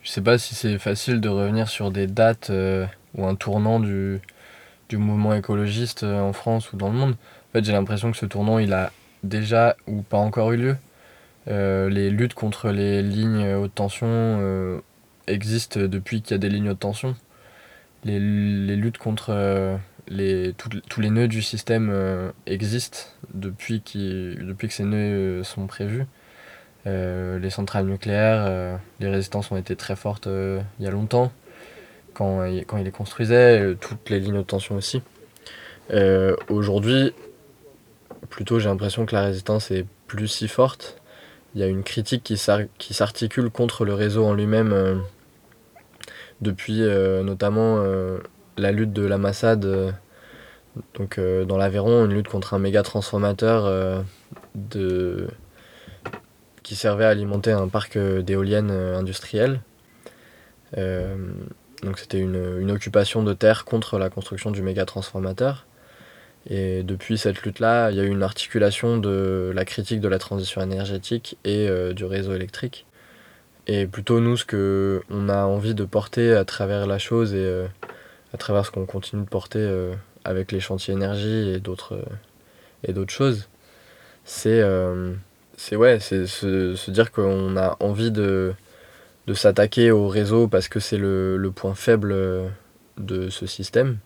Je 0.04 0.10
sais 0.10 0.22
pas 0.22 0.38
si 0.38 0.54
c'est 0.54 0.78
facile 0.78 1.22
de 1.22 1.30
revenir 1.30 1.70
sur 1.70 1.90
des 1.90 2.08
dates 2.08 2.50
euh, 2.50 2.86
ou 3.16 3.26
un 3.26 3.36
tournant 3.36 3.80
du, 3.80 4.20
du 4.90 4.98
mouvement 4.98 5.34
écologiste 5.34 6.04
euh, 6.04 6.20
en 6.20 6.34
France 6.34 6.74
ou 6.74 6.78
dans 6.78 6.90
le 6.90 6.98
monde. 6.98 7.12
En 7.12 7.52
fait, 7.54 7.64
j'ai 7.64 7.72
l'impression 7.72 8.12
que 8.12 8.18
ce 8.18 8.26
tournant, 8.26 8.60
il 8.60 8.74
a 8.74 8.92
déjà 9.24 9.78
ou 9.88 10.02
pas 10.02 10.18
encore 10.18 10.52
eu 10.52 10.58
lieu. 10.58 10.78
Euh, 11.48 11.90
les 11.90 12.10
luttes 12.10 12.34
contre 12.34 12.70
les 12.70 13.02
lignes 13.02 13.54
haute 13.56 13.76
tension 13.76 14.82
existent 15.28 15.80
depuis 15.80 16.22
qu'il 16.22 16.32
y 16.32 16.36
a 16.36 16.38
des 16.38 16.50
lignes 16.50 16.70
haute 16.70 16.80
tension. 16.80 17.16
Les, 18.04 18.20
les 18.20 18.76
luttes 18.76 18.98
contre 18.98 19.80
les, 20.10 20.54
tous 20.54 21.02
les 21.02 21.10
nœuds 21.10 21.30
du 21.30 21.42
système 21.42 22.34
existent 22.46 23.00
depuis, 23.34 23.82
depuis 23.96 24.68
que 24.68 24.74
ces 24.74 24.84
nœuds 24.84 25.44
sont 25.44 25.68
prévus. 25.68 26.06
Euh, 26.86 27.40
les 27.40 27.50
centrales 27.50 27.86
nucléaires, 27.86 28.44
euh, 28.46 28.76
les 29.00 29.10
résistances 29.10 29.52
ont 29.52 29.58
été 29.58 29.76
très 29.76 29.96
fortes 29.96 30.28
euh, 30.28 30.60
il 30.80 30.86
y 30.86 30.88
a 30.88 30.92
longtemps, 30.92 31.32
quand, 32.14 32.42
quand 32.68 32.78
ils 32.78 32.84
les 32.84 32.92
construisaient, 32.92 33.76
toutes 33.80 34.10
les 34.10 34.20
lignes 34.20 34.38
de 34.38 34.42
tension 34.42 34.76
aussi. 34.76 35.02
Aujourd'hui, 36.50 37.14
plutôt 38.30 38.60
j'ai 38.60 38.68
l'impression 38.68 39.06
que 39.06 39.16
la 39.16 39.24
résistance 39.24 39.72
est 39.72 39.86
plus 40.08 40.28
si 40.28 40.48
forte. 40.48 40.98
Il 41.56 41.62
y 41.62 41.64
a 41.64 41.68
une 41.68 41.84
critique 41.84 42.24
qui 42.24 42.38
s'ar- 42.38 42.62
qui 42.80 42.94
s'articule 42.94 43.50
contre 43.50 43.86
le 43.86 43.94
réseau 43.94 44.26
en 44.26 44.34
lui-même 44.34 45.04
depuis 46.42 46.82
notamment 46.82 47.84
la 48.58 48.72
lutte 48.72 48.94
de 48.94 49.06
la 49.06 49.18
Massade 49.18 49.94
donc, 50.96 51.20
dans 51.20 51.58
l'Aveyron, 51.58 52.06
une 52.06 52.14
lutte 52.14 52.28
contre 52.28 52.56
un 52.56 52.60
méga 52.60 52.82
transformateur 52.82 54.04
de 54.56 55.28
qui 56.64 56.76
servait 56.76 57.06
à 57.06 57.10
alimenter 57.10 57.52
un 57.52 57.68
parc 57.68 57.98
euh, 57.98 58.22
d'éoliennes 58.22 58.72
euh, 58.72 58.98
industrielles. 58.98 59.62
Euh, 60.78 61.16
donc 61.84 62.00
c'était 62.00 62.20
une, 62.20 62.72
occupation 62.72 63.22
de 63.22 63.34
terre 63.34 63.66
contre 63.66 64.00
la 64.00 64.10
construction 64.10 64.50
du 64.50 64.62
méga 64.62 64.86
transformateur. 64.86 65.68
Et 66.50 66.84
depuis 66.84 67.18
cette 67.18 67.44
lutte-là, 67.44 67.92
il 67.92 67.98
y 67.98 68.00
a 68.00 68.04
eu 68.04 68.10
une 68.10 68.24
articulation 68.24 68.98
de 68.98 69.52
la 69.54 69.66
critique 69.66 70.00
de 70.00 70.08
la 70.08 70.18
transition 70.18 70.62
énergétique 70.62 71.38
et 71.46 71.70
du 71.94 72.04
réseau 72.04 72.34
électrique. 72.34 72.86
Et 73.68 73.86
plutôt 73.86 74.20
nous, 74.20 74.36
ce 74.36 74.44
que 74.44 75.02
on 75.10 75.30
a 75.30 75.46
envie 75.46 75.74
de 75.74 75.86
porter 75.86 76.34
à 76.34 76.44
travers 76.44 76.86
la 76.86 77.00
chose 77.00 77.34
et 77.34 77.66
à 78.34 78.38
travers 78.38 78.66
ce 78.66 78.72
qu'on 78.72 78.86
continue 78.86 79.24
de 79.24 79.30
porter 79.30 79.66
avec 80.26 80.52
les 80.52 80.60
chantiers 80.60 80.94
énergie 80.94 81.50
et 81.50 81.60
d'autres 81.60 82.04
choses, 83.08 83.48
c'est 84.26 84.62
c'est 85.58 85.76
ouais, 85.76 86.00
c'est 86.00 86.28
se, 86.28 86.76
se 86.76 86.92
dire 86.92 87.12
qu'on 87.12 87.58
a 87.58 87.78
envie 87.80 88.12
de, 88.12 88.54
de 89.28 89.34
s'attaquer 89.34 89.92
au 89.92 90.08
réseau 90.08 90.48
parce 90.48 90.68
que 90.68 90.80
c'est 90.80 90.98
le, 90.98 91.38
le 91.38 91.52
point 91.52 91.76
faible 91.76 92.12
euh, 92.12 92.48
de 92.98 93.30
ce 93.30 93.46
système. 93.46 93.98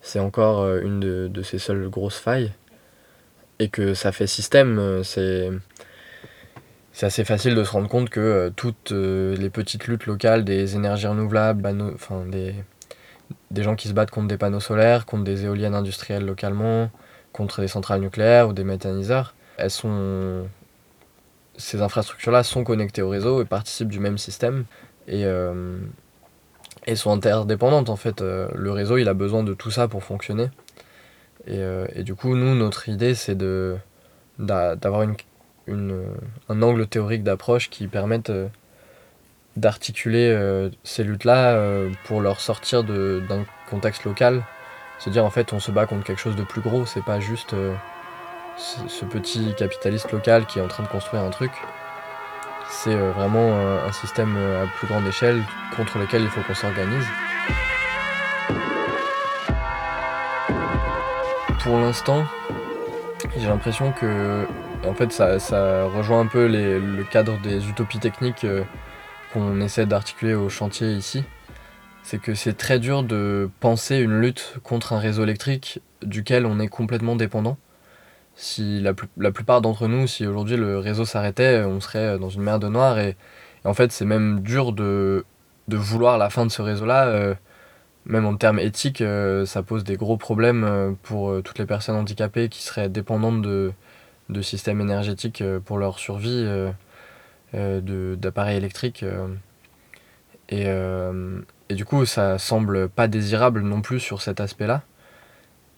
C'est 0.00 0.20
encore 0.20 0.62
euh, 0.62 0.80
une 0.82 1.00
de, 1.00 1.28
de 1.28 1.42
ses 1.42 1.58
seules 1.58 1.88
grosses 1.88 2.18
failles. 2.18 2.52
Et 3.60 3.68
que 3.68 3.94
ça 3.94 4.12
fait 4.12 4.26
système, 4.26 4.78
euh, 4.78 5.02
c'est. 5.02 5.50
C'est 6.96 7.06
assez 7.06 7.24
facile 7.24 7.56
de 7.56 7.64
se 7.64 7.72
rendre 7.72 7.88
compte 7.88 8.08
que 8.08 8.52
toutes 8.54 8.92
les 8.92 9.50
petites 9.50 9.88
luttes 9.88 10.06
locales 10.06 10.44
des 10.44 10.76
énergies 10.76 11.08
renouvelables, 11.08 11.66
enfin 11.92 12.24
des, 12.24 12.54
des 13.50 13.62
gens 13.64 13.74
qui 13.74 13.88
se 13.88 13.94
battent 13.94 14.12
contre 14.12 14.28
des 14.28 14.38
panneaux 14.38 14.60
solaires, 14.60 15.04
contre 15.04 15.24
des 15.24 15.44
éoliennes 15.44 15.74
industrielles 15.74 16.24
localement, 16.24 16.92
contre 17.32 17.60
des 17.60 17.66
centrales 17.66 18.00
nucléaires 18.00 18.48
ou 18.48 18.52
des 18.52 18.62
méthaniseurs, 18.62 19.34
elles 19.56 19.72
sont 19.72 20.46
ces 21.56 21.82
infrastructures-là 21.82 22.42
sont 22.42 22.64
connectées 22.64 23.02
au 23.02 23.08
réseau 23.08 23.42
et 23.42 23.44
participent 23.44 23.88
du 23.88 24.00
même 24.00 24.18
système 24.18 24.64
et, 25.06 25.24
euh, 25.24 25.78
et 26.86 26.96
sont 26.96 27.12
interdépendantes 27.12 27.90
en 27.90 27.96
fait. 27.96 28.22
Euh, 28.22 28.48
le 28.54 28.70
réseau 28.72 28.96
il 28.96 29.08
a 29.08 29.14
besoin 29.14 29.42
de 29.42 29.54
tout 29.54 29.70
ça 29.70 29.88
pour 29.88 30.02
fonctionner. 30.02 30.50
Et, 31.46 31.58
euh, 31.58 31.86
et 31.94 32.02
du 32.02 32.14
coup, 32.14 32.34
nous, 32.36 32.54
notre 32.54 32.88
idée 32.88 33.14
c'est 33.14 33.34
de, 33.34 33.76
d'a- 34.38 34.76
d'avoir 34.76 35.02
une, 35.02 35.14
une, 35.66 36.04
un 36.48 36.62
angle 36.62 36.86
théorique 36.86 37.22
d'approche 37.22 37.70
qui 37.70 37.86
permette 37.86 38.32
d'articuler 39.56 40.70
ces 40.82 41.04
luttes-là 41.04 41.86
pour 42.04 42.20
leur 42.20 42.40
sortir 42.40 42.82
d'un 42.82 43.44
contexte 43.70 44.04
local. 44.04 44.42
Se 44.98 45.10
dire 45.10 45.24
en 45.24 45.30
fait 45.30 45.52
on 45.52 45.60
se 45.60 45.70
bat 45.70 45.86
contre 45.86 46.04
quelque 46.04 46.20
chose 46.20 46.36
de 46.36 46.44
plus 46.44 46.60
gros, 46.60 46.86
c'est 46.86 47.04
pas 47.04 47.20
juste 47.20 47.54
ce 48.56 49.04
petit 49.04 49.54
capitaliste 49.56 50.12
local 50.12 50.46
qui 50.46 50.58
est 50.58 50.62
en 50.62 50.68
train 50.68 50.82
de 50.82 50.88
construire 50.88 51.22
un 51.22 51.30
truc. 51.30 51.52
C'est 52.70 52.94
vraiment 52.94 53.56
un 53.56 53.92
système 53.92 54.36
à 54.36 54.66
plus 54.78 54.86
grande 54.88 55.06
échelle 55.06 55.42
contre 55.76 55.98
lequel 55.98 56.22
il 56.22 56.28
faut 56.28 56.40
qu'on 56.42 56.54
s'organise. 56.54 57.06
Pour 61.62 61.78
l'instant, 61.78 62.24
j'ai 63.36 63.48
l'impression 63.48 63.92
que 63.92 64.46
en 64.86 64.94
fait, 64.94 65.12
ça, 65.12 65.84
rejoint 65.86 66.20
un 66.20 66.26
peu 66.26 66.46
le 66.46 67.04
cadre 67.04 67.38
des 67.40 67.68
utopies 67.68 67.98
techniques 67.98 68.44
euh, 68.44 68.64
qu'on 69.32 69.60
essaie 69.60 69.86
d'articuler 69.86 70.34
au 70.34 70.48
chantier 70.48 70.92
ici. 70.92 71.24
C'est 72.02 72.20
que 72.20 72.34
c'est 72.34 72.52
très 72.52 72.78
dur 72.78 73.02
de 73.02 73.48
penser 73.60 73.96
une 73.96 74.20
lutte 74.20 74.56
contre 74.62 74.92
un 74.92 74.98
réseau 74.98 75.24
électrique 75.24 75.80
duquel 76.02 76.44
on 76.44 76.60
est 76.60 76.68
complètement 76.68 77.16
dépendant. 77.16 77.56
Si 78.36 78.80
la, 78.80 78.94
plupart 79.32 79.60
d'entre 79.60 79.86
nous, 79.86 80.06
si 80.06 80.26
aujourd'hui 80.26 80.56
le 80.56 80.78
réseau 80.78 81.04
s'arrêtait, 81.04 81.62
on 81.64 81.80
serait 81.80 82.18
dans 82.18 82.30
une 82.30 82.42
mer 82.42 82.58
de 82.58 82.68
noir. 82.68 82.98
Et, 82.98 83.16
en 83.64 83.74
fait, 83.74 83.92
c'est 83.92 84.04
même 84.04 84.40
dur 84.40 84.72
de, 84.72 85.24
vouloir 85.68 86.18
la 86.18 86.30
fin 86.30 86.44
de 86.44 86.50
ce 86.50 86.62
réseau-là. 86.62 87.06
Euh, 87.06 87.34
même 88.06 88.26
en 88.26 88.36
termes 88.36 88.58
éthiques, 88.58 89.00
euh, 89.00 89.46
ça 89.46 89.62
pose 89.62 89.84
des 89.84 89.96
gros 89.96 90.16
problèmes 90.16 90.96
pour 91.02 91.42
toutes 91.42 91.58
les 91.58 91.66
personnes 91.66 91.96
handicapées 91.96 92.48
qui 92.48 92.62
seraient 92.62 92.90
dépendantes 92.90 93.40
de, 93.40 93.72
de 94.28 94.42
systèmes 94.42 94.80
énergétiques 94.80 95.40
euh, 95.40 95.60
pour 95.60 95.78
leur 95.78 95.98
survie 95.98 96.44
euh, 96.46 96.70
euh, 97.54 98.16
d'appareils 98.16 98.56
électriques. 98.56 99.04
Et, 100.50 100.66
et, 100.66 101.74
du 101.74 101.84
coup, 101.84 102.04
ça 102.04 102.38
semble 102.38 102.88
pas 102.88 103.08
désirable 103.08 103.62
non 103.62 103.80
plus 103.80 103.98
sur 103.98 104.20
cet 104.20 104.40
aspect-là. 104.40 104.82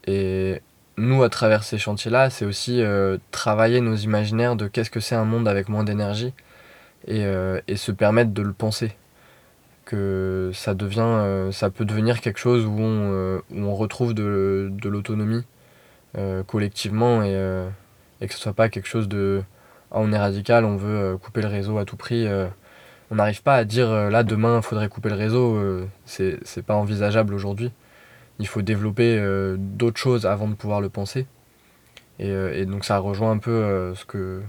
Et 0.07 0.61
nous, 0.97 1.22
à 1.22 1.28
travers 1.28 1.64
ces 1.64 1.78
chantiers-là, 1.78 2.30
c'est 2.30 2.44
aussi 2.44 2.82
travailler 3.30 3.80
nos 3.80 3.97
imaginaires 3.97 4.57
de 4.57 4.68
qu'est-ce 4.68 4.90
que 4.90 5.01
c'est 5.01 5.14
un 5.14 5.24
monde 5.24 5.49
avec 5.49 5.68
moins 5.68 5.84
d'énergie 5.84 6.32
et, 7.07 7.24
et, 7.68 7.76
se 7.76 7.92
permettre 7.92 8.32
de 8.32 8.42
le 8.42 8.53
penser. 8.53 8.97
Que 9.84 10.51
ça, 10.53 10.74
devient, 10.74 11.53
ça 11.53 11.70
peut 11.70 11.84
devenir 11.84 12.20
quelque 12.20 12.38
chose 12.38 12.64
où 12.64 12.76
on, 12.80 13.40
où 13.51 13.59
on 13.62 13.74
retrouve 13.74 14.14
de, 14.14 14.68
de 14.72 14.88
l'autonomie 14.88 15.44
collectivement 16.47 17.22
et, 17.22 17.34
et 18.20 18.26
que 18.26 18.34
ce 18.34 18.40
soit 18.40 18.55
pas 18.55 18.68
quelque 18.68 18.88
chose 18.88 19.09
de 19.09 19.42
ah, 19.90 19.99
on 20.01 20.12
est 20.12 20.18
radical, 20.18 20.64
on 20.64 20.76
veut 20.76 21.14
euh, 21.14 21.16
couper 21.16 21.42
le 21.42 21.49
réseau 21.49 21.78
à 21.78 21.84
tout 21.84 21.97
prix. 21.97 22.26
Euh. 22.26 22.49
on 23.11 23.16
n'arrive 23.16 23.42
pas 23.42 23.55
à 23.57 23.64
dire 23.64 23.90
euh, 23.90 24.11
là 24.11 24.24
demain 24.24 24.59
il 24.59 24.62
faudrait 24.62 24.88
couper 24.88 25.11
le 25.11 25.16
réseau, 25.16 25.59
c'est 26.05 26.62
pas 26.66 26.74
envisageable 26.74 27.34
aujourd'hui. 27.34 27.72
Il 28.39 28.47
faut 28.47 28.62
développer 28.62 29.18
d'autres 29.57 29.99
choses 29.99 30.26
avant 30.26 30.49
de 30.49 30.55
pouvoir 30.55 30.80
le 30.80 30.89
penser. 30.89 31.26
Et, 32.18 32.66
donc 32.66 32.84
ça 32.84 32.99
rejoint 32.99 33.30
un 33.30 33.39
peu 33.39 33.95
ce 33.95 34.05
que 34.05 34.43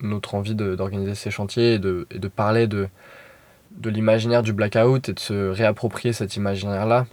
notre 0.00 0.34
envie 0.34 0.54
d'organiser 0.54 1.14
ces 1.14 1.30
chantiers 1.30 1.74
et 1.74 1.78
de, 1.78 2.06
parler 2.34 2.66
de, 2.66 2.88
l'imaginaire 3.84 4.42
du 4.42 4.52
blackout 4.52 5.08
et 5.08 5.12
de 5.12 5.18
se 5.18 5.50
réapproprier 5.50 6.12
cet 6.12 6.36
imaginaire-là. 6.36 7.06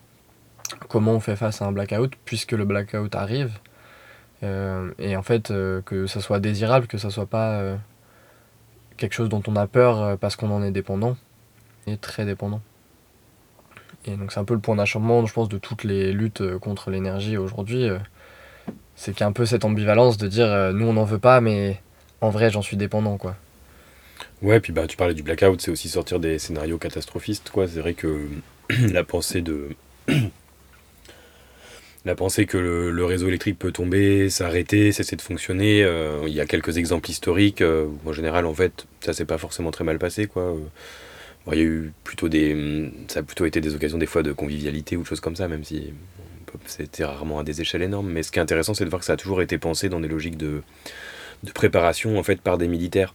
Comment 0.87 1.13
on 1.13 1.19
fait 1.19 1.35
face 1.35 1.61
à 1.61 1.65
un 1.65 1.71
blackout 1.71 2.13
puisque 2.25 2.53
le 2.53 2.63
blackout 2.65 3.13
arrive 3.15 3.51
euh, 4.43 4.91
et 4.99 5.15
en 5.15 5.23
fait, 5.23 5.51
euh, 5.51 5.81
que 5.81 6.07
ça 6.07 6.21
soit 6.21 6.39
désirable, 6.39 6.87
que 6.87 6.97
ça 6.97 7.09
soit 7.09 7.25
pas 7.25 7.53
euh, 7.53 7.75
quelque 8.97 9.13
chose 9.13 9.29
dont 9.29 9.41
on 9.47 9.55
a 9.55 9.67
peur 9.67 10.17
parce 10.19 10.35
qu'on 10.35 10.51
en 10.51 10.63
est 10.63 10.71
dépendant, 10.71 11.17
et 11.87 11.97
très 11.97 12.25
dépendant. 12.25 12.61
Et 14.07 14.15
donc 14.15 14.31
c'est 14.31 14.39
un 14.39 14.45
peu 14.45 14.53
le 14.53 14.59
point 14.59 14.75
d'achoppement, 14.75 15.25
je 15.25 15.33
pense, 15.33 15.49
de 15.49 15.57
toutes 15.57 15.83
les 15.83 16.13
luttes 16.13 16.57
contre 16.59 16.89
l'énergie 16.89 17.37
aujourd'hui. 17.37 17.87
c'est 18.95 19.11
qu'il 19.11 19.21
y 19.21 19.23
a 19.23 19.27
un 19.27 19.33
peu 19.33 19.45
cette 19.45 19.65
ambivalence 19.65 20.17
de 20.17 20.27
dire 20.27 20.71
nous 20.73 20.87
on 20.87 20.93
n'en 20.93 21.03
veut 21.03 21.19
pas, 21.19 21.41
mais 21.41 21.81
en 22.21 22.29
vrai 22.29 22.49
j'en 22.49 22.61
suis 22.61 22.77
dépendant 22.77 23.17
quoi. 23.17 23.35
Ouais, 24.41 24.59
puis 24.59 24.71
bah 24.71 24.87
tu 24.87 24.97
parlais 24.97 25.13
du 25.13 25.23
blackout, 25.23 25.59
c'est 25.61 25.71
aussi 25.71 25.89
sortir 25.89 26.19
des 26.19 26.39
scénarios 26.39 26.77
catastrophistes 26.77 27.49
quoi. 27.49 27.67
C'est 27.67 27.79
vrai 27.79 27.93
que 27.93 28.27
la 28.69 29.03
pensée 29.03 29.41
de 29.41 29.69
la 32.07 32.15
pensée 32.15 32.45
que 32.45 32.57
le, 32.57 33.05
réseau 33.05 33.27
électrique 33.27 33.59
peut 33.59 33.71
tomber, 33.71 34.29
s'arrêter, 34.29 34.91
cesser 34.91 35.15
de 35.15 35.21
fonctionner. 35.21 35.83
Euh, 35.83 36.23
il 36.25 36.33
y 36.33 36.41
a 36.41 36.45
quelques 36.45 36.77
exemples 36.77 37.09
historiques. 37.09 37.61
Euh, 37.61 37.87
en 38.05 38.13
général, 38.13 38.45
en 38.45 38.53
fait, 38.53 38.87
ça 39.01 39.13
s'est 39.13 39.25
pas 39.25 39.37
forcément 39.37 39.71
très 39.71 39.83
mal 39.83 39.99
passé, 39.99 40.27
quoi. 40.27 40.55
Euh, 41.47 41.55
il 41.55 41.57
y 41.57 41.61
a 41.61 41.65
eu 41.65 41.93
plutôt 42.03 42.29
des, 42.29 42.91
ça 43.07 43.19
a 43.19 43.23
plutôt 43.23 43.45
été 43.45 43.61
des 43.61 43.75
occasions 43.75 43.97
des 43.97 44.05
fois 44.05 44.23
de 44.23 44.31
convivialité 44.31 44.97
ou 44.97 45.01
de 45.01 45.07
choses 45.07 45.19
comme 45.19 45.35
ça, 45.35 45.47
même 45.47 45.63
si 45.63 45.93
c'était 46.65 47.05
rarement 47.05 47.39
à 47.39 47.43
des 47.43 47.61
échelles 47.61 47.83
énormes. 47.83 48.09
Mais 48.09 48.23
ce 48.23 48.31
qui 48.31 48.39
est 48.39 48.41
intéressant, 48.41 48.73
c'est 48.73 48.85
de 48.85 48.89
voir 48.89 48.99
que 48.99 49.05
ça 49.05 49.13
a 49.13 49.17
toujours 49.17 49.41
été 49.41 49.57
pensé 49.57 49.89
dans 49.89 49.99
des 49.99 50.07
logiques 50.07 50.37
de, 50.37 50.61
de 51.43 51.51
préparation 51.51 52.17
en 52.17 52.23
fait 52.23 52.41
par 52.41 52.57
des 52.57 52.67
militaires. 52.67 53.13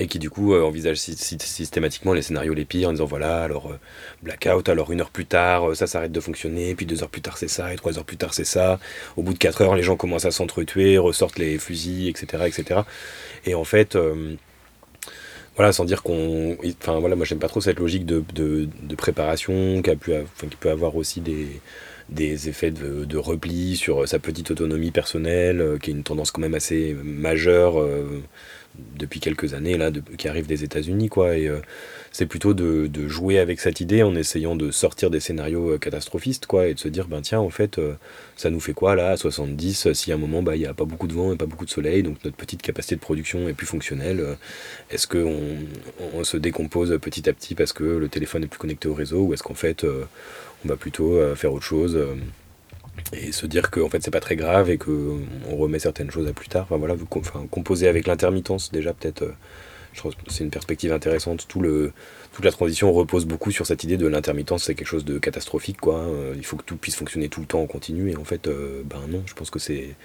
Et 0.00 0.06
qui 0.06 0.20
du 0.20 0.30
coup 0.30 0.54
euh, 0.54 0.62
envisage 0.62 0.98
systématiquement 0.98 2.12
les 2.12 2.22
scénarios 2.22 2.54
les 2.54 2.64
pires 2.64 2.90
en 2.90 2.92
disant 2.92 3.06
voilà 3.06 3.42
alors 3.42 3.72
euh, 3.72 3.80
blackout 4.22 4.68
alors 4.68 4.92
une 4.92 5.00
heure 5.00 5.10
plus 5.10 5.26
tard 5.26 5.70
euh, 5.70 5.74
ça 5.74 5.88
s'arrête 5.88 6.12
de 6.12 6.20
fonctionner 6.20 6.76
puis 6.76 6.86
deux 6.86 7.02
heures 7.02 7.08
plus 7.08 7.20
tard 7.20 7.36
c'est 7.36 7.48
ça 7.48 7.72
et 7.72 7.76
trois 7.76 7.98
heures 7.98 8.04
plus 8.04 8.16
tard 8.16 8.32
c'est 8.32 8.44
ça. 8.44 8.78
Au 9.16 9.24
bout 9.24 9.32
de 9.32 9.38
quatre 9.38 9.60
heures 9.60 9.74
les 9.74 9.82
gens 9.82 9.96
commencent 9.96 10.24
à 10.24 10.30
s'entretuer 10.30 10.98
ressortent 10.98 11.40
les 11.40 11.58
fusils 11.58 12.08
etc 12.08 12.44
etc 12.46 12.82
et 13.44 13.56
en 13.56 13.64
fait 13.64 13.98
voilà 15.58 15.72
sans 15.72 15.84
dire 15.84 16.04
qu'on 16.04 16.56
enfin 16.80 17.00
voilà 17.00 17.16
moi 17.16 17.26
j'aime 17.26 17.40
pas 17.40 17.48
trop 17.48 17.60
cette 17.60 17.80
logique 17.80 18.06
de, 18.06 18.22
préparation 18.96 19.82
qui 19.82 19.96
peut 19.96 20.70
avoir 20.70 20.94
aussi 20.94 21.20
des 21.20 22.48
effets 22.48 22.70
de, 22.70 23.04
de, 23.04 23.16
repli 23.18 23.76
sur 23.76 24.06
sa 24.08 24.20
petite 24.20 24.52
autonomie 24.52 24.92
personnelle, 24.92 25.78
qui 25.82 25.90
est 25.90 25.94
une 25.94 26.04
tendance 26.04 26.30
quand 26.30 26.40
même 26.40 26.54
assez 26.54 26.96
majeure 27.02 27.84
depuis 28.96 29.20
quelques 29.20 29.54
années 29.54 29.76
là, 29.76 29.90
qui 30.16 30.28
arrive 30.28 30.46
des 30.46 30.64
États-Unis 30.64 31.08
quoi. 31.08 31.36
Et 31.36 31.48
euh, 31.48 31.58
c'est 32.12 32.26
plutôt 32.26 32.54
de, 32.54 32.88
jouer 33.08 33.38
avec 33.38 33.60
cette 33.60 33.80
idée 33.80 34.02
en 34.02 34.14
essayant 34.14 34.56
de 34.56 34.70
sortir 34.70 35.10
des 35.10 35.20
scénarios 35.20 35.74
euh, 35.74 35.78
catastrophistes 35.78 36.46
quoi 36.46 36.66
et 36.66 36.74
de 36.74 36.78
se 36.78 36.88
dire 36.88 37.06
ben 37.08 37.22
tiens 37.22 37.40
en 37.40 37.48
fait 37.48 37.78
euh, 37.78 37.94
ça 38.36 38.50
nous 38.50 38.60
fait 38.60 38.74
quoi 38.74 38.94
là 38.94 39.10
à 39.10 39.16
70 39.16 39.92
si 39.92 40.12
à 40.12 40.16
un 40.16 40.18
moment 40.18 40.42
bah, 40.42 40.56
il 40.56 40.60
n'y 40.60 40.66
a 40.66 40.74
pas 40.74 40.84
beaucoup 40.84 41.06
de 41.06 41.14
vent 41.14 41.32
et 41.32 41.36
pas 41.36 41.46
beaucoup 41.46 41.64
de 41.64 41.70
soleil 41.70 42.02
donc 42.02 42.22
notre 42.24 42.36
petite 42.36 42.60
capacité 42.60 42.96
de 42.96 43.00
production 43.00 43.48
est 43.48 43.54
plus 43.54 43.66
fonctionnelle. 43.66 44.36
est-ce 44.90 45.06
qu'on 45.06 45.56
on 46.14 46.24
se 46.24 46.36
décompose 46.36 46.98
petit 47.00 47.28
à 47.28 47.32
petit 47.32 47.54
parce 47.54 47.72
que 47.72 47.84
le 47.84 48.08
téléphone 48.08 48.44
est 48.44 48.48
plus 48.48 48.58
connecté 48.58 48.88
au 48.88 48.94
réseau 48.94 49.22
ou 49.22 49.34
est-ce 49.34 49.42
qu'en 49.42 49.54
fait 49.54 49.84
on 49.84 50.68
va 50.68 50.76
plutôt 50.76 51.18
faire 51.36 51.52
autre 51.52 51.64
chose 51.64 51.98
et 53.12 53.32
se 53.32 53.46
dire 53.46 53.70
que 53.70 53.80
en 53.80 53.88
fait 53.88 54.02
c'est 54.02 54.10
pas 54.10 54.20
très 54.20 54.36
grave 54.36 54.70
et 54.70 54.78
que 54.78 55.16
on 55.48 55.56
remet 55.56 55.78
certaines 55.78 56.10
choses 56.10 56.26
à 56.28 56.32
plus 56.32 56.48
tard. 56.48 56.64
Enfin 56.64 56.76
voilà, 56.76 56.94
enfin, 57.10 57.46
composer 57.50 57.88
avec 57.88 58.06
l'intermittence 58.06 58.70
déjà 58.72 58.92
peut-être. 58.92 59.22
Euh, 59.22 59.32
je 59.94 60.00
trouve 60.00 60.14
c'est 60.28 60.44
une 60.44 60.50
perspective 60.50 60.92
intéressante. 60.92 61.46
Tout 61.48 61.60
le, 61.60 61.92
toute 62.32 62.44
la 62.44 62.52
transition 62.52 62.92
repose 62.92 63.24
beaucoup 63.24 63.50
sur 63.50 63.66
cette 63.66 63.82
idée 63.84 63.96
de 63.96 64.06
l'intermittence, 64.06 64.64
c'est 64.64 64.74
quelque 64.74 64.86
chose 64.86 65.04
de 65.04 65.18
catastrophique 65.18 65.80
quoi. 65.80 66.00
Hein. 66.00 66.34
Il 66.36 66.44
faut 66.44 66.56
que 66.56 66.62
tout 66.62 66.76
puisse 66.76 66.96
fonctionner 66.96 67.28
tout 67.28 67.40
le 67.40 67.46
temps 67.46 67.60
en 67.60 67.66
continu 67.66 68.10
et 68.10 68.16
en 68.16 68.24
fait 68.24 68.46
euh, 68.46 68.82
ben 68.84 69.00
non, 69.08 69.22
je 69.26 69.34
pense 69.34 69.50
que 69.50 69.58
c'est 69.58 69.96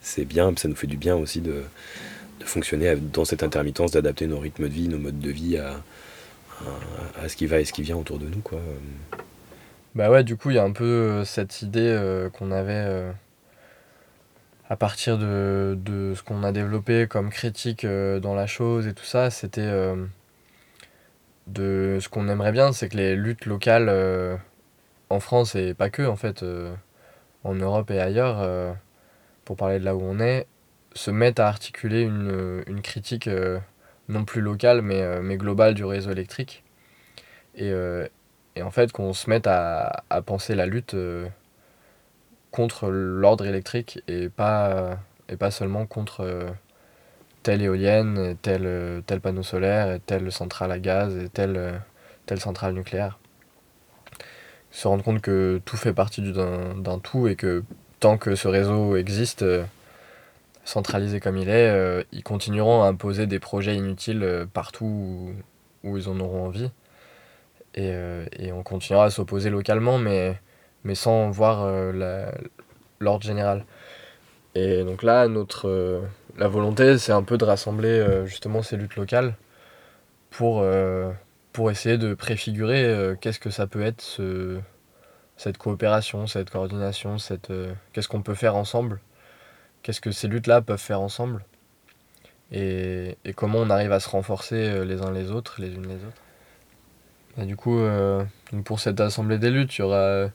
c'est 0.00 0.24
bien, 0.24 0.52
ça 0.56 0.68
nous 0.68 0.76
fait 0.76 0.86
du 0.86 0.96
bien 0.96 1.16
aussi 1.16 1.40
de, 1.40 1.62
de 2.40 2.44
fonctionner 2.44 2.94
dans 2.96 3.24
cette 3.24 3.42
intermittence, 3.42 3.92
d'adapter 3.92 4.26
nos 4.26 4.38
rythmes 4.38 4.68
de 4.68 4.72
vie, 4.72 4.88
nos 4.88 4.98
modes 4.98 5.18
de 5.18 5.30
vie 5.30 5.56
à, 5.56 5.82
à, 6.60 7.22
à, 7.24 7.28
ce 7.28 7.36
qui 7.36 7.46
va 7.46 7.60
et 7.60 7.64
ce 7.64 7.72
qui 7.72 7.82
vient 7.82 7.96
autour 7.96 8.18
de 8.18 8.26
nous 8.26 8.40
quoi. 8.40 8.60
Bah 9.98 10.10
ouais, 10.10 10.22
du 10.22 10.36
coup, 10.36 10.50
il 10.50 10.54
y 10.54 10.58
a 10.60 10.62
un 10.62 10.70
peu 10.70 10.84
euh, 10.84 11.24
cette 11.24 11.60
idée 11.60 11.80
euh, 11.80 12.30
qu'on 12.30 12.52
avait 12.52 12.84
euh, 12.86 13.10
à 14.68 14.76
partir 14.76 15.18
de, 15.18 15.76
de 15.76 16.14
ce 16.14 16.22
qu'on 16.22 16.44
a 16.44 16.52
développé 16.52 17.08
comme 17.08 17.30
critique 17.30 17.84
dans 17.84 18.36
la 18.36 18.46
chose 18.46 18.86
et 18.86 18.94
tout 18.94 19.04
ça, 19.04 19.30
c'était 19.30 19.68
de 21.48 21.98
ce 22.00 22.08
qu'on 22.08 22.28
aimerait 22.28 22.52
bien, 22.52 22.72
c'est 22.72 22.88
que 22.88 22.96
les 22.96 23.16
luttes 23.16 23.46
locales 23.46 23.90
en 25.10 25.20
France 25.20 25.56
et 25.56 25.74
pas 25.74 25.90
que 25.90 26.02
en 26.02 26.16
fait, 26.16 26.44
en 27.44 27.54
Europe 27.54 27.90
et 27.90 27.98
ailleurs, 27.98 28.76
pour 29.46 29.56
parler 29.56 29.80
de 29.80 29.84
là 29.84 29.96
où 29.96 30.02
on 30.02 30.20
est, 30.20 30.46
se 30.94 31.10
mettent 31.10 31.40
à 31.40 31.48
articuler 31.48 32.02
une, 32.02 32.62
une 32.66 32.82
critique 32.82 33.28
non 34.08 34.24
plus 34.24 34.42
locale 34.42 34.82
mais, 34.82 35.22
mais 35.22 35.38
globale 35.38 35.74
du 35.74 35.84
réseau 35.84 36.10
électrique. 36.10 36.62
Et, 37.56 37.72
et 38.58 38.62
en 38.62 38.72
fait, 38.72 38.90
qu'on 38.90 39.12
se 39.12 39.30
mette 39.30 39.46
à, 39.46 40.02
penser 40.26 40.56
la 40.56 40.66
lutte 40.66 40.94
euh, 40.94 41.28
contre 42.50 42.88
l'ordre 42.88 43.46
électrique 43.46 44.02
et 44.08 44.28
pas, 44.28 44.98
et 45.28 45.36
pas 45.36 45.52
seulement 45.52 45.86
contre 45.86 46.22
euh, 46.22 46.50
telle 47.44 47.62
éolienne, 47.62 48.36
tel, 48.42 48.62
euh, 48.66 49.00
tel 49.06 49.20
panneau 49.20 49.44
solaire, 49.44 49.92
et 49.92 50.00
telle 50.00 50.32
centrale 50.32 50.72
à 50.72 50.80
gaz, 50.80 51.16
et 51.16 51.28
telle, 51.28 51.80
telle 52.26 52.40
centrale 52.40 52.74
nucléaire. 52.74 53.20
Se 54.72 54.88
rendre 54.88 55.04
compte 55.04 55.20
que 55.20 55.62
tout 55.64 55.76
fait 55.76 55.94
partie 55.94 56.32
d'un 56.32 56.98
tout 56.98 57.28
et 57.28 57.36
que 57.36 57.62
tant 58.00 58.18
que 58.18 58.34
ce 58.34 58.48
réseau 58.48 58.96
existe, 58.96 59.44
centralisé 60.64 61.20
comme 61.20 61.36
il 61.36 61.48
est, 61.48 62.04
ils 62.10 62.24
continueront 62.24 62.82
à 62.82 62.88
imposer 62.88 63.28
des 63.28 63.38
projets 63.38 63.76
inutiles 63.76 64.46
partout 64.52 65.32
où 65.84 65.96
ils 65.96 66.08
en 66.08 66.18
auront 66.20 66.46
envie 66.46 66.70
et, 67.74 67.92
et 68.38 68.52
on 68.52 68.62
continuera 68.62 69.04
à 69.04 69.10
s'opposer 69.10 69.50
localement, 69.50 69.98
mais, 69.98 70.38
mais 70.84 70.94
sans 70.94 71.30
voir 71.30 71.66
l'ordre 73.00 73.24
général. 73.24 73.64
Et 74.54 74.82
donc 74.84 75.02
là, 75.02 75.28
notre, 75.28 76.02
la 76.36 76.48
volonté, 76.48 76.98
c'est 76.98 77.12
un 77.12 77.22
peu 77.22 77.38
de 77.38 77.44
rassembler 77.44 78.24
justement 78.26 78.62
ces 78.62 78.76
luttes 78.76 78.96
locales 78.96 79.34
pour, 80.30 80.64
pour 81.52 81.70
essayer 81.70 81.98
de 81.98 82.14
préfigurer 82.14 83.14
qu'est-ce 83.20 83.40
que 83.40 83.50
ça 83.50 83.66
peut 83.66 83.82
être 83.82 84.00
ce, 84.00 84.58
cette 85.36 85.58
coopération, 85.58 86.26
cette 86.26 86.50
coordination, 86.50 87.18
cette, 87.18 87.52
qu'est-ce 87.92 88.08
qu'on 88.08 88.22
peut 88.22 88.34
faire 88.34 88.56
ensemble, 88.56 89.00
qu'est-ce 89.82 90.00
que 90.00 90.10
ces 90.10 90.26
luttes-là 90.26 90.62
peuvent 90.62 90.78
faire 90.80 91.00
ensemble 91.00 91.44
et, 92.50 93.16
comment 93.36 93.58
on 93.58 93.70
arrive 93.70 93.92
à 93.92 94.00
se 94.00 94.08
renforcer 94.08 94.56
euh, 94.56 94.84
les 94.84 95.02
uns 95.02 95.12
les 95.12 95.30
autres, 95.30 95.56
les 95.60 95.74
unes 95.74 95.86
les 95.86 95.96
autres. 95.96 96.22
Et 97.40 97.44
du 97.44 97.56
coup, 97.56 97.78
euh, 97.78 98.24
pour 98.64 98.80
cette 98.80 99.00
assemblée 99.00 99.38
des 99.38 99.50
luttes, 99.50 99.76
il 99.76 99.80
y 99.80 99.84
aura 99.84 99.96
euh, 99.96 100.28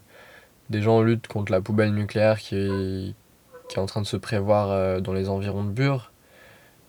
des 0.70 0.82
gens 0.82 0.98
en 0.98 1.02
lutte 1.02 1.28
contre 1.28 1.52
la 1.52 1.62
poubelle 1.62 1.94
nucléaire 1.94 2.40
qui 2.40 2.56
est, 2.56 3.14
qui 3.70 3.76
est 3.76 3.80
en 3.80 3.86
train 3.86 4.02
de 4.02 4.08
se 4.08 4.18
prévoir 4.18 5.02
dans 5.02 5.14
les 5.14 5.30
environs 5.30 5.64
de 5.64 5.72
Bure, 5.72 6.12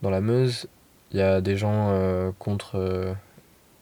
dans 0.02 0.10
la 0.10 0.20
Meuse. 0.20 0.68
Il 1.10 1.18
y 1.18 1.22
a 1.22 1.40
des 1.40 1.56
gens 1.56 2.32
contre 2.38 3.14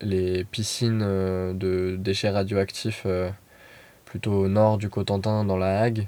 les 0.00 0.44
piscines 0.44 1.00
de 1.00 1.96
déchets 1.98 2.30
radioactifs 2.30 3.06
plutôt 4.04 4.32
au 4.32 4.48
nord 4.48 4.78
du 4.78 4.90
Cotentin, 4.90 5.44
dans 5.44 5.56
la 5.56 5.80
Hague. 5.80 6.06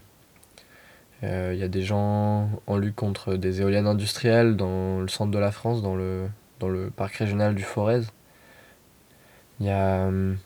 Il 1.25 1.29
euh, 1.31 1.55
y 1.55 1.62
a 1.62 1.68
des 1.68 1.81
gens 1.81 2.51
en 2.66 2.77
lutte 2.77 2.97
contre 2.97 3.37
des 3.37 3.62
éoliennes 3.62 3.87
industrielles 3.87 4.57
dans 4.57 5.01
le 5.01 5.09
centre 5.09 5.31
de 5.31 5.39
la 5.39 5.53
France, 5.53 5.81
dans 5.81 5.97
le, 5.97 6.29
dans 6.61 6.68
le 6.68 6.91
parc 6.91 7.14
régional 7.14 7.55
du 7.55 7.62
Forez. 7.62 8.03
Il 9.61 9.67
y 9.67 9.71
a 9.71 10.07
hum, 10.07 10.37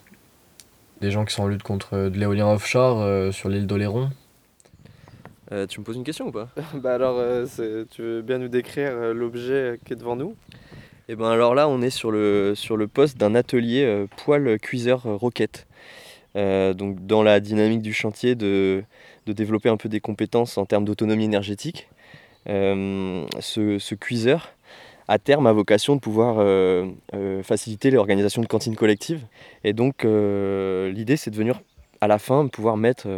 des 1.01 1.11
gens 1.11 1.25
qui 1.25 1.35
sont 1.35 1.45
en 1.45 1.49
lutte 1.49 1.63
contre 1.63 2.09
de 2.09 2.19
l'éolien 2.19 2.49
offshore 2.53 3.01
euh, 3.01 3.33
sur 3.33 3.49
l'île 3.49 3.67
d'Oléron. 3.67 4.11
Euh, 5.51 5.67
tu 5.67 5.81
me 5.81 5.85
poses 5.85 5.97
une 5.97 6.05
question 6.05 6.29
ou 6.29 6.33
pas? 6.33 6.49
Bah 6.75 6.95
alors, 6.95 7.17
tu 7.91 8.03
veux 8.03 8.23
bien 8.23 8.39
nous 8.39 8.49
décrire 8.49 9.15
l'objet 9.15 9.79
qui 9.85 9.95
est 9.95 9.97
devant 9.97 10.17
nous? 10.17 10.37
Et 11.11 11.13
eh 11.13 11.17
ben 11.17 11.31
alors 11.31 11.55
là, 11.55 11.69
on 11.69 11.81
est 11.81 11.89
sur 11.89 12.11
le, 12.11 12.53
sur 12.55 12.77
le 12.77 12.87
poste 12.87 13.17
d'un 13.17 13.35
atelier 13.35 14.07
poêle 14.19 14.59
cuiseur 14.61 15.05
roquette. 15.05 15.67
donc 16.35 17.07
dans 17.07 17.23
la 17.23 17.41
dynamique 17.41 17.81
du 17.81 17.95
chantier 17.95 18.35
de 18.35 18.85
de 19.29 19.33
développer 19.33 19.69
un 19.69 19.77
peu 19.77 19.89
des 19.89 20.01
compétences 20.01 20.59
en 20.59 20.67
termes 20.67 20.85
d'autonomie 20.85 21.27
énergétique. 21.27 21.89
Euh, 22.49 23.27
ce, 23.41 23.95
cuiseur, 23.95 24.55
à 25.09 25.19
terme, 25.19 25.47
a 25.47 25.53
vocation 25.53 25.97
de 25.97 26.01
pouvoir 26.01 26.37
euh, 26.39 26.87
euh, 27.15 27.43
faciliter 27.43 27.91
l'organisation 27.91 28.43
de 28.43 28.47
cantines 28.47 28.77
collectives. 28.77 29.25
Et 29.65 29.73
donc, 29.73 30.05
l'idée, 30.05 31.17
c'est 31.17 31.31
de 31.31 31.37
venir 31.37 31.61
à 32.01 32.07
la 32.07 32.19
fin 32.19 32.47
pouvoir 32.47 32.77
mettre 32.77 33.09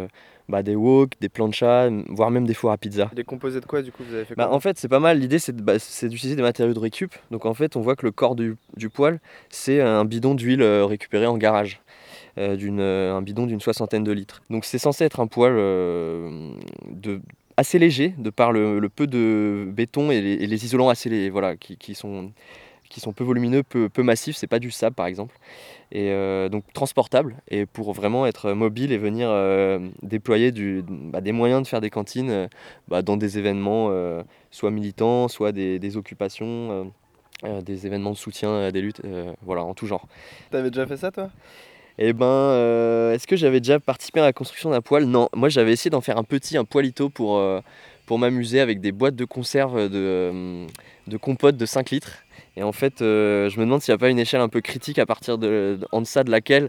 bah, 0.49 0.63
des 0.63 0.75
wok, 0.75 1.11
des 1.21 1.29
planchas, 1.29 1.89
voire 2.09 2.31
même 2.31 2.45
des 2.45 2.53
fours 2.53 2.71
à 2.71 2.77
pizza. 2.77 3.11
Des 3.13 3.23
composés 3.23 3.59
de 3.61 3.65
quoi 3.65 3.83
du 3.83 3.91
coup 3.91 4.03
vous 4.03 4.15
avez 4.15 4.25
fait 4.25 4.35
bah, 4.35 4.49
En 4.51 4.59
fait 4.59 4.79
c'est 4.79 4.87
pas 4.87 4.99
mal, 4.99 5.19
l'idée 5.19 5.37
c'est 5.37 5.55
bah, 5.55 5.75
d'utiliser 5.75 6.35
des 6.35 6.41
matériaux 6.41 6.73
de 6.73 6.79
récup. 6.79 7.13
Donc 7.29 7.45
en 7.45 7.53
fait 7.53 7.75
on 7.75 7.81
voit 7.81 7.95
que 7.95 8.05
le 8.05 8.11
corps 8.11 8.35
du, 8.35 8.57
du 8.75 8.89
poêle 8.89 9.19
c'est 9.49 9.81
un 9.81 10.03
bidon 10.03 10.33
d'huile 10.33 10.63
récupéré 10.63 11.27
en 11.27 11.37
garage. 11.37 11.79
Euh, 12.37 12.55
d'une, 12.55 12.79
euh, 12.79 13.13
un 13.13 13.21
bidon 13.21 13.45
d'une 13.45 13.59
soixantaine 13.59 14.05
de 14.05 14.11
litres. 14.13 14.41
Donc 14.49 14.63
c'est 14.63 14.77
censé 14.77 15.03
être 15.03 15.19
un 15.19 15.27
poêle 15.27 15.55
euh, 15.57 16.53
de, 16.87 17.19
assez 17.57 17.79
léger 17.79 18.13
de 18.17 18.29
par 18.29 18.51
le, 18.51 18.87
peu 18.89 19.07
de 19.07 19.65
béton 19.67 20.11
et 20.11 20.21
les, 20.21 20.65
isolants 20.65 20.89
assez 20.89 21.29
voilà, 21.29 21.55
qui, 21.55 21.95
sont, 21.95 22.31
qui 22.89 22.99
sont 22.99 23.13
peu 23.13 23.23
volumineux, 23.23 23.63
peu, 23.63 23.89
peu 23.89 24.03
massifs, 24.03 24.35
c'est 24.35 24.47
pas 24.47 24.59
du 24.59 24.71
sable 24.71 24.95
par 24.95 25.05
exemple. 25.05 25.37
Et 25.91 26.09
donc 26.49 26.63
transportable 26.73 27.35
et 27.49 27.65
pour 27.65 27.91
vraiment 27.93 28.25
être 28.25 28.53
mobile 28.53 28.91
et 28.93 28.97
venir 28.97 29.29
déployer 30.01 30.51
du, 30.51 30.83
bah, 30.87 31.19
des 31.19 31.33
moyens 31.33 31.63
de 31.63 31.67
faire 31.67 31.81
des 31.81 31.89
cantines 31.89 32.47
bah, 32.87 33.01
dans 33.01 33.17
des 33.17 33.37
événements 33.37 33.89
soit 34.51 34.71
militants, 34.71 35.27
soit 35.27 35.51
des, 35.51 35.79
des 35.79 35.97
occupations. 35.97 36.91
des 37.43 37.87
événements 37.87 38.11
de 38.11 38.17
soutien 38.17 38.55
à 38.61 38.71
des 38.71 38.81
luttes, 38.81 39.01
voilà, 39.41 39.63
en 39.63 39.73
tout 39.73 39.87
genre. 39.87 40.07
T'avais 40.49 40.69
déjà 40.69 40.85
fait 40.85 40.97
ça 40.97 41.11
toi? 41.11 41.29
Eh 42.03 42.13
ben, 42.13 42.25
euh, 42.25 43.13
est-ce 43.13 43.27
que 43.27 43.35
j'avais 43.35 43.59
déjà 43.59 43.79
participé 43.79 44.21
à 44.21 44.23
la 44.23 44.33
construction 44.33 44.71
d'un 44.71 44.81
poêle? 44.81 45.05
Non, 45.05 45.29
moi 45.35 45.49
j'avais 45.49 45.71
essayé 45.71 45.91
d'en 45.91 46.01
faire 46.01 46.17
un 46.17 46.23
petit, 46.23 46.57
un 46.57 46.65
poilito 46.65 47.09
pour, 47.09 47.37
euh, 47.37 47.61
m'amuser 48.09 48.59
avec 48.59 48.81
des 48.81 48.91
boîtes 48.91 49.15
de 49.15 49.23
conserve 49.23 49.87
de, 49.87 49.91
euh, 49.93 50.67
de 51.07 51.17
compote 51.17 51.57
de 51.57 51.65
5 51.65 51.91
litres. 51.91 52.23
Et 52.57 52.63
en 52.63 52.73
fait, 52.73 52.95
je 52.99 53.57
me 53.57 53.63
demande 53.63 53.81
s'il 53.81 53.93
n'y 53.93 53.95
a 53.95 53.99
pas 53.99 54.09
une 54.09 54.19
échelle 54.19 54.41
un 54.41 54.49
peu 54.49 54.59
critique 54.59 54.99
à 54.99 55.05
partir 55.05 55.37
de, 55.37 55.79
en 55.93 56.01
deçà 56.01 56.25
de 56.25 56.31
laquelle 56.31 56.67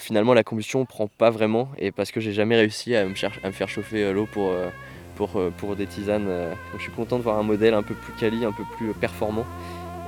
finalement 0.00 0.34
la 0.34 0.42
combustion 0.42 0.80
ne 0.80 0.84
prend 0.84 1.06
pas 1.06 1.30
vraiment. 1.30 1.68
Et 1.78 1.92
parce 1.92 2.10
que 2.10 2.18
j'ai 2.18 2.32
jamais 2.32 2.56
réussi 2.56 2.96
à 2.96 3.04
me, 3.04 3.14
faire 3.14 3.68
chauffer 3.68 4.12
l'eau 4.12 4.26
pour, 4.26 5.76
des 5.76 5.86
tisanes. 5.86 6.28
Je 6.76 6.82
suis 6.82 6.90
content 6.90 7.18
de 7.18 7.22
voir 7.22 7.38
un 7.38 7.44
modèle 7.44 7.74
un 7.74 7.84
peu 7.84 7.94
plus 7.94 8.12
quali, 8.14 8.44
un 8.44 8.50
peu 8.50 8.64
plus 8.76 8.92
performant. 8.94 9.46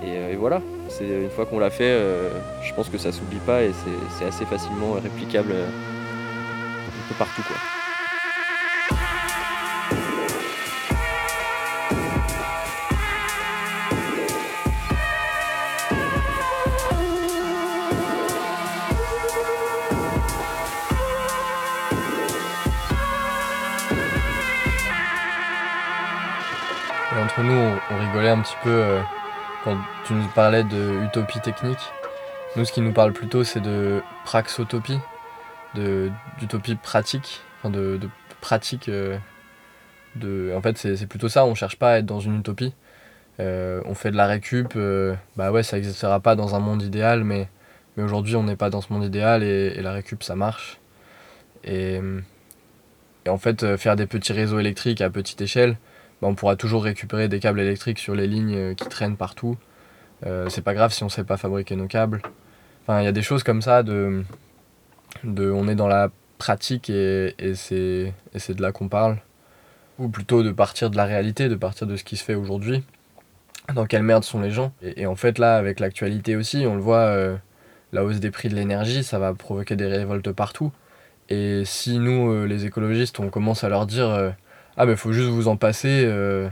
Euh, 0.05 0.32
et, 0.32 0.36
voilà, 0.36 0.61
c'est 0.88 1.07
une 1.07 1.30
fois 1.30 1.47
qu'on 1.47 1.59
l'a 1.59 1.70
fait, 1.70 1.84
euh, 1.84 2.28
je 2.62 2.72
pense 2.74 2.88
que 2.88 2.99
ça 2.99 3.12
s'oublie 3.12 3.38
pas 3.38 3.62
et 3.62 3.72
c'est 4.18 4.26
assez 4.26 4.44
facilement 4.44 4.92
réplicable 4.92 5.53
euh, 5.53 5.66
un 5.66 7.09
peu 7.09 7.14
partout 7.18 7.42
quoi. 7.42 7.57
Nous, 27.38 27.53
on 27.53 27.99
rigolait 27.99 28.30
un 28.30 28.40
petit 28.40 28.57
peu 28.64 28.99
quand 29.66 29.76
tu 30.04 30.12
nous 30.12 30.28
parlais 30.28 30.62
de 30.62 31.04
utopie 31.04 31.40
technique, 31.40 31.80
nous 32.54 32.64
ce 32.64 32.70
qui 32.70 32.80
nous 32.80 32.92
parle 32.92 33.12
plutôt 33.12 33.42
c'est 33.42 33.60
de 33.60 34.00
praxotopie, 34.24 35.00
d'utopie 35.74 36.76
pratique, 36.76 37.40
enfin 37.58 37.70
de, 37.70 37.98
pratique. 38.40 38.88
Euh, 38.88 39.18
en 40.56 40.62
fait 40.62 40.78
c'est 40.78 41.06
plutôt 41.08 41.28
ça, 41.28 41.44
on 41.44 41.56
cherche 41.56 41.76
pas 41.76 41.94
à 41.94 41.98
être 41.98 42.06
dans 42.06 42.20
une 42.20 42.38
utopie. 42.38 42.74
Euh, 43.40 43.82
on 43.86 43.94
fait 43.94 44.12
de 44.12 44.16
la 44.16 44.28
récup, 44.28 44.74
euh, 44.76 45.16
bah 45.36 45.50
ouais 45.50 45.64
ça 45.64 45.76
n'existera 45.76 46.20
pas 46.20 46.36
dans 46.36 46.54
un 46.54 46.60
monde 46.60 46.82
idéal, 46.82 47.24
mais, 47.24 47.48
aujourd'hui 47.98 48.36
on 48.36 48.44
n'est 48.44 48.56
pas 48.56 48.70
dans 48.70 48.80
ce 48.80 48.92
monde 48.92 49.02
idéal 49.02 49.42
et, 49.42 49.82
la 49.82 49.92
récup 49.92 50.22
ça 50.22 50.36
marche. 50.36 50.78
Et, 51.64 52.00
en 53.28 53.38
fait 53.38 53.76
faire 53.76 53.96
des 53.96 54.06
petits 54.06 54.32
réseaux 54.32 54.60
électriques 54.60 55.00
à 55.00 55.10
petite 55.10 55.40
échelle, 55.40 55.76
bah, 56.20 56.28
on 56.28 56.34
pourra 56.34 56.56
toujours 56.56 56.84
récupérer 56.84 57.28
des 57.28 57.40
câbles 57.40 57.60
électriques 57.60 57.98
sur 57.98 58.14
les 58.14 58.26
lignes 58.26 58.56
euh, 58.56 58.74
qui 58.74 58.88
traînent 58.88 59.16
partout. 59.16 59.56
Euh, 60.24 60.48
c'est 60.48 60.62
pas 60.62 60.74
grave 60.74 60.92
si 60.92 61.04
on 61.04 61.08
sait 61.08 61.24
pas 61.24 61.36
fabriquer 61.36 61.76
nos 61.76 61.86
câbles. 61.86 62.22
Enfin, 62.82 63.00
il 63.00 63.04
y 63.04 63.08
a 63.08 63.12
des 63.12 63.22
choses 63.22 63.42
comme 63.42 63.60
ça 63.62 63.82
de, 63.82 64.24
on 65.24 65.68
est 65.68 65.74
dans 65.74 65.88
la 65.88 66.10
pratique 66.38 66.88
et, 66.88 67.34
et 67.38 67.54
c'est 67.54 68.12
de 68.54 68.62
là 68.62 68.72
qu'on 68.72 68.88
parle. 68.88 69.18
Ou 69.98 70.08
plutôt 70.08 70.42
de 70.42 70.52
partir 70.52 70.90
de 70.90 70.96
la 70.96 71.04
réalité, 71.04 71.48
de 71.48 71.54
partir 71.54 71.86
de 71.86 71.96
ce 71.96 72.04
qui 72.04 72.16
se 72.16 72.24
fait 72.24 72.34
aujourd'hui. 72.34 72.84
Dans 73.74 73.86
quelle 73.86 74.02
merde 74.04 74.22
sont 74.22 74.40
les 74.40 74.50
gens 74.50 74.72
et, 74.80 75.06
en 75.06 75.16
fait 75.16 75.38
là, 75.38 75.56
avec 75.56 75.80
l'actualité 75.80 76.36
aussi, 76.36 76.64
on 76.66 76.76
le 76.76 76.80
voit, 76.80 76.98
euh, 76.98 77.36
la 77.92 78.04
hausse 78.04 78.20
des 78.20 78.30
prix 78.30 78.48
de 78.48 78.54
l'énergie, 78.54 79.02
ça 79.02 79.18
va 79.18 79.34
provoquer 79.34 79.74
des 79.74 79.86
révoltes 79.86 80.30
partout. 80.32 80.70
Et 81.28 81.64
si 81.64 81.98
nous, 81.98 82.46
les 82.46 82.64
écologistes, 82.66 83.18
on 83.18 83.30
commence 83.30 83.64
à 83.64 83.68
leur 83.68 83.86
dire 83.86 84.34
ah 84.76 84.86
mais 84.86 84.96
faut 84.96 85.12
juste 85.12 85.28
vous 85.28 85.48
en 85.48 85.56
passer, 85.56 86.02
euh, 86.04 86.48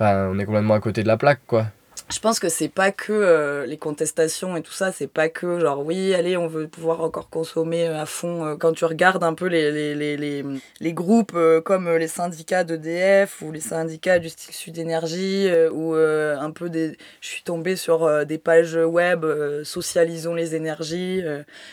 on 0.00 0.38
est 0.38 0.44
complètement 0.44 0.74
à 0.74 0.80
côté 0.80 1.02
de 1.02 1.08
la 1.08 1.16
plaque 1.16 1.40
quoi 1.46 1.66
je 2.10 2.18
pense 2.18 2.38
que 2.38 2.48
c'est 2.48 2.68
pas 2.68 2.92
que 2.92 3.12
euh, 3.12 3.66
les 3.66 3.76
contestations 3.76 4.56
et 4.56 4.62
tout 4.62 4.72
ça, 4.72 4.92
c'est 4.92 5.06
pas 5.06 5.28
que 5.28 5.60
genre 5.60 5.84
oui, 5.84 6.14
allez, 6.14 6.36
on 6.36 6.46
veut 6.46 6.68
pouvoir 6.68 7.00
encore 7.00 7.30
consommer 7.30 7.88
euh, 7.88 8.02
à 8.02 8.06
fond. 8.06 8.44
Euh, 8.44 8.56
quand 8.56 8.72
tu 8.72 8.84
regardes 8.84 9.24
un 9.24 9.34
peu 9.34 9.46
les, 9.46 9.70
les, 9.70 9.94
les, 9.94 10.16
les, 10.16 10.44
les 10.80 10.92
groupes 10.92 11.36
comme 11.64 11.88
les 11.88 12.08
syndicats 12.08 12.64
d'EDF 12.64 13.42
ou 13.42 13.52
les 13.52 13.60
syndicats 13.60 14.18
du 14.18 14.28
Sud 14.30 14.74
d'énergie 14.74 15.50
ou 15.72 15.94
un 15.94 16.50
peu 16.50 16.68
des. 16.68 16.96
Je 17.20 17.28
suis 17.28 17.42
tombée 17.42 17.76
sur 17.76 18.26
des 18.26 18.38
pages 18.38 18.76
web 18.76 19.24
Socialisons 19.64 20.34
les 20.34 20.54
énergies 20.54 21.22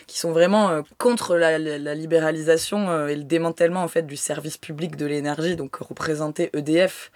qui 0.07 0.19
sont 0.19 0.31
vraiment 0.31 0.83
contre 0.97 1.35
la, 1.35 1.57
la, 1.57 1.95
libéralisation 1.95 3.07
et 3.07 3.15
le 3.15 3.23
démantèlement 3.23 3.81
en 3.81 3.87
fait 3.87 4.03
du 4.03 4.17
service 4.17 4.57
public 4.57 4.95
de 4.95 5.05
l'énergie, 5.05 5.55
donc 5.55 5.75
représenté 5.75 6.49
EDF 6.53 7.11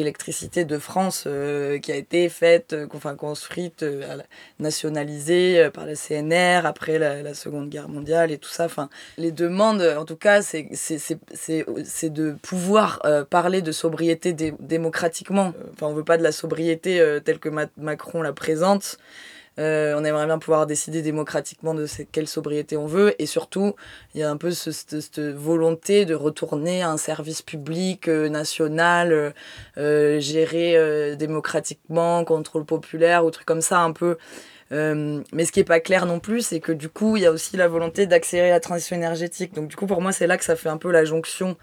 électricité 0.00 0.64
de 0.64 0.78
France 0.78 1.24
euh, 1.26 1.78
qui 1.78 1.92
a 1.92 1.96
été 1.96 2.28
faite, 2.28 2.72
euh, 2.72 2.86
enfin 2.94 3.14
construite, 3.14 3.82
euh, 3.82 4.18
nationalisée 4.58 5.70
par 5.72 5.86
la 5.86 5.94
CNR 5.94 6.66
après 6.66 6.98
la, 6.98 7.34
Seconde 7.34 7.68
Guerre 7.68 7.88
mondiale 7.88 8.30
et 8.30 8.38
tout 8.38 8.50
ça. 8.50 8.66
Enfin, 8.66 8.88
les 9.18 9.32
demandes, 9.32 9.82
en 9.82 10.04
tout 10.04 10.16
cas, 10.16 10.42
c'est 10.42 10.68
de 10.68 12.36
pouvoir 12.42 13.02
parler 13.28 13.60
de 13.62 13.72
sobriété 13.72 14.32
démocratiquement. 14.60 15.52
Enfin, 15.72 15.86
on 15.86 15.94
veut 15.94 16.04
pas 16.04 16.16
de 16.16 16.22
la 16.22 16.32
sobriété 16.32 17.02
telle 17.24 17.38
que 17.38 17.48
Macron 17.76 18.22
la 18.22 18.32
présente. 18.32 18.98
Euh, 19.58 19.94
on 19.96 20.04
aimerait 20.04 20.26
bien 20.26 20.38
pouvoir 20.38 20.66
décider 20.66 21.02
démocratiquement 21.02 21.74
de 21.74 21.86
quelle 22.10 22.26
sobriété 22.26 22.76
on 22.76 22.86
veut. 22.86 23.20
Et 23.22 23.26
surtout, 23.26 23.74
il 24.14 24.20
y 24.20 24.24
a 24.24 24.30
un 24.30 24.36
peu 24.36 24.50
cette, 24.50 25.18
volonté 25.18 26.04
de 26.04 26.14
retourner 26.14 26.82
à 26.82 26.90
un 26.90 26.96
service 26.96 27.42
public 27.42 28.08
euh, 28.08 28.28
national, 28.28 29.34
euh, 29.76 30.20
géré 30.20 31.16
démocratiquement, 31.16 32.24
contrôle 32.24 32.64
populaire 32.64 33.24
ou 33.24 33.30
trucs 33.30 33.46
comme 33.46 33.60
ça, 33.60 33.80
un 33.80 33.92
peu. 33.92 34.16
mais 34.70 35.44
ce 35.44 35.52
qui 35.52 35.60
est 35.60 35.64
pas 35.64 35.80
clair 35.80 36.06
non 36.06 36.18
plus, 36.20 36.42
c'est 36.42 36.60
que 36.60 36.72
du 36.72 36.88
coup, 36.88 37.16
il 37.16 37.22
y 37.22 37.26
a 37.26 37.30
aussi 37.30 37.56
la 37.56 37.68
volonté 37.68 38.06
d'accélérer 38.06 38.50
la 38.50 38.60
transition 38.60 38.96
énergétique. 38.96 39.54
Donc 39.54 39.68
du 39.68 39.76
coup, 39.76 39.86
pour 39.86 40.00
moi, 40.02 40.12
c'est 40.12 40.26
là 40.26 40.36
que 40.36 40.44
ça 40.44 40.56
fait 40.56 40.68
un 40.68 40.78
peu 40.78 40.90
la 40.90 41.04
jonction 41.04 41.56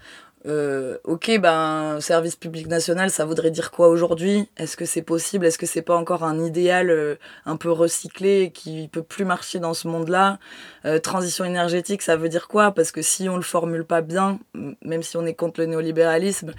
euh, 0.46 0.98
ok, 1.04 1.38
ben, 1.40 2.00
service 2.00 2.34
public 2.34 2.66
national, 2.66 3.10
ça 3.10 3.24
voudrait 3.24 3.52
dire 3.52 3.70
quoi 3.70 3.88
aujourd'hui? 3.88 4.48
Est-ce 4.56 4.76
que 4.76 4.84
c'est 4.84 5.02
possible? 5.02 5.46
Est-ce 5.46 5.58
que 5.58 5.66
c'est 5.66 5.82
pas 5.82 5.96
encore 5.96 6.24
un 6.24 6.44
idéal 6.44 6.90
euh, 6.90 7.14
un 7.46 7.56
peu 7.56 7.70
recyclé 7.70 8.50
qui 8.52 8.88
peut 8.88 9.04
plus 9.04 9.24
marcher 9.24 9.60
dans 9.60 9.74
ce 9.74 9.86
monde-là? 9.86 10.38
Euh, 10.84 10.98
Transition 10.98 11.44
énergétique, 11.44 12.02
ça 12.02 12.16
veut 12.16 12.28
dire 12.28 12.48
quoi? 12.48 12.72
Parce 12.72 12.90
que 12.90 13.02
si 13.02 13.28
on 13.28 13.36
le 13.36 13.42
formule 13.42 13.84
pas 13.84 14.00
bien, 14.00 14.40
même 14.82 15.02
si 15.02 15.16
on 15.16 15.24
est 15.26 15.34
contre 15.34 15.60
le 15.60 15.66
néolibéralisme, 15.66 16.52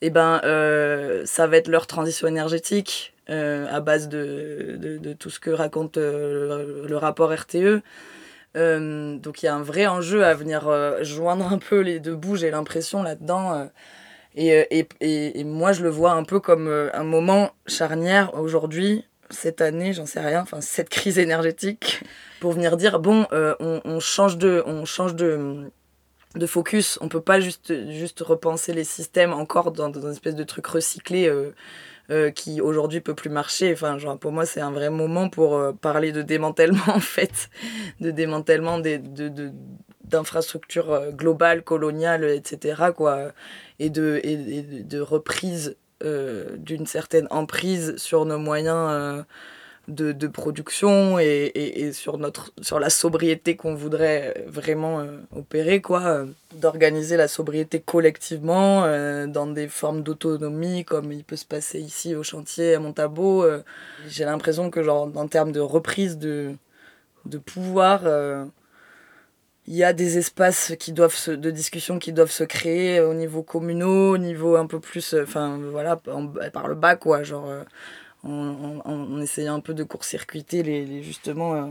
eh 0.00 0.10
ben, 0.10 0.40
ça 1.24 1.46
va 1.46 1.56
être 1.56 1.68
leur 1.68 1.86
transition 1.86 2.28
énergétique 2.28 3.14
à 3.26 3.80
base 3.80 4.08
de, 4.08 4.76
de, 4.78 5.12
tout 5.14 5.30
ce 5.30 5.40
que 5.40 5.50
raconte 5.50 5.96
le 5.96 6.96
rapport 6.96 7.32
RTE. 7.32 7.82
Euh, 8.56 9.16
donc 9.18 9.42
il 9.42 9.46
y 9.46 9.48
a 9.48 9.54
un 9.54 9.62
vrai 9.62 9.86
enjeu 9.86 10.24
à 10.24 10.34
venir 10.34 10.68
euh, 10.68 11.02
joindre 11.02 11.52
un 11.52 11.58
peu 11.58 11.80
les 11.80 11.98
deux 11.98 12.14
bouts, 12.14 12.36
j'ai 12.36 12.50
l'impression 12.50 13.02
là-dedans. 13.02 13.52
Euh. 13.54 13.66
et, 14.36 14.86
et, 15.00 15.40
et, 15.40 15.44
moi, 15.44 15.72
je 15.72 15.82
le 15.82 15.88
vois 15.88 16.12
un 16.12 16.24
peu 16.24 16.40
comme 16.40 16.68
un 16.92 17.04
moment 17.04 17.50
charnière 17.66 18.34
aujourd'hui, 18.34 19.04
cette 19.30 19.60
année, 19.60 19.92
j'en 19.92 20.06
sais 20.06 20.20
rien, 20.20 20.42
enfin 20.42 20.60
cette 20.60 20.88
crise 20.88 21.18
énergétique, 21.18 22.02
pour 22.40 22.52
venir 22.52 22.76
dire 22.76 23.00
bon, 23.00 23.26
on, 23.30 24.00
change 24.00 24.38
de, 24.38 24.62
on 24.66 24.84
change 24.84 25.14
de, 25.14 25.70
de 26.34 26.46
focus. 26.46 26.98
On 27.00 27.08
peut 27.08 27.20
pas 27.20 27.40
juste, 27.40 27.72
juste 27.90 28.20
repenser 28.20 28.72
les 28.72 28.84
systèmes 28.84 29.32
encore 29.32 29.72
dans 29.72 29.92
une 29.92 30.10
espèce 30.10 30.34
de 30.34 30.44
truc 30.44 30.66
recyclé 30.66 31.30
euh, 32.10 32.30
qui 32.30 32.60
aujourd'hui 32.60 33.00
peut 33.00 33.14
plus 33.14 33.30
marcher. 33.30 33.72
Enfin, 33.72 33.96
genre, 33.96 34.18
pour 34.18 34.30
moi, 34.30 34.44
c'est 34.44 34.60
un 34.60 34.70
vrai 34.70 34.90
moment 34.90 35.30
pour 35.30 35.56
euh, 35.56 35.72
parler 35.72 36.12
de 36.12 36.20
démantèlement, 36.20 36.82
en 36.88 37.00
fait, 37.00 37.48
de 38.00 38.10
démantèlement 38.10 38.78
des, 38.78 38.98
de, 38.98 39.28
de, 39.28 39.52
d'infrastructures 40.04 40.92
euh, 40.92 41.10
globales, 41.12 41.62
coloniales, 41.62 42.24
etc. 42.24 42.92
Quoi, 42.94 43.32
et, 43.78 43.88
de, 43.88 44.20
et, 44.22 44.36
de 44.82 45.00
reprise 45.00 45.76
d'une 46.58 46.84
certaine 46.84 47.26
emprise 47.30 47.96
sur 47.96 48.26
nos 48.26 48.36
moyens 48.36 49.24
de, 49.88 50.12
de 50.12 50.26
production 50.26 51.18
et, 51.18 51.52
et, 51.54 51.92
sur, 51.92 52.18
notre, 52.18 52.52
sur 52.62 52.80
la 52.80 52.90
sobriété 52.90 53.56
qu'on 53.56 53.74
voudrait 53.74 54.44
vraiment 54.46 55.00
euh, 55.00 55.18
opérer, 55.36 55.80
quoi. 55.80 56.02
Euh, 56.02 56.26
d'organiser 56.54 57.16
la 57.16 57.28
sobriété 57.28 57.80
collectivement 57.80 58.84
euh, 58.84 59.26
dans 59.26 59.46
des 59.46 59.68
formes 59.68 60.02
d'autonomie 60.02 60.84
comme 60.84 61.12
il 61.12 61.24
peut 61.24 61.36
se 61.36 61.44
passer 61.44 61.80
ici 61.80 62.14
au 62.14 62.22
chantier 62.22 62.74
à 62.74 62.78
Montabo. 62.78 63.44
J'ai 64.08 64.24
l'impression 64.24 64.70
que, 64.70 64.82
genre, 64.82 65.10
en 65.14 65.28
termes 65.28 65.52
de 65.52 65.60
reprise 65.60 66.16
de, 66.16 66.52
de 67.26 67.38
pouvoir, 67.38 68.02
il 69.66 69.74
y 69.74 69.82
a 69.82 69.92
des 69.92 70.16
espaces 70.18 70.74
qui 70.78 70.92
doivent 70.92 71.14
se, 71.14 71.32
de 71.32 71.50
discussion 71.50 71.98
qui 71.98 72.12
doivent 72.12 72.30
se 72.30 72.44
créer 72.44 73.00
au 73.00 73.14
niveau 73.14 73.42
communaux, 73.42 74.14
au 74.14 74.18
niveau 74.18 74.56
un 74.56 74.66
peu 74.66 74.78
plus, 74.78 75.14
enfin 75.20 75.58
voilà, 75.70 75.96
par 75.96 76.68
le 76.68 76.74
bas, 76.74 76.96
quoi. 76.96 77.24
Genre 77.24 77.50
en, 78.24 78.80
en, 78.84 79.20
essayant 79.20 79.54
un 79.54 79.60
peu 79.60 79.74
de 79.74 79.84
court-circuiter 79.84 80.62
les, 80.62 81.02
justement 81.02 81.54
euh, 81.54 81.66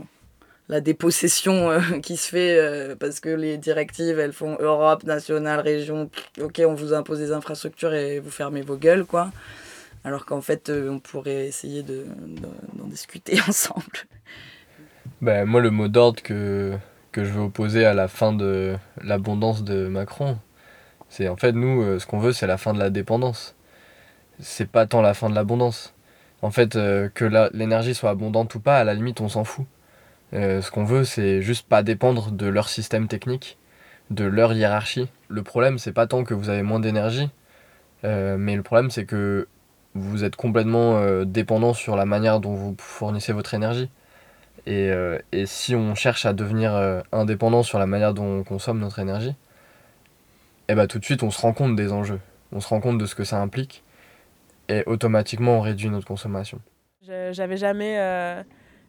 la 0.68 0.80
dépossession 0.80 1.70
euh, 1.70 1.80
qui 2.02 2.16
se 2.16 2.28
fait 2.28 2.58
euh, 2.58 2.96
parce 2.96 3.20
que 3.20 3.28
les 3.28 3.58
directives 3.58 4.18
elles 4.18 4.32
font 4.32 4.56
Europe, 4.60 5.04
nationale, 5.04 5.60
région, 5.60 6.10
ok 6.40 6.62
on 6.66 6.74
vous 6.74 6.94
impose 6.94 7.18
des 7.18 7.32
infrastructures 7.32 7.94
et 7.94 8.20
vous 8.20 8.30
fermez 8.30 8.62
vos 8.62 8.76
gueules 8.76 9.04
quoi. 9.04 9.30
Alors 10.04 10.26
qu'en 10.26 10.40
fait 10.40 10.70
on 10.70 10.98
pourrait 11.00 11.46
essayer 11.46 11.82
d'en 11.82 11.94
de, 11.94 12.90
discuter 12.90 13.38
ensemble. 13.48 14.06
Ben, 15.20 15.44
moi 15.46 15.60
le 15.60 15.70
mot 15.70 15.88
d'ordre 15.88 16.22
que, 16.22 16.74
que 17.10 17.24
je 17.24 17.30
veux 17.30 17.42
opposer 17.42 17.84
à 17.84 17.94
la 17.94 18.08
fin 18.08 18.32
de 18.32 18.76
l'abondance 19.02 19.64
de 19.64 19.86
Macron, 19.88 20.38
c'est 21.08 21.28
en 21.28 21.36
fait 21.36 21.52
nous 21.52 21.98
ce 21.98 22.06
qu'on 22.06 22.18
veut 22.18 22.32
c'est 22.32 22.46
la 22.46 22.58
fin 22.58 22.74
de 22.74 22.78
la 22.78 22.90
dépendance. 22.90 23.54
C'est 24.40 24.68
pas 24.68 24.86
tant 24.86 25.00
la 25.00 25.14
fin 25.14 25.30
de 25.30 25.34
l'abondance 25.34 25.93
en 26.44 26.50
fait, 26.50 26.76
euh, 26.76 27.08
que 27.08 27.24
l'énergie 27.54 27.94
soit 27.94 28.10
abondante 28.10 28.54
ou 28.54 28.60
pas, 28.60 28.78
à 28.78 28.84
la 28.84 28.92
limite, 28.92 29.22
on 29.22 29.30
s'en 29.30 29.44
fout. 29.44 29.64
Euh, 30.34 30.60
ce 30.60 30.70
qu'on 30.70 30.84
veut, 30.84 31.04
c'est 31.04 31.40
juste 31.40 31.66
pas 31.66 31.82
dépendre 31.82 32.32
de 32.32 32.46
leur 32.46 32.68
système 32.68 33.08
technique, 33.08 33.56
de 34.10 34.24
leur 34.24 34.52
hiérarchie. 34.52 35.08
Le 35.28 35.42
problème, 35.42 35.78
c'est 35.78 35.92
pas 35.92 36.06
tant 36.06 36.22
que 36.22 36.34
vous 36.34 36.50
avez 36.50 36.62
moins 36.62 36.80
d'énergie, 36.80 37.30
euh, 38.04 38.36
mais 38.36 38.56
le 38.56 38.62
problème, 38.62 38.90
c'est 38.90 39.06
que 39.06 39.48
vous 39.94 40.22
êtes 40.22 40.36
complètement 40.36 41.24
dépendant 41.24 41.72
sur 41.72 41.96
la 41.96 42.04
manière 42.04 42.40
dont 42.40 42.54
vous 42.54 42.76
fournissez 42.78 43.32
votre 43.32 43.54
énergie. 43.54 43.88
Et, 44.66 44.92
si 45.46 45.74
on 45.76 45.94
cherche 45.94 46.26
à 46.26 46.32
devenir 46.32 46.72
indépendant 47.12 47.62
sur 47.62 47.78
la 47.78 47.86
manière 47.86 48.12
dont 48.12 48.40
on 48.40 48.42
consomme 48.42 48.80
notre 48.80 48.98
énergie, 48.98 49.34
eh 50.68 50.74
bah 50.74 50.88
tout 50.88 50.98
de 50.98 51.04
suite, 51.04 51.22
on 51.22 51.30
se 51.30 51.40
rend 51.40 51.52
compte 51.52 51.76
des 51.76 51.92
enjeux. 51.92 52.20
On 52.50 52.60
se 52.60 52.68
rend 52.68 52.80
compte 52.80 52.98
de 52.98 53.06
ce 53.06 53.14
que 53.14 53.22
ça 53.22 53.40
implique 53.40 53.83
et 54.68 54.82
automatiquement 54.86 55.58
on 55.58 55.60
réduit 55.60 55.90
notre 55.90 56.06
consommation. 56.06 56.60
J'avais 57.32 57.58
jamais, 57.58 57.98
euh, 57.98 58.42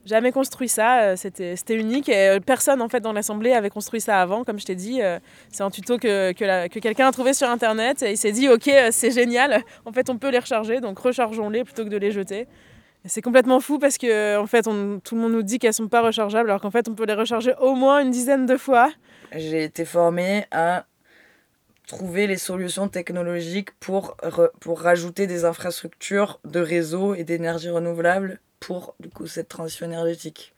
jamais 0.05 0.32
construit 0.32 0.69
ça, 0.69 1.01
euh, 1.01 1.15
c'était 1.17 1.76
unique 1.76 2.07
et 2.07 2.30
euh, 2.30 2.39
personne 2.39 2.82
en 2.82 2.88
fait 2.88 3.01
dans 3.01 3.11
l'assemblée 3.11 3.51
avait 3.51 3.69
construit 3.69 3.99
ça 3.99 4.21
avant, 4.21 4.45
comme 4.45 4.57
je 4.57 4.65
t'ai 4.65 4.76
dit. 4.76 5.01
c'est 5.51 5.63
un 5.63 5.69
tuto 5.69 5.97
que, 5.97 6.32
que, 6.32 6.67
que 6.69 6.80
quelqu'un 6.80 7.07
a 7.07 7.11
trouvé 7.11 7.34
sur 7.34 7.49
internet 7.49 8.03
et 8.03 8.11
il 8.11 8.17
s'est 8.17 8.32
dit 8.32 8.47
ok 8.47 8.69
c'est 8.91 9.11
génial, 9.11 9.63
en 9.86 9.91
fait 9.91 10.09
on 10.09 10.17
peut 10.17 10.30
les 10.30 10.39
recharger 10.39 10.80
donc 10.80 10.97
rechargeons-les 10.99 11.65
plutôt 11.65 11.84
que 11.84 11.89
de 11.89 11.97
les 11.97 12.11
jeter. 12.11 12.47
C'est 13.07 13.21
complètement 13.21 13.59
fou 13.59 13.78
parce 13.78 13.97
que 13.97 14.38
en 14.38 14.47
fait 14.47 14.65
on, 14.67 14.99
tout 14.99 15.15
le 15.15 15.21
monde 15.21 15.34
nous 15.34 15.43
dit 15.43 15.59
qu'elles 15.59 15.73
sont 15.73 15.89
pas 15.89 16.01
rechargeables 16.01 16.49
alors 16.49 16.61
qu'en 16.61 16.71
fait 16.71 16.88
on 16.88 16.95
peut 16.95 17.05
les 17.05 17.13
recharger 17.13 17.53
au 17.59 17.76
moins 17.76 17.99
une 17.99 18.11
dizaine 18.11 18.45
de 18.45 18.55
fois. 18.55 18.91
J'ai 19.36 19.65
été 19.65 19.84
formée 19.84 20.45
à 20.51 20.86
trouver 21.88 22.28
les 22.28 22.38
solutions 22.38 22.88
technologiques 22.88 23.72
pour, 23.80 24.18
pour 24.60 24.82
rajouter 24.82 25.28
des 25.28 25.46
infrastructures 25.46 26.40
de 26.46 26.60
réseau 26.60 27.16
et 27.16 27.24
d'énergie 27.24 27.70
renouvelable 27.70 28.40
pour 28.60 28.96
du 29.00 29.10
coup 29.10 29.28
cette 29.28 29.50
transition 29.50 29.86
énergétique. 29.86 30.56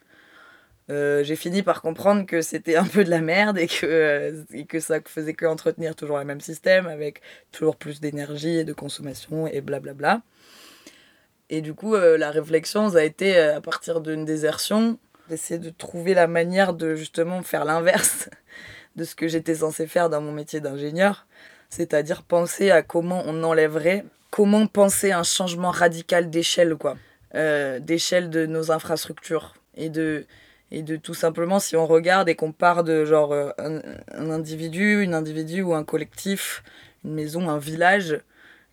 Euh, 0.89 1.21
j'ai 1.23 1.35
fini 1.35 1.63
par 1.63 1.81
comprendre 1.81 2.25
que 2.25 2.41
c'était 2.41 2.77
un 2.77 2.85
peu 2.85 3.03
de 3.03 3.09
la 3.09 3.19
merde 3.19 3.57
et 3.57 3.67
que, 3.67 3.85
euh, 3.85 4.43
et 4.53 4.65
que 4.65 4.79
ça 4.79 4.99
faisait 5.03 5.33
que 5.33 5.45
entretenir 5.45 5.95
toujours 5.95 6.17
le 6.17 6.23
même 6.23 6.39
système 6.39 6.87
avec 6.87 7.21
toujours 7.51 7.75
plus 7.75 7.99
d'énergie 7.99 8.57
et 8.57 8.63
de 8.63 8.73
consommation 8.73 9.47
et 9.47 9.59
blablabla. 9.59 10.21
Et 11.49 11.61
du 11.61 11.73
coup, 11.73 11.95
euh, 11.95 12.17
la 12.17 12.31
réflexion, 12.31 12.95
a 12.95 13.03
été 13.03 13.37
à 13.37 13.59
partir 13.59 13.99
d'une 13.99 14.23
désertion, 14.23 14.97
d'essayer 15.29 15.59
de 15.59 15.69
trouver 15.69 16.13
la 16.13 16.27
manière 16.27 16.73
de 16.73 16.95
justement 16.95 17.41
faire 17.43 17.65
l'inverse 17.65 18.29
de 18.97 19.03
ce 19.03 19.15
que 19.15 19.27
j'étais 19.27 19.55
censé 19.55 19.87
faire 19.87 20.09
dans 20.09 20.21
mon 20.21 20.31
métier 20.31 20.59
d'ingénieur, 20.59 21.27
c'est-à-dire 21.69 22.23
penser 22.23 22.71
à 22.71 22.81
comment 22.81 23.23
on 23.25 23.43
enlèverait, 23.43 24.03
comment 24.31 24.67
penser 24.67 25.11
un 25.11 25.23
changement 25.23 25.71
radical 25.71 26.29
d'échelle, 26.29 26.75
quoi, 26.75 26.97
euh, 27.35 27.79
d'échelle 27.79 28.29
de 28.29 28.45
nos 28.45 28.71
infrastructures 28.71 29.55
et 29.75 29.89
de 29.89 30.25
et 30.69 30.81
de 30.81 30.97
tout 30.97 31.13
simplement 31.13 31.59
si 31.59 31.77
on 31.77 31.85
regarde 31.87 32.27
et 32.27 32.35
qu'on 32.35 32.51
part 32.51 32.83
de 32.83 33.05
genre 33.05 33.31
euh, 33.31 33.51
un, 33.57 33.79
un, 34.13 34.29
individu, 34.29 35.01
une 35.01 35.13
individu 35.13 35.61
ou 35.61 35.73
un 35.73 35.85
collectif, 35.85 36.61
une 37.05 37.13
maison, 37.13 37.49
un 37.49 37.57
village, 37.57 38.19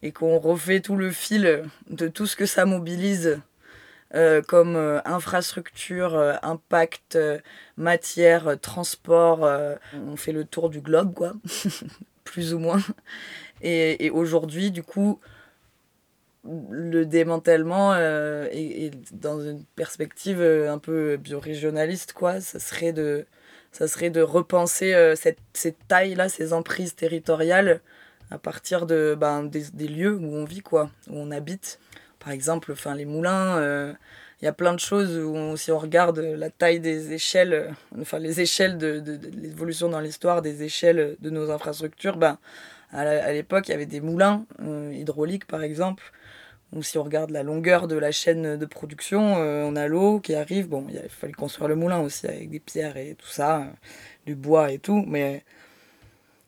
et 0.03 0.11
qu'on 0.11 0.39
refait 0.39 0.81
tout 0.81 0.97
le 0.97 1.12
fil 1.12 1.62
de 1.89 2.09
tout 2.09 2.27
ce 2.27 2.35
que 2.35 2.47
ça 2.47 2.64
mobilise 2.64 3.39
euh, 4.15 4.43
comme 4.43 4.77
euh, 4.77 5.01
infrastructure, 5.05 6.15
euh, 6.15 6.35
impact, 6.43 7.19
matière, 7.77 8.61
transport. 8.61 9.49
on 9.95 10.17
fait 10.17 10.33
le 10.33 10.45
tour 10.45 10.71
du 10.71 10.81
globe, 10.81 11.15
quoi, 11.15 11.33
plus 12.25 12.55
ou 12.55 12.61
moins. 12.61 12.81
Et, 13.61 14.07
et 14.07 14.11
aujourd'hui, 14.11 14.71
du 14.71 14.85
coup, 14.85 15.19
le 16.45 17.05
démantèlement 17.07 17.97
est, 17.97 18.91
dans 19.12 19.41
une 19.41 19.65
perspective 19.77 20.41
un 20.43 20.79
peu 20.79 21.17
biorégionaliste, 21.17 22.12
quoi. 22.12 22.41
Ça 22.41 22.61
serait 22.61 22.93
de, 22.93 23.27
ça 23.73 23.89
serait 23.89 24.11
de 24.11 24.21
repenser 24.21 25.15
cette, 25.17 25.39
cette 25.55 25.89
taille-là, 25.89 26.29
ces 26.29 26.53
emprises 26.53 26.95
territoriales 26.95 27.81
à 28.31 28.39
partir 28.39 28.87
de, 28.87 29.17
ben, 29.19 29.45
des, 29.45 29.65
des, 29.73 29.89
lieux 29.89 30.15
où 30.15 30.35
on 30.35 30.45
vit, 30.45 30.61
quoi, 30.61 30.91
où 31.09 31.19
on 31.19 31.31
habite 31.31 31.79
par 32.25 32.33
exemple, 32.33 32.72
enfin, 32.72 32.95
les 32.95 33.05
moulins, 33.05 33.59
euh, 33.59 33.93
il 34.41 34.47
y 34.47 34.49
a 34.49 34.53
plein 34.55 34.72
de 34.72 34.81
choses 34.81 35.14
où 35.18 35.57
si 35.59 35.70
on 35.70 35.79
regarde 35.79 36.18
la 36.18 36.49
taille 36.49 36.81
des 36.81 37.12
échelles, 37.12 37.53
euh, 37.53 38.01
enfin 38.01 38.18
les 38.18 38.41
échelles 38.41 38.79
de, 38.79 39.03
l'évolution 39.37 39.91
dans 39.91 40.01
l'histoire 40.01 40.41
des 40.41 40.62
échelles 40.62 41.16
de 41.20 41.31
nos 41.31 41.51
infrastructures, 41.51 42.16
ben, 42.16 42.39
à 42.93 43.33
l'époque, 43.33 43.68
il 43.68 43.72
y 43.72 43.75
avait 43.75 43.87
des 43.87 44.01
moulins 44.01 44.47
euh, 44.62 44.93
hydrauliques, 44.95 45.47
par 45.47 45.62
exemple, 45.64 46.12
Donc 46.72 46.85
si 46.87 46.97
on 46.97 47.03
regarde 47.03 47.31
la 47.31 47.43
longueur 47.43 47.89
de 47.89 47.97
la 47.97 48.12
chaîne 48.12 48.57
de 48.57 48.66
production, 48.66 49.35
on 49.35 49.77
a 49.77 49.87
l'eau 49.89 50.20
qui 50.20 50.35
arrive. 50.35 50.68
Bon, 50.68 50.87
il 50.89 51.01
fallait 51.09 51.33
construire 51.33 51.68
le 51.68 51.77
moulin 51.77 52.01
aussi 52.01 52.27
avec 52.27 52.51
des 52.51 52.61
pierres 52.61 52.97
et 52.97 53.16
tout 53.18 53.29
ça, 53.29 53.66
du 54.27 54.35
bois 54.35 54.70
et 54.72 54.79
tout, 54.79 55.05
mais 55.07 55.45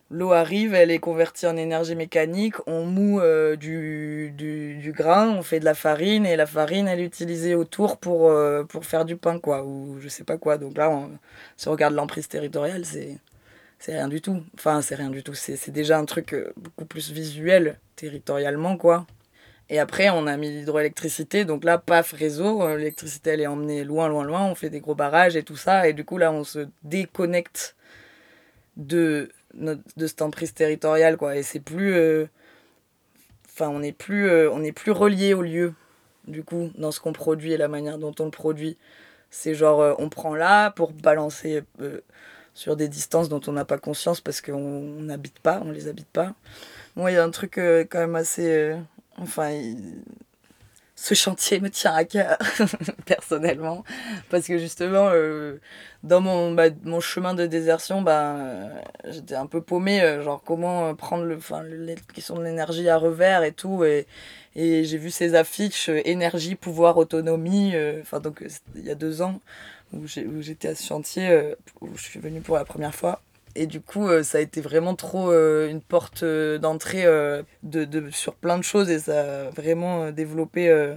L'eau 0.09 0.33
arrive, 0.33 0.73
elle 0.73 0.93
est 0.93 1.01
convertie 1.01 1.49
en 1.49 1.57
énergie 1.57 1.97
mécanique, 1.97 2.55
on 2.69 2.85
moue 2.85 3.21
euh, 3.21 3.57
du, 3.57 4.33
du, 4.37 4.93
grain, 4.93 5.31
on 5.31 5.43
fait 5.43 5.59
de 5.59 5.65
la 5.65 5.75
farine, 5.75 6.25
et 6.25 6.37
la 6.37 6.47
farine, 6.47 6.87
elle 6.87 7.01
est 7.01 7.05
utilisée 7.05 7.57
autour 7.57 7.97
pour, 7.99 8.31
euh, 8.31 8.63
pour 8.63 8.85
faire 8.85 9.05
du 9.05 9.17
pain, 9.17 9.41
quoi, 9.41 9.65
ou 9.65 9.99
je 10.01 10.09
sais 10.09 10.23
pas 10.23 10.39
quoi. 10.39 10.59
Donc 10.59 10.77
là, 10.77 11.09
si 11.57 11.67
on 11.67 11.73
regarde 11.73 11.95
l'emprise 11.95 12.29
territoriale, 12.29 12.85
c'est, 12.85 13.19
c'est 13.81 13.95
rien 13.95 14.07
du 14.07 14.21
tout. 14.21 14.45
Enfin, 14.55 14.81
c'est 14.81 14.95
rien 14.95 15.11
du 15.11 15.25
tout, 15.25 15.35
c'est, 15.35 15.71
déjà 15.71 15.99
un 15.99 16.05
truc 16.05 16.35
euh, 16.35 16.53
beaucoup 16.57 16.85
plus 16.85 17.11
visuel, 17.11 17.81
territorialement, 17.97 18.77
quoi. 18.77 19.07
Et 19.71 19.81
après, 19.81 20.11
on 20.11 20.29
a 20.29 20.37
mis 20.37 20.51
l'hydroélectricité, 20.51 21.45
donc 21.45 21.65
là, 21.65 21.79
paf, 21.79 22.13
réseau, 22.13 22.77
l'électricité, 22.77 23.31
elle 23.31 23.41
est 23.41 23.49
emmenée 23.49 23.83
loin, 23.83 24.09
loin, 24.09 24.25
loin, 24.25 24.45
on 24.47 24.55
fait 24.55 24.71
des 24.71 24.81
gros 24.81 24.95
barrages 24.95 25.35
et 25.35 25.43
tout 25.43 25.57
ça, 25.57 25.89
et 25.89 25.95
du 25.95 26.05
coup, 26.05 26.17
là, 26.19 26.31
on 26.31 26.45
se 26.45 26.69
déconnecte 26.85 27.75
de 28.77 29.31
de 29.57 30.07
cette 30.07 30.23
emprise 30.23 30.55
territoriale 30.55 31.17
quoi. 31.17 31.37
Et 31.37 31.43
c'est 31.43 31.61
plus 31.61 31.95
euh, 31.95 32.27
enfin 33.47 33.69
on 33.69 33.81
n'est 33.81 33.93
plus 33.93 34.29
euh, 34.29 34.51
on 34.53 34.63
est 34.63 34.73
plus 34.73 34.93
relié 34.93 35.35
au 35.35 35.43
lieu 35.43 35.75
du 36.27 36.43
coup 36.43 36.71
dans 36.77 36.91
ce 36.91 37.01
qu'on 37.01 37.13
produit 37.13 37.53
et 37.53 37.57
la 37.57 37.69
manière 37.69 37.99
dont 37.99 38.15
on 38.19 38.25
le 38.25 38.31
produit. 38.31 38.77
C'est 39.31 39.55
genre 39.55 39.81
euh, 39.81 39.95
on 39.99 40.09
prend 40.09 40.35
là 40.35 40.71
pour 40.71 40.93
balancer 40.93 41.63
sur 42.55 42.77
des 42.77 42.89
distances 42.89 43.29
dont 43.29 43.41
on 43.47 43.53
n'a 43.53 43.65
pas 43.65 43.79
conscience 43.79 44.21
parce 44.21 44.41
qu'on 44.41 45.01
n'habite 45.01 45.39
pas 45.41 45.61
on 45.65 45.71
les 45.71 45.89
habite 45.89 46.09
pas. 46.09 46.35
Moi 46.95 47.11
il 47.11 47.15
y 47.15 47.19
a 47.19 47.25
un 47.25 47.31
truc 47.31 47.55
quand 47.55 47.99
même 47.99 48.17
assez 48.17 48.77
enfin 49.19 49.51
ce 50.97 51.15
chantier 51.15 51.61
me 51.61 51.71
tient 51.71 51.95
à 51.95 52.05
cœur 52.05 52.39
personnellement. 53.05 53.85
Parce 54.31 54.47
que 54.47 54.59
justement 54.59 55.11
euh, 55.13 55.59
dans 56.03 56.23
mon, 56.23 56.53
bah, 56.53 56.71
mon 56.85 57.01
chemin 57.01 57.35
de 57.35 57.47
désertion 57.47 58.01
bah, 58.03 58.71
j'étais 59.05 59.35
un 59.35 59.47
peu 59.47 59.61
paumée 59.61 60.01
euh, 60.01 60.23
genre 60.23 60.43
comment 60.43 60.95
prendre 60.95 61.25
le 61.25 61.37
enfin 61.37 61.63
les 61.63 61.97
questions 62.15 62.37
de 62.37 62.43
l'énergie 62.45 62.89
à 62.89 62.97
revers 62.97 63.45
et 63.45 63.53
tout. 63.53 63.85
Et, 63.85 64.07
et 64.57 64.85
j'ai 64.85 64.97
vu 64.97 65.11
ces 65.11 65.35
affiches 65.35 65.91
euh, 65.91 66.01
énergie 66.07 66.55
pouvoir 66.55 66.97
autonomie 66.97 67.75
enfin 68.01 68.21
donc 68.21 68.43
il 68.75 68.85
y 68.85 68.91
a 68.91 68.95
deux 68.95 69.21
ans 69.21 69.41
où 69.93 70.07
j'étais 70.07 70.69
à 70.69 70.75
ce 70.75 70.85
chantier 70.85 71.55
où 71.81 71.89
je 71.95 72.03
suis 72.03 72.19
venue 72.19 72.41
pour 72.41 72.57
la 72.57 72.65
première 72.65 72.95
fois 72.95 73.21
et 73.57 73.67
du 73.67 73.81
coup, 73.81 74.07
euh, 74.09 74.23
ça 74.23 74.39
a 74.39 74.41
été 74.41 74.61
vraiment 74.61 74.95
trop 74.95 75.31
euh, 75.33 75.69
une 75.69 75.81
porte 75.81 76.23
euh, 76.23 76.59
d'entrée 76.59 77.05
de, 77.63 77.85
de, 77.85 78.11
sur 78.11 78.35
plein 78.35 78.59
de 78.59 78.65
choses 78.65 78.91
et 78.91 78.99
ça 78.99 79.21
a 79.21 79.51
vraiment 79.51 80.11
développé 80.13 80.95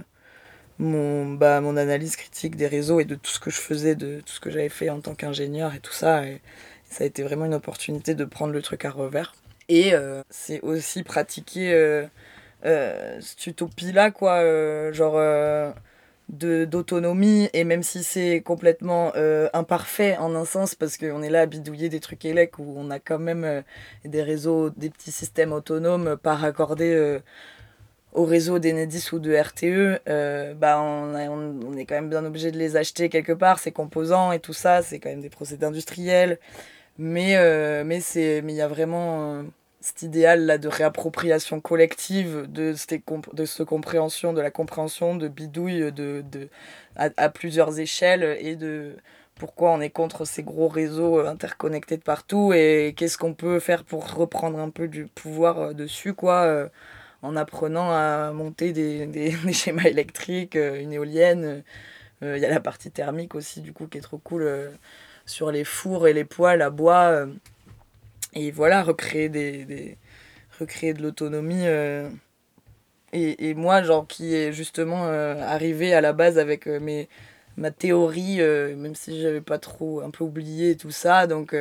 mon, 0.78 1.34
bah, 1.34 1.60
mon 1.60 1.76
analyse 1.76 2.16
critique 2.16 2.56
des 2.56 2.66
réseaux 2.66 3.00
et 3.00 3.04
de 3.04 3.14
tout 3.14 3.30
ce 3.30 3.40
que 3.40 3.50
je 3.50 3.60
faisais, 3.60 3.94
de 3.94 4.20
tout 4.20 4.32
ce 4.32 4.40
que 4.40 4.50
j'avais 4.50 4.68
fait 4.68 4.90
en 4.90 5.00
tant 5.00 5.14
qu'ingénieur 5.14 5.74
et 5.74 5.80
tout 5.80 5.92
ça. 5.92 6.26
Et, 6.26 6.40
ça 6.88 7.04
a 7.04 7.06
été 7.06 7.22
vraiment 7.22 7.44
une 7.44 7.54
opportunité 7.54 8.16
de 8.16 8.24
prendre 8.24 8.52
le 8.52 8.62
truc 8.62 8.84
à 8.84 8.90
revers. 8.90 9.32
Et 9.68 9.92
c'est 10.28 10.60
aussi 10.62 11.04
pratiquer 11.04 12.04
cette 12.64 13.46
utopie-là, 13.46 14.10
quoi. 14.10 14.92
genre 14.92 15.16
d'autonomie 16.30 17.48
et 17.52 17.64
même 17.64 17.82
si 17.82 18.04
c'est 18.04 18.40
complètement 18.40 19.12
euh, 19.16 19.48
imparfait 19.52 20.16
en 20.16 20.34
un 20.34 20.44
sens 20.44 20.74
parce 20.74 20.96
qu'on 20.96 21.22
est 21.22 21.30
là 21.30 21.42
à 21.42 21.46
bidouiller 21.46 21.88
des 21.88 22.00
trucs 22.00 22.24
élec 22.24 22.58
où 22.58 22.74
on 22.76 22.90
a 22.90 22.98
quand 22.98 23.18
même 23.18 23.44
euh, 23.44 23.62
des 24.04 24.22
réseaux, 24.22 24.70
des 24.70 24.90
petits 24.90 25.12
systèmes 25.12 25.52
autonomes 25.52 26.16
pas 26.16 26.34
raccordés 26.34 26.94
euh, 26.94 27.18
au 28.12 28.24
réseau 28.24 28.58
d'Enedis 28.58 29.10
ou 29.12 29.18
de 29.18 29.32
RTE, 29.32 30.00
bah 30.58 30.80
on, 30.82 31.14
on, 31.14 31.76
est 31.76 31.84
quand 31.84 31.94
même 31.94 32.10
bien 32.10 32.24
obligé 32.24 32.50
de 32.50 32.58
les 32.58 32.76
acheter 32.76 33.08
quelque 33.08 33.32
part, 33.32 33.60
ces 33.60 33.70
composants 33.70 34.32
et 34.32 34.40
tout 34.40 34.52
ça, 34.52 34.82
c'est 34.82 34.98
quand 34.98 35.10
même 35.10 35.20
des 35.20 35.30
procédés 35.30 35.64
industriels. 35.64 36.40
Mais 36.98 37.36
mais 37.84 38.00
c'est 38.00 38.42
mais 38.42 38.52
il 38.52 38.56
y 38.56 38.62
a 38.62 38.66
vraiment 38.66 39.44
cet 39.80 40.02
idéal 40.02 40.44
là 40.44 40.58
de 40.58 40.68
réappropriation 40.68 41.60
collective 41.60 42.46
de 42.48 42.74
de 43.32 43.44
ce 43.46 43.62
compréhension 43.62 44.32
de 44.32 44.40
la 44.40 44.50
compréhension 44.50 45.16
de 45.16 45.26
bidouille 45.26 45.90
de, 45.92 46.22
à, 46.96 47.28
plusieurs 47.30 47.80
échelles 47.80 48.36
et 48.40 48.56
de 48.56 48.96
pourquoi 49.36 49.70
on 49.70 49.80
est 49.80 49.90
contre 49.90 50.26
ces 50.26 50.42
gros 50.42 50.68
réseaux 50.68 51.26
interconnectés 51.26 51.96
de 51.96 52.02
partout 52.02 52.52
et 52.52 52.94
qu'est-ce 52.94 53.16
qu'on 53.16 53.32
peut 53.32 53.58
faire 53.58 53.84
pour 53.84 54.12
reprendre 54.12 54.58
un 54.58 54.68
peu 54.68 54.86
du 54.86 55.06
pouvoir 55.06 55.58
euh, 55.58 55.72
dessus 55.72 56.12
quoi 56.12 56.42
euh, 56.42 56.68
en 57.22 57.36
apprenant 57.36 57.90
à 57.90 58.32
monter 58.32 58.72
des, 58.72 59.32
schémas 59.52 59.84
électriques 59.84 60.56
euh, 60.56 60.80
une 60.80 60.92
éolienne. 60.92 61.62
Il 62.22 62.36
y 62.36 62.44
a 62.44 62.50
la 62.50 62.60
partie 62.60 62.90
thermique 62.90 63.34
aussi 63.34 63.62
du 63.62 63.72
coup 63.72 63.86
qui 63.86 63.96
est 63.96 64.02
trop 64.02 64.18
cool 64.18 64.70
sur 65.24 65.50
les 65.50 65.64
fours 65.64 66.06
et 66.06 66.12
les 66.12 66.26
poêles 66.26 66.60
à 66.60 66.68
bois 66.68 67.26
et 68.34 68.50
voilà, 68.50 68.82
recréer, 68.82 69.28
des, 69.28 69.64
des 69.64 69.98
recréer 70.60 70.94
de 70.94 71.02
l'autonomie. 71.02 71.66
Euh, 71.66 72.08
et, 73.12 73.50
et, 73.50 73.54
moi, 73.54 73.82
genre, 73.82 74.06
qui 74.06 74.34
est 74.34 74.52
justement 74.52 75.06
euh, 75.06 75.34
arrivé 75.42 75.94
à 75.94 76.00
la 76.00 76.12
base 76.12 76.38
avec 76.38 76.68
euh, 76.68 76.78
mes, 76.80 77.08
ma 77.56 77.70
théorie, 77.70 78.38
même 78.76 78.94
si 78.94 79.20
j'avais 79.20 79.40
pas 79.40 79.58
trop 79.58 80.00
un 80.02 80.10
peu 80.10 80.24
oublié 80.24 80.76
tout 80.76 80.90
ça. 80.92 81.26
Donc, 81.26 81.54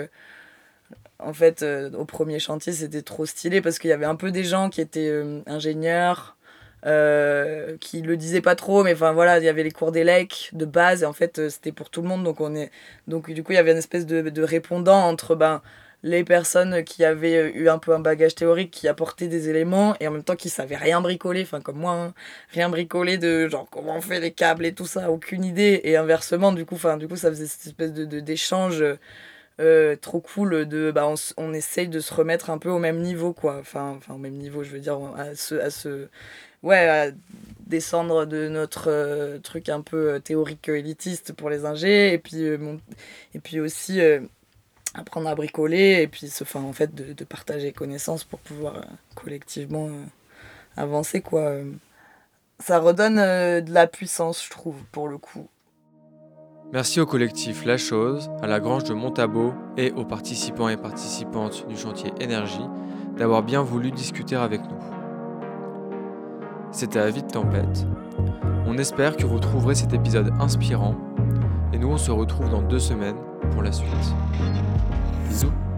en 1.20 1.34
fait, 1.34 1.64
au 1.98 2.06
premier 2.06 2.40
chantier, 2.40 2.74
c'était 2.74 3.02
trop 3.02 3.26
stylé 3.26 3.62
parce 3.62 3.80
qu'il 3.80 3.90
y 3.90 3.94
avait 3.94 4.06
un 4.06 4.16
peu 4.16 4.32
des 4.32 4.44
gens 4.44 4.70
qui 4.70 4.82
étaient 4.82 5.12
ingénieurs. 5.48 6.38
qui 6.84 8.02
le 8.02 8.16
disaient 8.18 8.42
pas 8.42 8.56
trop 8.56 8.84
mais 8.86 8.94
enfin 8.94 9.12
voilà 9.12 9.40
il 9.40 9.44
y 9.44 9.50
avait 9.50 9.64
les 9.64 9.72
cours 9.72 9.92
d'élec 9.92 10.50
de 10.54 10.64
base 10.64 11.04
et 11.04 11.06
en 11.06 11.12
fait 11.12 11.50
c'était 11.50 11.74
pour 11.74 11.90
tout 11.90 12.02
le 12.02 12.08
monde 12.08 12.24
donc 12.24 12.40
on 12.40 12.56
est 12.56 12.72
donc 13.08 13.30
du 13.32 13.44
coup 13.44 13.52
il 13.52 13.56
y 13.56 13.58
avait 13.58 13.74
une 13.74 13.78
espèce 13.78 14.06
de, 14.06 14.22
de 14.22 14.44
répondant 14.44 15.02
entre 15.06 15.36
ben 15.36 15.62
les 16.04 16.24
personnes 16.24 16.84
qui 16.84 17.04
avaient 17.04 17.38
euh, 17.38 17.52
eu 17.54 17.70
un 17.70 17.78
peu 17.78 17.94
un 17.94 18.00
bagage 18.00 18.36
théorique, 18.36 18.72
qui 18.72 18.88
apportaient 18.88 19.28
des 19.28 19.50
éléments 19.50 19.96
et 20.00 20.08
en 20.08 20.12
même 20.12 20.24
temps 20.24 20.36
qui 20.36 20.50
savaient 20.50 20.78
rien 20.78 21.02
bricoler, 21.02 21.44
enfin 21.44 21.62
comme 21.62 21.80
moi, 21.80 21.92
hein, 21.94 22.14
rien 22.52 22.70
bricoler 22.70 23.18
de 23.18 23.48
genre 23.50 23.68
comment 23.70 23.98
on 23.98 24.02
fait 24.02 24.20
les 24.20 24.32
câbles 24.32 24.66
et 24.66 24.74
tout 24.74 24.88
ça, 24.88 25.12
aucune 25.12 25.44
idée. 25.44 25.82
Et 25.84 25.98
inversement, 25.98 26.52
du 26.54 26.66
coup, 26.66 26.78
du 26.98 27.08
coup, 27.08 27.16
ça 27.18 27.30
faisait 27.30 27.48
cette 27.48 27.68
espèce 27.68 27.94
de 27.94 28.20
d'échange 28.20 28.84
euh, 29.60 29.96
trop 29.98 30.22
cool 30.22 30.66
de 30.68 30.92
bah 30.92 31.06
on, 31.08 31.16
on, 31.38 31.54
essaye 31.54 31.90
de 31.90 32.00
se 32.00 32.14
remettre 32.14 32.50
un 32.50 32.58
peu 32.58 32.70
au 32.70 32.80
même 32.80 33.02
niveau 33.02 33.34
quoi. 33.34 33.58
Enfin 33.60 34.00
au 34.10 34.18
même 34.18 34.36
niveau, 34.36 34.64
je 34.64 34.70
veux 34.72 34.80
dire 34.80 34.98
à 35.18 35.36
ce 35.36 36.08
ouais 36.64 37.14
descendre 37.68 38.26
de 38.26 38.48
notre 38.48 38.90
euh, 38.90 39.40
truc 39.40 39.70
un 39.70 39.82
peu 39.82 40.20
théorique 40.22 40.70
élitiste 40.70 41.34
pour 41.34 41.50
les 41.50 41.66
ingés 41.66 42.14
et 42.14 42.18
puis 42.18 43.60
aussi 43.60 44.00
apprendre 44.94 45.28
à 45.28 45.36
bricoler 45.36 46.02
et 46.02 46.08
puis 46.08 46.30
se 46.30 46.44
enfin, 46.44 46.62
en 46.62 46.74
fait 46.74 46.94
de, 46.94 47.14
de 47.14 47.24
partager 47.24 47.72
connaissances 47.72 48.24
pour 48.24 48.40
pouvoir 48.40 48.78
euh, 48.78 48.82
collectivement 49.16 49.88
euh, 49.88 50.04
avancer 50.78 51.22
quoi 51.22 51.54
ça 52.60 52.80
redonne 52.80 53.20
euh, 53.20 53.62
de 53.62 53.72
la 53.72 53.88
puissance 53.88 54.44
je 54.44 54.50
trouve 54.50 54.84
pour 54.92 55.08
le 55.08 55.18
coup 55.18 55.48
Merci 56.72 57.00
au 57.00 57.08
collectif 57.08 57.66
La 57.66 57.78
Chose, 57.78 58.30
à 58.44 58.48
la 58.48 58.60
Grange 58.60 58.84
de 58.84 58.94
Montabo 58.94 59.56
et 59.76 59.90
aux 59.92 60.06
participants 60.06 60.70
et 60.70 60.78
participantes 60.78 61.68
du 61.68 61.76
chantier 61.76 62.14
Énergie 62.20 62.68
d'avoir 63.18 63.42
bien 63.42 63.64
voulu 63.64 63.90
discuter 63.92 64.36
avec 64.36 64.62
nous. 64.62 64.78
C'était 66.72 67.00
Avis 67.00 67.24
de 67.24 67.28
Tempête. 67.28 67.88
On 68.68 68.78
espère 68.78 69.18
que 69.18 69.26
vous 69.26 69.40
trouverez 69.40 69.74
cet 69.74 69.94
épisode 69.94 70.32
inspirant 70.40 70.96
et 71.74 71.80
nous 71.80 71.90
on 71.90 71.98
se 71.98 72.12
retrouve 72.12 72.50
dans 72.50 72.62
deux 72.62 72.80
semaines 72.80 73.18
pour 73.52 73.64
la 73.64 73.72
suite. 73.72 73.90
Bisous 75.30 75.69